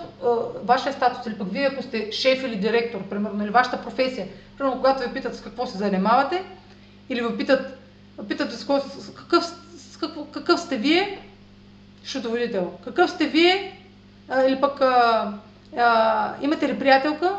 вашия 0.64 0.94
статус, 0.94 1.26
или 1.26 1.38
пък 1.38 1.52
вие 1.52 1.70
ако 1.74 1.84
сте 1.84 2.12
шеф 2.12 2.44
или 2.44 2.56
директор, 2.56 3.04
примерно, 3.04 3.44
или 3.44 3.50
вашата 3.50 3.82
професия, 3.82 4.28
примерно 4.58 4.78
когато 4.78 5.04
ви 5.04 5.14
питат 5.14 5.36
с 5.36 5.42
какво 5.42 5.66
се 5.68 5.78
занимавате, 5.78 6.44
или 7.10 7.22
ви 7.22 7.38
питат, 7.38 7.78
питат 8.28 8.54
с 8.54 8.66
какъв, 9.16 9.46
с 9.78 9.98
какво, 9.98 10.26
какъв 10.26 10.60
сте 10.60 10.78
вие, 10.78 11.20
счетоводител, 12.06 12.72
какъв 12.84 13.12
сте 13.12 13.28
вие, 13.28 13.80
а, 14.30 14.44
или 14.44 14.62
пък 14.62 14.82
а, 14.82 15.34
а, 15.78 16.34
имате 16.42 16.70
ли 16.70 16.80
приятелка? 16.80 17.36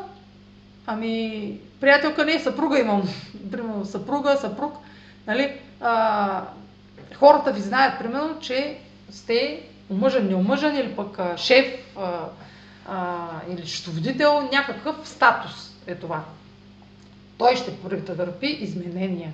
Ами, 0.86 1.58
приятелка 1.80 2.24
не, 2.24 2.40
съпруга 2.40 2.78
имам. 2.78 3.02
Примерно, 3.52 3.84
съпруга, 3.84 4.36
съпруг. 4.36 4.74
Нали? 5.26 5.60
А, 5.80 6.42
хората 7.14 7.52
ви 7.52 7.60
знаят, 7.60 7.98
примерно, 7.98 8.40
че 8.40 8.78
сте 9.10 9.62
омъжен, 9.90 10.26
неомъжен 10.26 10.76
или 10.76 10.96
пък 10.96 11.18
шеф, 11.36 11.66
а, 12.88 13.30
или 13.50 13.66
счетоводител, 13.66 14.48
някакъв 14.52 14.96
статус 15.04 15.70
е 15.86 15.94
това. 15.94 16.24
Той 17.38 17.56
ще 17.56 17.76
претърпи 17.76 18.46
изменения. 18.46 19.32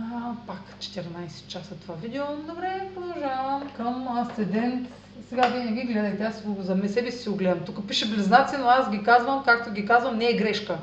А, 0.00 0.32
пак 0.46 0.60
14 0.78 1.46
часа 1.46 1.74
това 1.74 1.94
видео. 1.94 2.24
Добре, 2.48 2.88
продължавам 2.94 3.70
към 3.76 4.18
асцендент. 4.18 4.88
Сега 5.28 5.48
вие 5.48 5.64
не 5.64 5.72
ги 5.72 5.92
гледайте, 5.92 6.24
аз 6.24 6.42
за 6.58 6.88
себе 6.88 7.10
си 7.10 7.28
го 7.28 7.36
гледам. 7.36 7.64
Тук 7.64 7.88
пише 7.88 8.10
близнаци, 8.10 8.56
но 8.58 8.66
аз 8.66 8.90
ги 8.90 9.02
казвам, 9.02 9.42
както 9.44 9.72
ги 9.72 9.86
казвам, 9.86 10.18
не 10.18 10.28
е 10.28 10.36
грешка. 10.36 10.78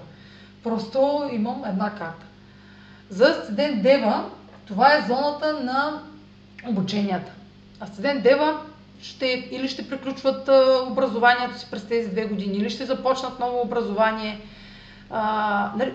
Просто 0.63 1.29
имам 1.31 1.63
една 1.65 1.89
карта. 1.89 2.25
За 3.09 3.25
асцендент 3.25 3.83
Дева, 3.83 4.29
това 4.65 4.93
е 4.93 5.05
зоната 5.07 5.53
на 5.63 6.01
обученията. 6.67 7.31
Асцендент 7.81 8.23
Дева 8.23 8.61
ще, 9.01 9.49
или 9.51 9.67
ще 9.67 9.89
приключват 9.89 10.49
образованието 10.91 11.59
си 11.59 11.67
през 11.71 11.87
тези 11.87 12.09
две 12.09 12.25
години, 12.25 12.57
или 12.57 12.69
ще 12.69 12.85
започнат 12.85 13.39
ново 13.39 13.61
образование. 13.61 14.41
А, 15.09 15.71
нали, 15.77 15.93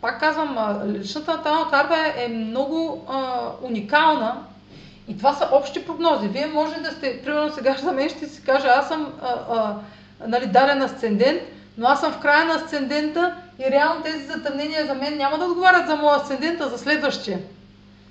пак 0.00 0.20
казвам, 0.20 0.56
личната 0.86 1.36
натална 1.36 1.70
карта 1.70 2.12
е 2.16 2.28
много 2.28 3.06
а, 3.08 3.40
уникална 3.62 4.36
и 5.08 5.18
това 5.18 5.34
са 5.34 5.48
общи 5.52 5.86
прогнози. 5.86 6.28
Вие 6.28 6.46
може 6.46 6.80
да 6.80 6.90
сте, 6.90 7.22
примерно 7.24 7.52
сега 7.52 7.76
за 7.82 7.92
мен 7.92 8.08
ще 8.08 8.28
си 8.28 8.42
кажа, 8.42 8.68
аз 8.68 8.88
съм 8.88 9.12
а, 9.22 9.34
а, 9.50 9.76
нали, 10.26 10.46
даден 10.46 10.82
асцендент, 10.82 11.42
но 11.78 11.86
аз 11.86 12.00
съм 12.00 12.12
в 12.12 12.18
края 12.18 12.44
на 12.44 12.54
асцендента 12.54 13.34
и 13.58 13.70
реално 13.70 14.02
тези 14.02 14.26
затъмнения 14.26 14.86
за 14.86 14.94
мен 14.94 15.16
няма 15.16 15.38
да 15.38 15.44
отговарят 15.44 15.86
за 15.86 15.96
моя 15.96 16.16
асцендент, 16.16 16.60
а 16.60 16.68
за 16.68 16.78
следващия. 16.78 17.38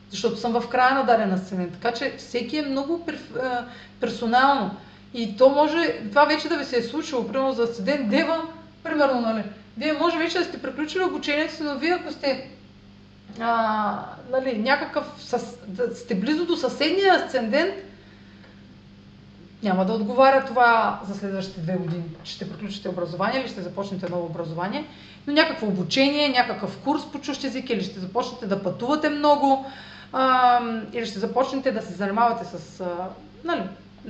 Защото 0.10 0.38
съм 0.38 0.62
в 0.62 0.70
края 0.70 0.96
на 0.96 1.04
даден 1.04 1.34
асцендент. 1.34 1.74
Така 1.74 1.92
че 1.92 2.14
всеки 2.18 2.58
е 2.58 2.62
много 2.62 3.08
персонално. 4.00 4.72
И 5.14 5.38
то 5.38 5.50
може, 5.50 6.00
това 6.10 6.26
вече 6.26 6.50
да 6.50 6.58
ви 6.58 6.66
се 6.66 6.78
е 6.78 6.84
случило, 6.84 7.28
примерно 7.28 7.54
за 7.54 7.64
асцендент 7.64 8.10
Дева, 8.10 8.42
примерно, 8.84 9.22
нали, 9.22 9.44
вие 9.82 9.94
може 9.94 10.18
вече 10.18 10.38
да 10.38 10.46
сте 10.46 10.62
приключили 10.62 11.04
обучението 11.04 11.54
си, 11.54 11.64
но 11.64 11.78
вие 11.78 11.92
ако 11.92 12.12
сте 12.12 12.50
а, 13.40 14.06
нали, 14.32 14.58
някакъв, 14.58 15.06
със, 15.18 15.58
да 15.68 15.96
сте 15.96 16.16
близо 16.16 16.46
до 16.46 16.56
съседния 16.56 17.14
асцендент, 17.14 17.74
няма 19.64 19.86
да 19.86 19.94
отговаря 19.94 20.46
това 20.46 21.00
за 21.08 21.16
следващите 21.16 21.62
две 21.62 21.74
години. 21.74 22.04
Ще 22.24 22.50
приключите 22.50 22.90
образование 22.90 23.42
или 23.42 23.48
ще 23.48 23.62
започнете 23.62 24.10
ново 24.10 24.26
образование, 24.26 24.86
но 25.28 25.34
някакво 25.34 25.68
обучение, 25.68 26.30
някакъв 26.30 26.78
курс 26.78 27.02
по 27.12 27.20
чущ 27.20 27.44
език 27.44 27.70
или 27.70 27.84
ще 27.84 28.00
започнете 28.00 28.48
да 28.48 28.64
пътувате 28.64 29.10
много, 29.10 29.66
а, 30.14 30.62
или 30.94 31.06
ще 31.06 31.20
започнете 31.20 31.72
да 31.72 31.82
се 31.82 31.94
занимавате 31.94 32.46
с 32.46 32.80
а, 32.82 33.10
нали, 33.44 33.64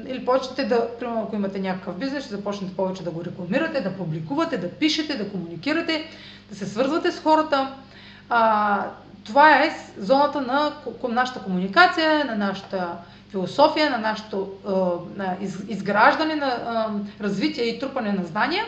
или 0.08 0.26
почнете 0.26 0.66
да, 0.66 0.98
примерно 1.00 1.24
ако 1.24 1.36
имате 1.36 1.60
някакъв 1.60 1.98
бизнес, 1.98 2.24
ще 2.24 2.36
започнете 2.36 2.76
повече 2.76 3.04
да 3.04 3.12
го 3.12 3.26
рекламирате, 3.26 3.82
да 3.82 3.98
публикувате, 3.98 4.58
да 4.58 4.72
пишете, 4.72 5.18
да 5.18 5.30
комуникирате, 5.30 6.06
да 6.50 6.56
се 6.56 6.66
свързвате 6.66 7.12
с 7.12 7.20
хората. 7.20 7.76
А, 8.30 8.86
това 9.24 9.52
е 9.52 9.76
зоната 9.98 10.42
на, 10.42 10.72
на 11.04 11.10
нашата 11.10 11.40
комуникация, 11.40 12.26
на 12.26 12.36
нашата 12.36 12.98
философия, 13.30 13.90
на 13.90 13.98
нашето 13.98 14.52
на 15.16 15.38
изграждане, 15.68 16.36
на 16.36 16.48
а, 16.48 16.90
развитие 17.24 17.64
и 17.64 17.80
трупане 17.80 18.12
на 18.12 18.24
знания. 18.24 18.66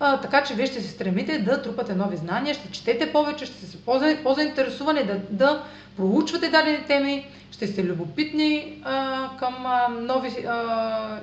А, 0.00 0.20
така 0.20 0.44
че 0.44 0.54
вие 0.54 0.66
ще 0.66 0.82
се 0.82 0.88
стремите 0.88 1.38
да 1.38 1.62
трупате 1.62 1.94
нови 1.94 2.16
знания, 2.16 2.54
ще 2.54 2.70
четете 2.70 3.12
повече, 3.12 3.46
ще 3.46 3.66
се 3.66 3.84
по-заинтересувани 4.22 5.04
да, 5.04 5.20
да 5.30 5.64
проучвате 5.96 6.48
дадени 6.48 6.84
теми, 6.86 7.26
ще 7.50 7.66
сте 7.66 7.84
любопитни 7.84 8.82
а, 8.84 9.28
към 9.38 9.66
а, 9.66 9.88
нови 9.88 10.28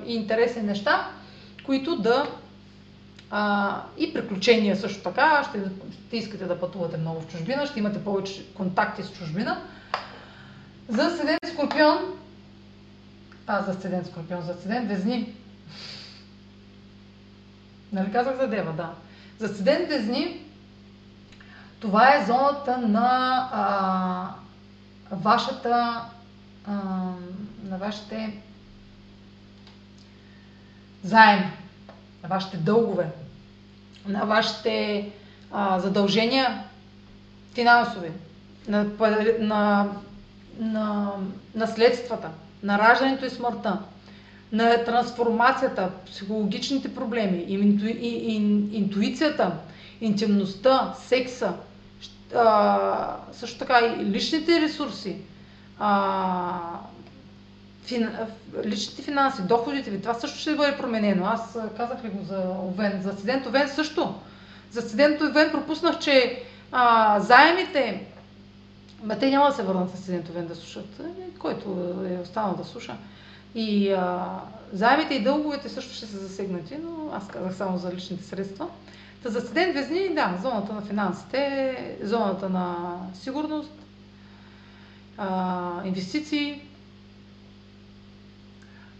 и 0.05 0.15
интересни 0.15 0.61
неща, 0.61 1.09
които 1.65 1.95
да 1.95 2.27
а, 3.31 3.81
и 3.97 4.13
приключения 4.13 4.75
също 4.75 5.03
така. 5.03 5.45
Ще, 5.49 5.59
ще 6.07 6.17
искате 6.17 6.45
да 6.45 6.59
пътувате 6.59 6.97
много 6.97 7.21
в 7.21 7.27
чужбина, 7.27 7.65
ще 7.65 7.79
имате 7.79 8.03
повече 8.03 8.45
контакти 8.53 9.03
с 9.03 9.11
чужбина. 9.11 9.61
За 10.89 11.09
седен 11.09 11.37
Скорпион, 11.53 11.97
а 13.47 13.61
за 13.61 13.81
седен 13.81 14.05
Скорпион, 14.05 14.41
за 14.41 14.53
седен 14.61 14.87
Везни. 14.87 15.33
Нали 17.93 18.11
казах 18.11 18.37
за 18.37 18.47
Дева, 18.47 18.73
да. 18.73 18.91
За 19.39 19.55
седен 19.55 19.85
Везни, 19.85 20.41
това 21.79 22.15
е 22.15 22.25
зоната 22.25 22.77
на 22.77 23.49
а, 23.51 24.29
вашата, 25.11 26.01
а, 26.67 26.73
на 27.63 27.77
вашите 27.77 28.37
заеми, 31.03 31.51
на 32.23 32.29
вашите 32.29 32.57
дългове, 32.57 33.09
на 34.07 34.25
вашите 34.25 35.09
а, 35.51 35.79
задължения 35.79 36.63
финансови, 37.53 38.11
на, 38.67 38.85
на, 39.39 39.89
на 40.59 41.11
наследствата, 41.55 42.29
на 42.63 42.79
раждането 42.79 43.25
и 43.25 43.29
смъртта, 43.29 43.79
на 44.53 44.83
трансформацията, 44.83 45.89
психологичните 46.05 46.95
проблеми, 46.95 47.45
инту, 47.47 47.85
ин, 47.99 48.69
интуицията, 48.73 49.51
интимността, 50.01 50.93
секса, 50.99 51.53
а, 52.35 53.17
също 53.31 53.59
така 53.59 53.79
и 53.79 54.05
личните 54.05 54.61
ресурси, 54.61 55.15
а, 55.79 56.79
фин, 57.83 58.09
личните 58.65 59.01
финанси, 59.01 59.41
доходите 59.41 59.91
ви, 59.91 60.01
това 60.01 60.13
също 60.13 60.39
ще 60.39 60.55
бъде 60.55 60.77
променено. 60.77 61.25
Аз 61.25 61.57
казах 61.77 62.03
ли 62.03 62.09
го 62.09 62.23
за 62.23 62.43
Овен, 62.67 63.01
за 63.01 63.13
Сидент 63.13 63.45
Овен 63.45 63.69
също. 63.69 64.15
За 64.71 64.81
Сидент 64.81 65.21
Овен 65.21 65.51
пропуснах, 65.51 65.99
че 65.99 66.43
а, 66.71 67.19
заемите, 67.19 68.05
ма 69.03 69.19
те 69.19 69.29
няма 69.29 69.47
да 69.49 69.55
се 69.55 69.63
върнат 69.63 69.97
с 69.97 70.03
Сидент 70.03 70.29
Овен 70.29 70.47
да 70.47 70.55
слушат, 70.55 70.99
е, 70.99 71.37
който 71.39 71.69
е 72.09 72.21
останал 72.21 72.55
да 72.55 72.63
слуша. 72.63 72.95
И 73.55 73.91
а, 73.91 74.39
заемите 74.73 75.13
и 75.13 75.23
дълговете 75.23 75.69
също 75.69 75.93
ще 75.93 76.05
са 76.05 76.17
засегнати, 76.17 76.77
но 76.77 77.11
аз 77.13 77.27
казах 77.27 77.55
само 77.55 77.77
за 77.77 77.93
личните 77.93 78.23
средства. 78.23 78.67
Та 79.23 79.29
за 79.29 79.41
Седент 79.41 79.73
Везни, 79.73 80.13
да, 80.15 80.39
зоната 80.41 80.73
на 80.73 80.81
финансите, 80.81 81.97
зоната 82.01 82.49
на 82.49 82.97
сигурност, 83.13 83.71
а, 85.17 85.81
инвестиции. 85.85 86.61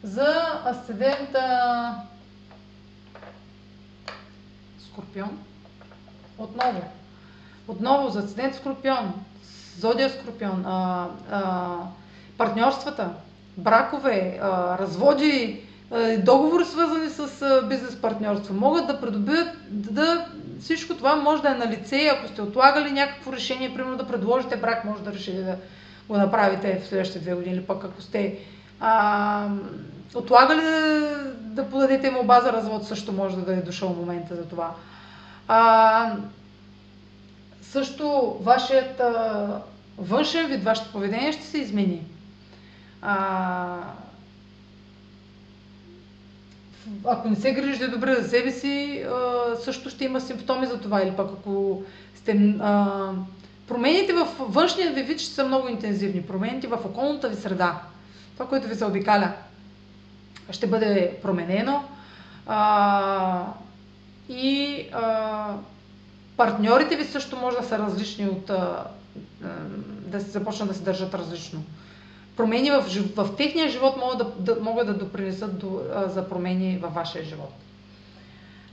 За 0.04 0.62
асцендента 0.66 1.96
Скорпион, 4.80 5.40
отново, 6.38 6.82
отново 7.68 8.10
за 8.10 8.20
асцендент 8.20 8.56
Скорпион, 8.56 9.14
зодия 9.80 10.10
Скорпион, 10.10 10.66
а, 10.66 11.10
а, 11.32 11.78
партньорствата, 12.38 13.14
бракове, 13.58 14.40
разводи, 14.80 15.62
договори 16.18 16.66
свързани 16.66 17.10
с 17.10 17.62
бизнес 17.70 17.96
партньорство, 18.02 18.54
могат 18.54 18.88
да 18.88 19.02
придобият, 19.02 19.50
да, 19.70 20.26
всичко 20.60 20.94
това 20.94 21.16
може 21.16 21.42
да 21.42 21.50
е 21.50 21.54
на 21.54 21.68
лице, 21.68 22.12
ако 22.14 22.28
сте 22.28 22.42
отлагали 22.42 22.92
някакво 22.92 23.34
решение, 23.34 23.74
примерно 23.74 23.98
да 23.98 24.08
предложите 24.08 24.58
брак, 24.58 24.86
може 24.86 25.04
да 25.04 25.14
решите 25.14 25.42
да 25.42 25.56
го 26.08 26.18
направите 26.18 26.82
в 26.84 26.88
следващите 26.88 27.20
две 27.20 27.34
години, 27.34 27.56
или 27.56 27.64
пък 27.64 27.84
ако 27.84 28.02
сте 28.02 28.40
а, 28.80 29.48
отлагали 30.16 30.62
да, 30.62 31.34
да 31.42 31.70
подадете 31.70 32.12
му 32.12 32.24
база 32.24 32.54
развод, 32.54 32.88
също 32.88 33.12
може 33.12 33.38
да 33.38 33.54
е 33.54 33.62
дошъл 33.62 33.90
момента 33.90 34.36
за 34.36 34.44
това. 34.44 34.72
А, 35.48 36.16
също 37.62 38.38
вашият 38.42 39.02
външен 39.98 40.48
вид, 40.48 40.64
вашето 40.64 40.92
поведение 40.92 41.32
ще 41.32 41.44
се 41.44 41.58
измени. 41.58 42.02
А, 43.06 43.80
ако 47.06 47.30
не 47.30 47.36
се 47.36 47.52
грижите 47.52 47.88
добре 47.88 48.16
за 48.16 48.30
себе 48.30 48.52
си, 48.52 49.06
също 49.64 49.90
ще 49.90 50.06
има 50.06 50.22
симптоми 50.22 50.68
за 50.68 50.80
това. 50.80 51.02
Или 51.02 51.12
пък 51.12 51.30
ако 51.40 51.84
сте... 52.16 52.56
Промените 53.68 54.14
в 54.14 54.28
външния 54.40 54.92
ви 54.92 55.04
вид 55.04 55.20
ще 55.20 55.34
са 55.34 55.46
много 55.46 55.68
интензивни. 55.68 56.22
Промените 56.22 56.68
в 56.68 56.80
околната 56.86 57.30
ви 57.30 57.36
среда, 57.36 57.82
това, 58.34 58.48
което 58.48 58.68
ви 58.68 58.76
се 58.76 58.86
обикаля, 58.86 59.34
ще 60.52 60.68
бъде 60.68 61.18
променено. 61.22 61.84
А, 62.48 63.46
и 64.30 64.78
а, 64.92 65.54
партньорите 66.38 66.96
ви 66.96 67.04
също 67.04 67.38
може 67.38 67.58
да 67.58 67.64
са 67.64 67.80
различни 67.80 68.28
от... 68.28 68.50
А, 68.50 68.84
да 70.08 70.20
се 70.20 70.30
започнат 70.30 70.70
да 70.70 70.76
се 70.76 70.84
държат 70.84 71.14
различно 71.14 71.64
промени 72.38 72.72
в, 72.72 72.82
в 73.16 73.36
техния 73.36 73.70
живот 73.70 73.98
могат 73.98 74.18
да, 74.18 74.54
да, 74.54 74.62
могат 74.62 74.88
да 74.88 74.94
допринесат 74.94 75.60
до, 75.60 75.82
а, 75.96 76.08
за 76.10 76.30
промени 76.30 76.78
във 76.78 76.94
вашия 76.94 77.24
живот. 77.24 77.54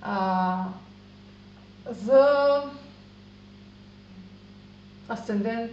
А, 0.03 0.65
за 1.91 2.63
асцендент, 5.09 5.73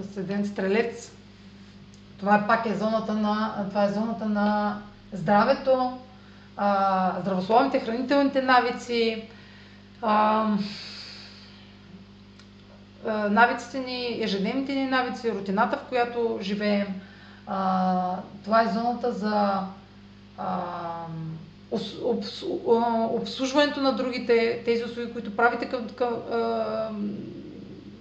асцендент 0.00 0.46
стрелец, 0.46 1.12
това 2.18 2.36
е 2.36 2.46
пак 2.46 2.66
е 2.66 2.74
зоната 2.74 3.14
на, 3.14 3.66
това 3.68 3.84
е 3.84 3.92
зоната 3.92 4.26
на 4.26 4.78
здравето, 5.12 5.98
а, 6.56 7.20
здравословните 7.20 7.80
хранителните 7.80 8.42
навици, 8.42 9.28
а, 10.02 10.46
навиците 13.06 13.78
ни, 13.78 14.22
ежедневните 14.22 14.74
ни 14.74 14.84
навици, 14.84 15.32
рутината, 15.32 15.76
в 15.76 15.88
която 15.88 16.38
живеем. 16.42 16.86
А, 17.46 18.16
това 18.44 18.62
е 18.62 18.68
зоната 18.68 19.12
за 19.12 19.60
а, 20.38 20.56
обслужването 23.10 23.80
на 23.80 23.92
другите, 23.92 24.62
тези 24.64 24.84
услуги, 24.84 25.12
които 25.12 25.36
правите 25.36 25.68
към, 25.68 25.88
към, 25.88 26.16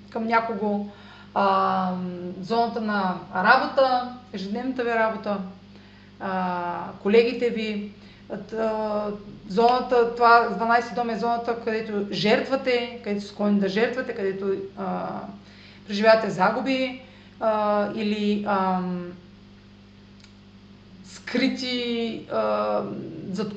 към 0.10 0.28
някого, 0.28 0.88
а, 1.34 1.92
зоната 2.42 2.82
на 2.82 3.16
работа, 3.36 4.14
ежедневната 4.34 4.84
ви 4.84 4.90
работа, 4.90 5.38
а, 6.20 6.78
колегите 7.02 7.50
ви, 7.50 7.92
зоната, 9.50 10.16
това 10.16 10.58
12 10.60 10.96
дом 10.96 11.10
е 11.10 11.20
зоната, 11.20 11.60
където 11.64 12.08
жертвате, 12.12 13.00
където 13.04 13.26
склонни 13.26 13.60
да 13.60 13.70
жертвате, 13.70 14.16
където 14.16 14.54
а, 14.78 15.08
преживявате 15.88 16.30
загуби 16.30 17.02
а, 17.40 17.90
или 17.96 18.46
а, 18.48 18.82
скрити 21.06 22.26
а, 22.32 22.84
зад, 23.32 23.54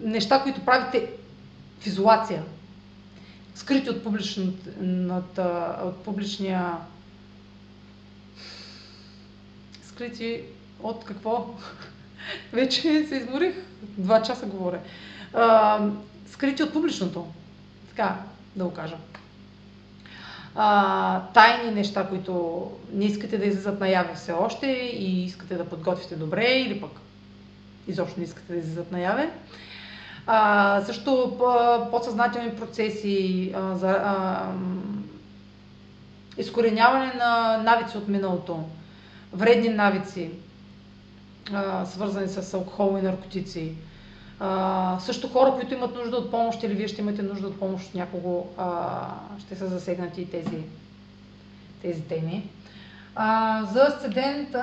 неща, 0.00 0.42
които 0.42 0.64
правите 0.64 1.10
в 1.80 1.86
изолация, 1.86 2.42
скрити 3.54 3.90
от, 3.90 4.06
от 5.84 6.04
публичния 6.04 6.76
скрити 10.00 10.42
от 10.82 11.04
какво? 11.04 11.54
Вече 12.52 13.06
се 13.08 13.16
изморих. 13.16 13.54
Два 13.82 14.22
часа 14.22 14.46
говоря. 14.46 14.80
Скрити 16.26 16.62
от 16.62 16.72
публичното. 16.72 17.26
Така, 17.88 18.16
да 18.56 18.64
го 18.64 18.70
кажа. 18.70 18.96
А, 20.54 21.22
тайни 21.34 21.70
неща, 21.70 22.08
които 22.08 22.62
не 22.92 23.04
искате 23.04 23.38
да 23.38 23.46
излизат 23.46 23.80
наяве 23.80 24.14
все 24.14 24.32
още 24.32 24.66
и 24.66 25.24
искате 25.24 25.54
да 25.54 25.64
подготвите 25.64 26.16
добре 26.16 26.44
или 26.44 26.80
пък 26.80 26.90
изобщо 27.88 28.20
не 28.20 28.24
искате 28.24 28.52
да 28.52 28.58
излизат 28.58 28.92
наяве. 28.92 29.30
А, 30.26 30.82
също 30.86 31.36
подсъзнателни 31.90 32.56
процеси 32.56 33.52
а, 33.56 33.76
за 33.76 33.90
а, 33.90 34.46
изкореняване 36.38 37.12
на 37.12 37.58
навици 37.58 37.98
от 37.98 38.08
миналото, 38.08 38.64
вредни 39.32 39.68
навици, 39.68 40.30
а, 41.52 41.86
свързани 41.86 42.28
с 42.28 42.54
алкохол 42.54 42.98
и 42.98 43.02
наркотици. 43.02 43.72
А, 44.42 44.98
също 45.00 45.28
хора, 45.28 45.52
които 45.54 45.74
имат 45.74 45.94
нужда 45.94 46.16
от 46.16 46.30
помощ 46.30 46.62
или 46.62 46.74
вие 46.74 46.88
ще 46.88 47.00
имате 47.00 47.22
нужда 47.22 47.46
от 47.46 47.58
помощ 47.58 47.88
от 47.88 47.94
някого, 47.94 48.46
а, 48.56 48.98
ще 49.38 49.56
са 49.56 49.66
засегнати 49.66 50.22
и 50.22 50.30
тези, 50.30 50.64
тези 51.82 52.02
теми. 52.02 52.48
А, 53.14 53.62
за 53.72 53.80
асцендент 53.80 54.56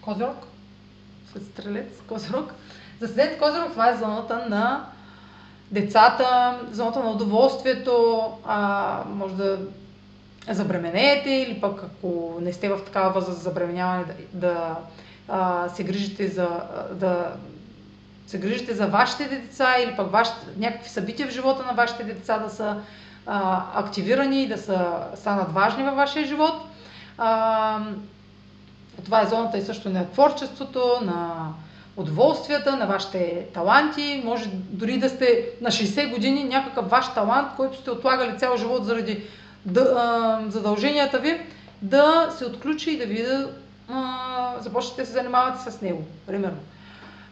Козирог, 0.00 0.46
стрелец, 1.52 2.00
Козирог. 2.08 2.54
За 3.00 3.06
асцендент 3.06 3.38
Козирог 3.38 3.70
това 3.70 3.90
е 3.90 3.96
зоната 3.96 4.46
на 4.48 4.86
децата, 5.70 6.58
зоната 6.70 7.00
на 7.00 7.10
удоволствието, 7.10 8.22
а, 8.46 9.02
може 9.08 9.34
да 9.34 9.58
забременеете 10.50 11.30
или 11.30 11.60
пък 11.60 11.82
ако 11.82 12.38
не 12.40 12.52
сте 12.52 12.68
в 12.68 12.84
такава 12.84 13.12
възраст 13.12 13.38
за 13.38 13.42
забременяване 13.42 14.04
да, 14.04 14.14
да 14.48 14.76
а, 15.28 15.68
се 15.68 15.84
грижите 15.84 16.28
за 16.28 16.48
да 16.92 17.32
се 18.26 18.38
грижите 18.38 18.74
за 18.74 18.86
вашите 18.86 19.24
деца 19.24 19.74
или 19.78 19.96
пък 19.96 20.12
вашите, 20.12 20.46
някакви 20.56 20.88
събития 20.88 21.28
в 21.28 21.32
живота 21.32 21.62
на 21.66 21.72
вашите 21.72 22.04
деца 22.04 22.38
да 22.38 22.50
са 22.50 22.76
а, 23.26 23.64
активирани 23.74 24.42
и 24.42 24.48
да 24.48 24.58
са, 24.58 24.96
станат 25.14 25.52
важни 25.52 25.84
във 25.84 25.96
вашия 25.96 26.26
живот. 26.26 26.54
А, 27.18 27.80
това 29.04 29.22
е 29.22 29.26
зоната 29.26 29.58
и 29.58 29.62
също 29.62 29.90
на 29.90 30.10
творчеството, 30.10 30.98
на 31.02 31.48
удоволствията, 31.96 32.76
на 32.76 32.86
вашите 32.86 33.46
таланти. 33.54 34.22
Може 34.24 34.50
дори 34.52 34.98
да 34.98 35.08
сте 35.08 35.48
на 35.60 35.70
60 35.70 36.10
години 36.10 36.44
някакъв 36.44 36.90
ваш 36.90 37.14
талант, 37.14 37.48
който 37.56 37.78
сте 37.78 37.90
отлагали 37.90 38.38
цял 38.38 38.56
живот 38.56 38.84
заради 38.84 39.24
да, 39.66 39.80
а, 39.80 40.50
задълженията 40.50 41.18
ви, 41.18 41.40
да 41.82 42.34
се 42.38 42.44
отключи 42.44 42.90
и 42.90 42.98
да 42.98 43.06
ви 43.06 43.22
да 43.22 43.48
започнете 44.60 45.00
да 45.00 45.06
се 45.06 45.12
занимавате 45.12 45.70
с 45.70 45.80
него, 45.80 46.04
примерно. 46.26 46.58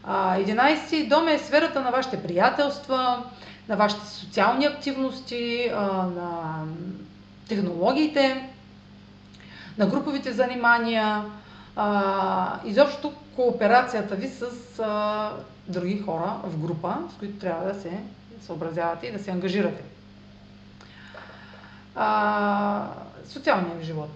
А, 0.04 0.36
11 0.36 1.08
дом 1.08 1.28
е 1.28 1.38
сферата 1.38 1.80
на 1.80 1.90
вашите 1.90 2.22
приятелства, 2.22 3.22
на 3.68 3.76
вашите 3.76 4.06
социални 4.06 4.66
активности, 4.66 5.70
на 6.16 6.64
технологиите, 7.48 8.48
на 9.78 9.86
груповите 9.86 10.32
занимания, 10.32 11.24
изобщо 12.64 13.12
кооперацията 13.36 14.14
ви 14.14 14.28
с 14.28 14.44
други 15.68 15.98
хора 15.98 16.36
в 16.44 16.58
група, 16.58 16.96
с 17.16 17.18
които 17.18 17.38
трябва 17.38 17.72
да 17.74 17.80
се 17.80 17.98
съобразявате 18.40 19.06
и 19.06 19.12
да 19.12 19.18
се 19.18 19.30
ангажирате 19.30 19.82
а, 21.94 22.88
социалния 23.28 23.76
ви 23.76 23.84
живот 23.84 24.10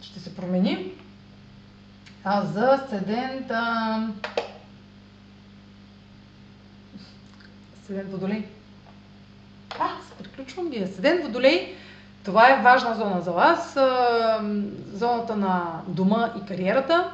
ще 0.00 0.20
се 0.20 0.36
промени. 0.36 0.92
А 2.24 2.42
за 2.42 2.80
седент... 2.90 3.50
А... 3.50 4.08
Водолей. 7.90 8.48
А, 9.78 9.88
приключвам 10.18 10.70
ги. 10.70 10.86
Седент 10.86 11.24
Водолей, 11.24 11.74
това 12.24 12.50
е 12.50 12.62
важна 12.62 12.94
зона 12.94 13.20
за 13.20 13.30
вас. 13.30 13.76
Зоната 14.92 15.36
на 15.36 15.80
дома 15.88 16.32
и 16.42 16.46
кариерата. 16.46 17.10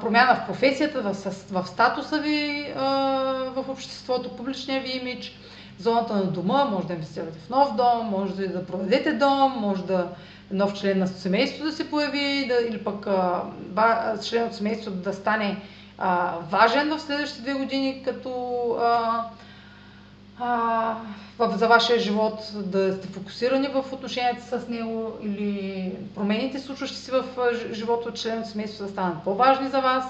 Промяна 0.00 0.34
в 0.34 0.46
професията, 0.46 1.02
в, 1.02 1.14
в 1.50 1.66
статуса 1.66 2.18
ви 2.18 2.72
в 3.56 3.64
обществото, 3.68 4.36
публичния 4.36 4.82
ви 4.82 4.90
имидж 4.90 5.38
зоната 5.78 6.14
на 6.16 6.24
дома, 6.24 6.64
може 6.64 6.86
да 6.86 6.92
инвестирате 6.92 7.38
в 7.38 7.50
нов 7.50 7.76
дом, 7.76 8.06
може 8.06 8.46
да 8.46 8.66
продадете 8.66 9.12
дом, 9.12 9.52
може 9.60 9.84
да 9.84 10.08
нов 10.52 10.74
член 10.74 10.98
на 10.98 11.06
семейството 11.06 11.64
да 11.64 11.72
се 11.72 11.90
появи, 11.90 12.46
да, 12.48 12.68
или 12.68 12.84
пък 12.84 13.06
а, 13.06 13.42
ба, 13.58 14.14
член 14.22 14.46
от 14.46 14.54
семейството 14.54 14.96
да 14.96 15.12
стане 15.12 15.62
а, 15.98 16.34
важен 16.50 16.88
в 16.88 17.00
следващите 17.00 17.42
две 17.42 17.54
години, 17.54 18.02
като 18.04 18.30
а, 18.80 19.24
а, 20.40 20.96
в, 21.38 21.58
за 21.58 21.68
вашия 21.68 21.98
живот, 21.98 22.52
да 22.54 22.96
сте 22.96 23.08
фокусирани 23.08 23.68
в 23.68 23.84
отношенията 23.92 24.60
с 24.60 24.68
него 24.68 25.12
или 25.22 25.92
промените, 26.14 26.58
случващи 26.58 26.96
се 26.96 27.12
в 27.12 27.24
живота 27.72 28.08
от 28.08 28.16
член 28.16 28.38
от 28.38 28.46
семейството, 28.46 28.84
да 28.84 28.90
станат 28.90 29.24
по-важни 29.24 29.68
за 29.68 29.80
вас 29.80 30.04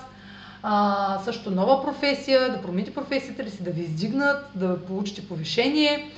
а, 0.63 1.19
също 1.25 1.51
нова 1.51 1.83
професия, 1.85 2.53
да 2.53 2.63
промените 2.63 2.95
професията 2.95 3.45
ли 3.45 3.51
си, 3.51 3.63
да 3.63 3.71
ви 3.71 3.83
издигнат, 3.83 4.47
да 4.55 4.85
получите 4.85 5.29
повишение, 5.29 6.11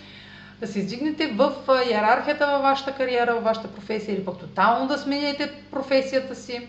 да 0.61 0.67
се 0.67 0.79
издигнете 0.79 1.27
в 1.27 1.53
иерархията 1.91 2.47
във 2.47 2.63
вашата 2.63 2.93
кариера, 2.93 3.35
във 3.35 3.45
вашата 3.45 3.69
професия 3.69 4.15
или 4.15 4.25
пък 4.25 4.39
тотално 4.39 4.89
да 4.89 4.99
смените 4.99 5.53
професията 5.71 6.35
си 6.35 6.69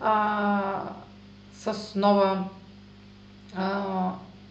а, 0.00 0.60
с 1.54 1.94
нова. 1.94 2.44
А, 3.56 3.82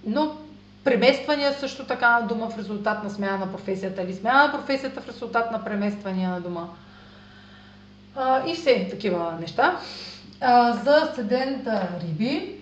но 0.06 0.38
премествания 0.84 1.54
също 1.54 1.86
така 1.86 2.20
на 2.20 2.28
дома 2.28 2.50
в 2.50 2.58
резултат 2.58 3.04
на 3.04 3.10
смяна 3.10 3.38
на 3.38 3.52
професията 3.52 4.02
или 4.02 4.14
смяна 4.14 4.46
на 4.48 4.52
професията 4.52 5.02
в 5.02 5.08
резултат 5.08 5.52
на 5.52 5.64
премествания 5.64 6.30
на 6.30 6.42
дома. 6.42 6.68
А, 8.16 8.48
и 8.48 8.56
все 8.56 8.88
такива 8.90 9.38
неща. 9.40 9.80
А, 10.42 10.74
за 10.74 11.12
седента 11.16 11.90
риби, 12.02 12.56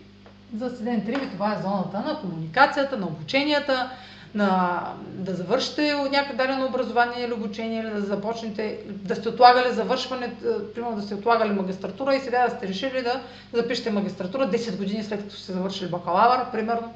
за 0.58 0.70
седент 0.70 1.10
риби 1.10 1.30
това 1.32 1.54
е 1.54 1.62
зоната 1.62 2.00
на 2.00 2.20
комуникацията, 2.22 2.98
на 2.98 3.06
обученията, 3.06 3.90
на, 4.36 4.82
да 4.98 5.34
завършите 5.34 5.94
някакво 5.94 6.38
дадено 6.38 6.66
образование 6.66 7.26
или 7.26 7.34
обучение, 7.34 7.80
или 7.80 7.90
да 7.90 8.02
започнете, 8.02 8.80
да 8.88 9.16
сте 9.16 9.30
отлагали 9.30 9.74
завършване, 9.74 10.34
примерно 10.76 10.96
да 10.96 11.02
сте 11.02 11.16
отлагали 11.16 11.54
магистратура 11.54 12.16
и 12.16 12.20
сега 12.20 12.48
да 12.48 12.56
сте 12.56 12.68
решили 12.68 13.02
да 13.02 13.22
запишете 13.54 13.92
магистратура 13.92 14.50
10 14.50 14.78
години 14.78 15.04
след 15.04 15.22
като 15.24 15.36
сте 15.36 15.52
завършили 15.52 15.90
бакалавър, 15.90 16.52
примерно, 16.52 16.94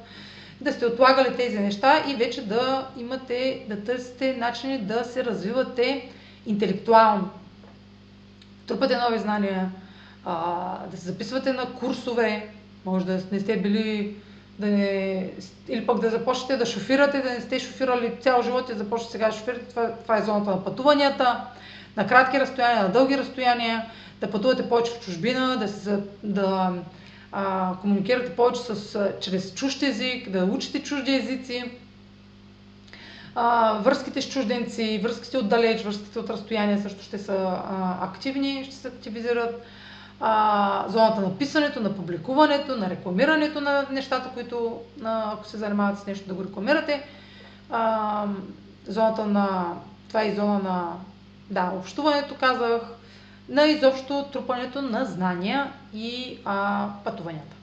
да 0.61 0.73
сте 0.73 0.85
отлагали 0.85 1.35
тези 1.35 1.59
неща 1.59 2.03
и 2.07 2.15
вече 2.15 2.47
да 2.47 2.87
имате, 2.97 3.65
да 3.69 3.83
търсите 3.83 4.35
начини 4.37 4.77
да 4.77 5.03
се 5.03 5.25
развивате 5.25 6.09
интелектуално. 6.45 7.29
Трупате 8.67 8.97
нови 8.97 9.19
знания, 9.19 9.71
да 10.91 10.97
се 10.97 11.05
записвате 11.05 11.53
на 11.53 11.65
курсове, 11.73 12.49
може 12.85 13.05
да 13.05 13.19
не 13.31 13.39
сте 13.39 13.57
били, 13.57 14.15
да 14.59 14.67
не, 14.67 15.31
или 15.67 15.85
пък 15.85 15.99
да 15.99 16.09
започнете 16.09 16.57
да 16.57 16.65
шофирате, 16.65 17.21
да 17.21 17.29
не 17.29 17.41
сте 17.41 17.59
шофирали 17.59 18.17
цял 18.21 18.41
живот 18.43 18.69
и 18.69 18.73
да 18.73 18.79
започнете 18.79 19.11
сега 19.11 19.25
да 19.27 19.33
шофирате. 19.33 19.65
Това, 19.65 19.91
това 19.91 20.17
е 20.17 20.23
зоната 20.23 20.49
на 20.49 20.63
пътуванията, 20.63 21.45
на 21.97 22.07
кратки 22.07 22.39
разстояния, 22.39 22.83
на 22.83 22.91
дълги 22.91 23.17
разстояния, 23.17 23.85
да 24.21 24.31
пътувате 24.31 24.69
повече 24.69 24.91
в 24.91 25.05
чужбина, 25.05 25.57
да, 25.57 25.67
се, 25.67 25.99
да 26.23 26.73
а, 27.31 27.73
комуникирате 27.81 28.35
повече 28.35 28.61
с, 28.61 29.11
чрез 29.21 29.53
чужд 29.53 29.83
език, 29.83 30.29
да 30.29 30.45
учите 30.45 30.83
чужди 30.83 31.15
езици, 31.15 31.71
а, 33.35 33.73
връзките 33.79 34.21
с 34.21 34.29
чужденци, 34.29 34.99
връзките 35.03 35.37
отдалеч, 35.37 35.83
връзките 35.83 36.19
от 36.19 36.29
разстояние 36.29 36.77
също 36.77 37.03
ще 37.03 37.17
са 37.17 37.33
а, 37.33 37.97
активни, 38.05 38.63
ще 38.65 38.75
се 38.75 38.87
активизират. 38.87 39.65
А, 40.19 40.85
зоната 40.89 41.21
на 41.21 41.37
писането, 41.37 41.79
на 41.79 41.95
публикуването, 41.95 42.75
на 42.75 42.89
рекламирането 42.89 43.61
на 43.61 43.85
нещата, 43.91 44.29
които, 44.29 44.77
а, 45.03 45.33
ако 45.33 45.47
се 45.47 45.57
занимавате 45.57 46.01
с 46.01 46.05
нещо, 46.05 46.27
да 46.27 46.33
го 46.33 46.43
рекламирате. 46.43 47.03
А, 47.71 48.25
зоната 48.87 49.25
на, 49.25 49.73
това 50.07 50.21
е 50.21 50.27
и 50.27 50.35
зона 50.35 50.59
на 50.59 50.91
да, 51.49 51.71
общуването, 51.75 52.35
казах, 52.35 52.81
на 53.49 53.63
изобщо 53.63 54.23
трупането 54.23 54.81
на 54.81 55.05
знания 55.05 55.71
и 55.93 56.37
а, 56.45 56.87
пътуванията. 57.03 57.55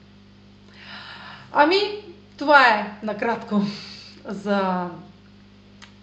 Ами, 1.53 1.77
това 2.37 2.67
е 2.67 2.97
накратко 3.03 3.61
за 4.25 4.87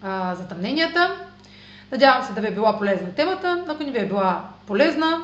а, 0.03 0.35
затъмненията. 0.35 1.15
Надявам 1.91 2.23
се 2.23 2.33
да 2.33 2.41
ви 2.41 2.47
е 2.47 2.51
била 2.51 2.77
полезна 2.77 3.13
темата. 3.13 3.65
Ако 3.67 3.83
не 3.83 3.91
ви 3.91 3.99
е 3.99 4.07
била 4.07 4.49
полезна, 4.67 5.23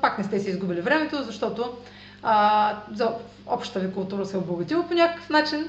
пак 0.00 0.18
не 0.18 0.24
сте 0.24 0.40
си 0.40 0.50
изгубили 0.50 0.80
времето, 0.80 1.22
защото 1.22 1.76
а, 2.22 2.76
за 2.94 3.10
общата 3.46 3.80
ви 3.80 3.92
култура 3.92 4.26
се 4.26 4.36
е 4.36 4.40
обогатила 4.40 4.86
по 4.86 4.94
някакъв 4.94 5.30
начин. 5.30 5.68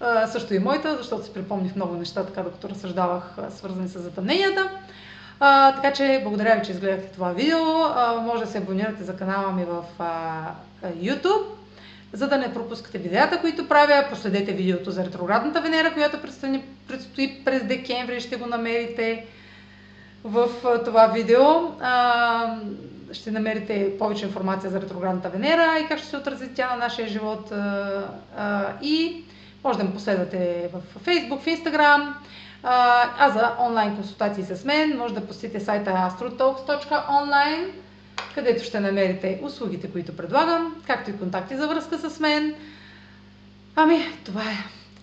А, 0.00 0.26
също 0.26 0.54
и 0.54 0.58
моята, 0.58 0.96
защото 0.96 1.24
си 1.24 1.32
припомних 1.32 1.76
много 1.76 1.94
неща, 1.94 2.24
така 2.24 2.42
докато 2.42 2.68
разсъждавах, 2.68 3.36
свързани 3.50 3.88
с 3.88 4.00
затъмненията. 4.00 4.70
А, 5.40 5.74
така 5.74 5.92
че 5.92 6.20
благодаря 6.24 6.56
ви, 6.56 6.66
че 6.66 6.72
изгледахте 6.72 7.12
това 7.12 7.32
видео. 7.32 7.82
А, 7.82 8.20
може 8.20 8.44
да 8.44 8.50
се 8.50 8.58
абонирате 8.58 9.04
за 9.04 9.16
канала 9.16 9.52
ми 9.52 9.64
в 9.64 9.84
а, 9.98 10.42
YouTube, 10.86 11.44
за 12.12 12.28
да 12.28 12.38
не 12.38 12.54
пропускате 12.54 12.98
видеята, 12.98 13.40
които 13.40 13.68
правя. 13.68 14.06
Последете 14.10 14.52
видеото 14.52 14.90
за 14.90 15.04
ретроградната 15.04 15.60
Венера, 15.60 15.92
която 15.92 16.20
предстои, 16.20 16.62
предстои 16.88 17.44
през 17.44 17.64
декември. 17.64 18.20
Ще 18.20 18.36
го 18.36 18.46
намерите 18.46 19.26
в 20.24 20.48
а, 20.64 20.82
това 20.82 21.06
видео. 21.06 21.42
А, 21.80 22.58
ще 23.12 23.30
намерите 23.30 23.98
повече 23.98 24.26
информация 24.26 24.70
за 24.70 24.80
ретроградната 24.80 25.28
Венера 25.28 25.78
и 25.84 25.86
как 25.88 25.98
ще 25.98 26.08
се 26.08 26.16
отрази 26.16 26.54
тя 26.54 26.70
на 26.70 26.76
нашия 26.76 27.08
живот. 27.08 27.52
И 28.82 29.24
може 29.64 29.78
да 29.78 29.84
ме 29.84 29.94
последвате 29.94 30.70
в 30.72 31.04
Facebook, 31.04 31.40
в 31.40 31.46
Instagram. 31.46 32.14
А 32.62 33.30
за 33.30 33.52
онлайн 33.66 33.96
консултации 33.96 34.44
с 34.44 34.64
мен 34.64 34.98
може 34.98 35.14
да 35.14 35.26
посетите 35.26 35.60
сайта 35.60 35.90
astrotalks.online, 35.90 37.70
където 38.34 38.64
ще 38.64 38.80
намерите 38.80 39.40
услугите, 39.42 39.90
които 39.90 40.16
предлагам, 40.16 40.82
както 40.86 41.10
и 41.10 41.18
контакти 41.18 41.56
за 41.56 41.68
връзка 41.68 41.98
с 41.98 42.20
мен. 42.20 42.54
Ами, 43.76 44.04
това 44.24 44.42
е 44.42 44.56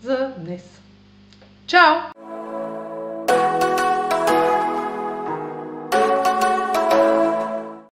за 0.03 0.31
днес. 0.37 0.81
Чао! 1.67 1.95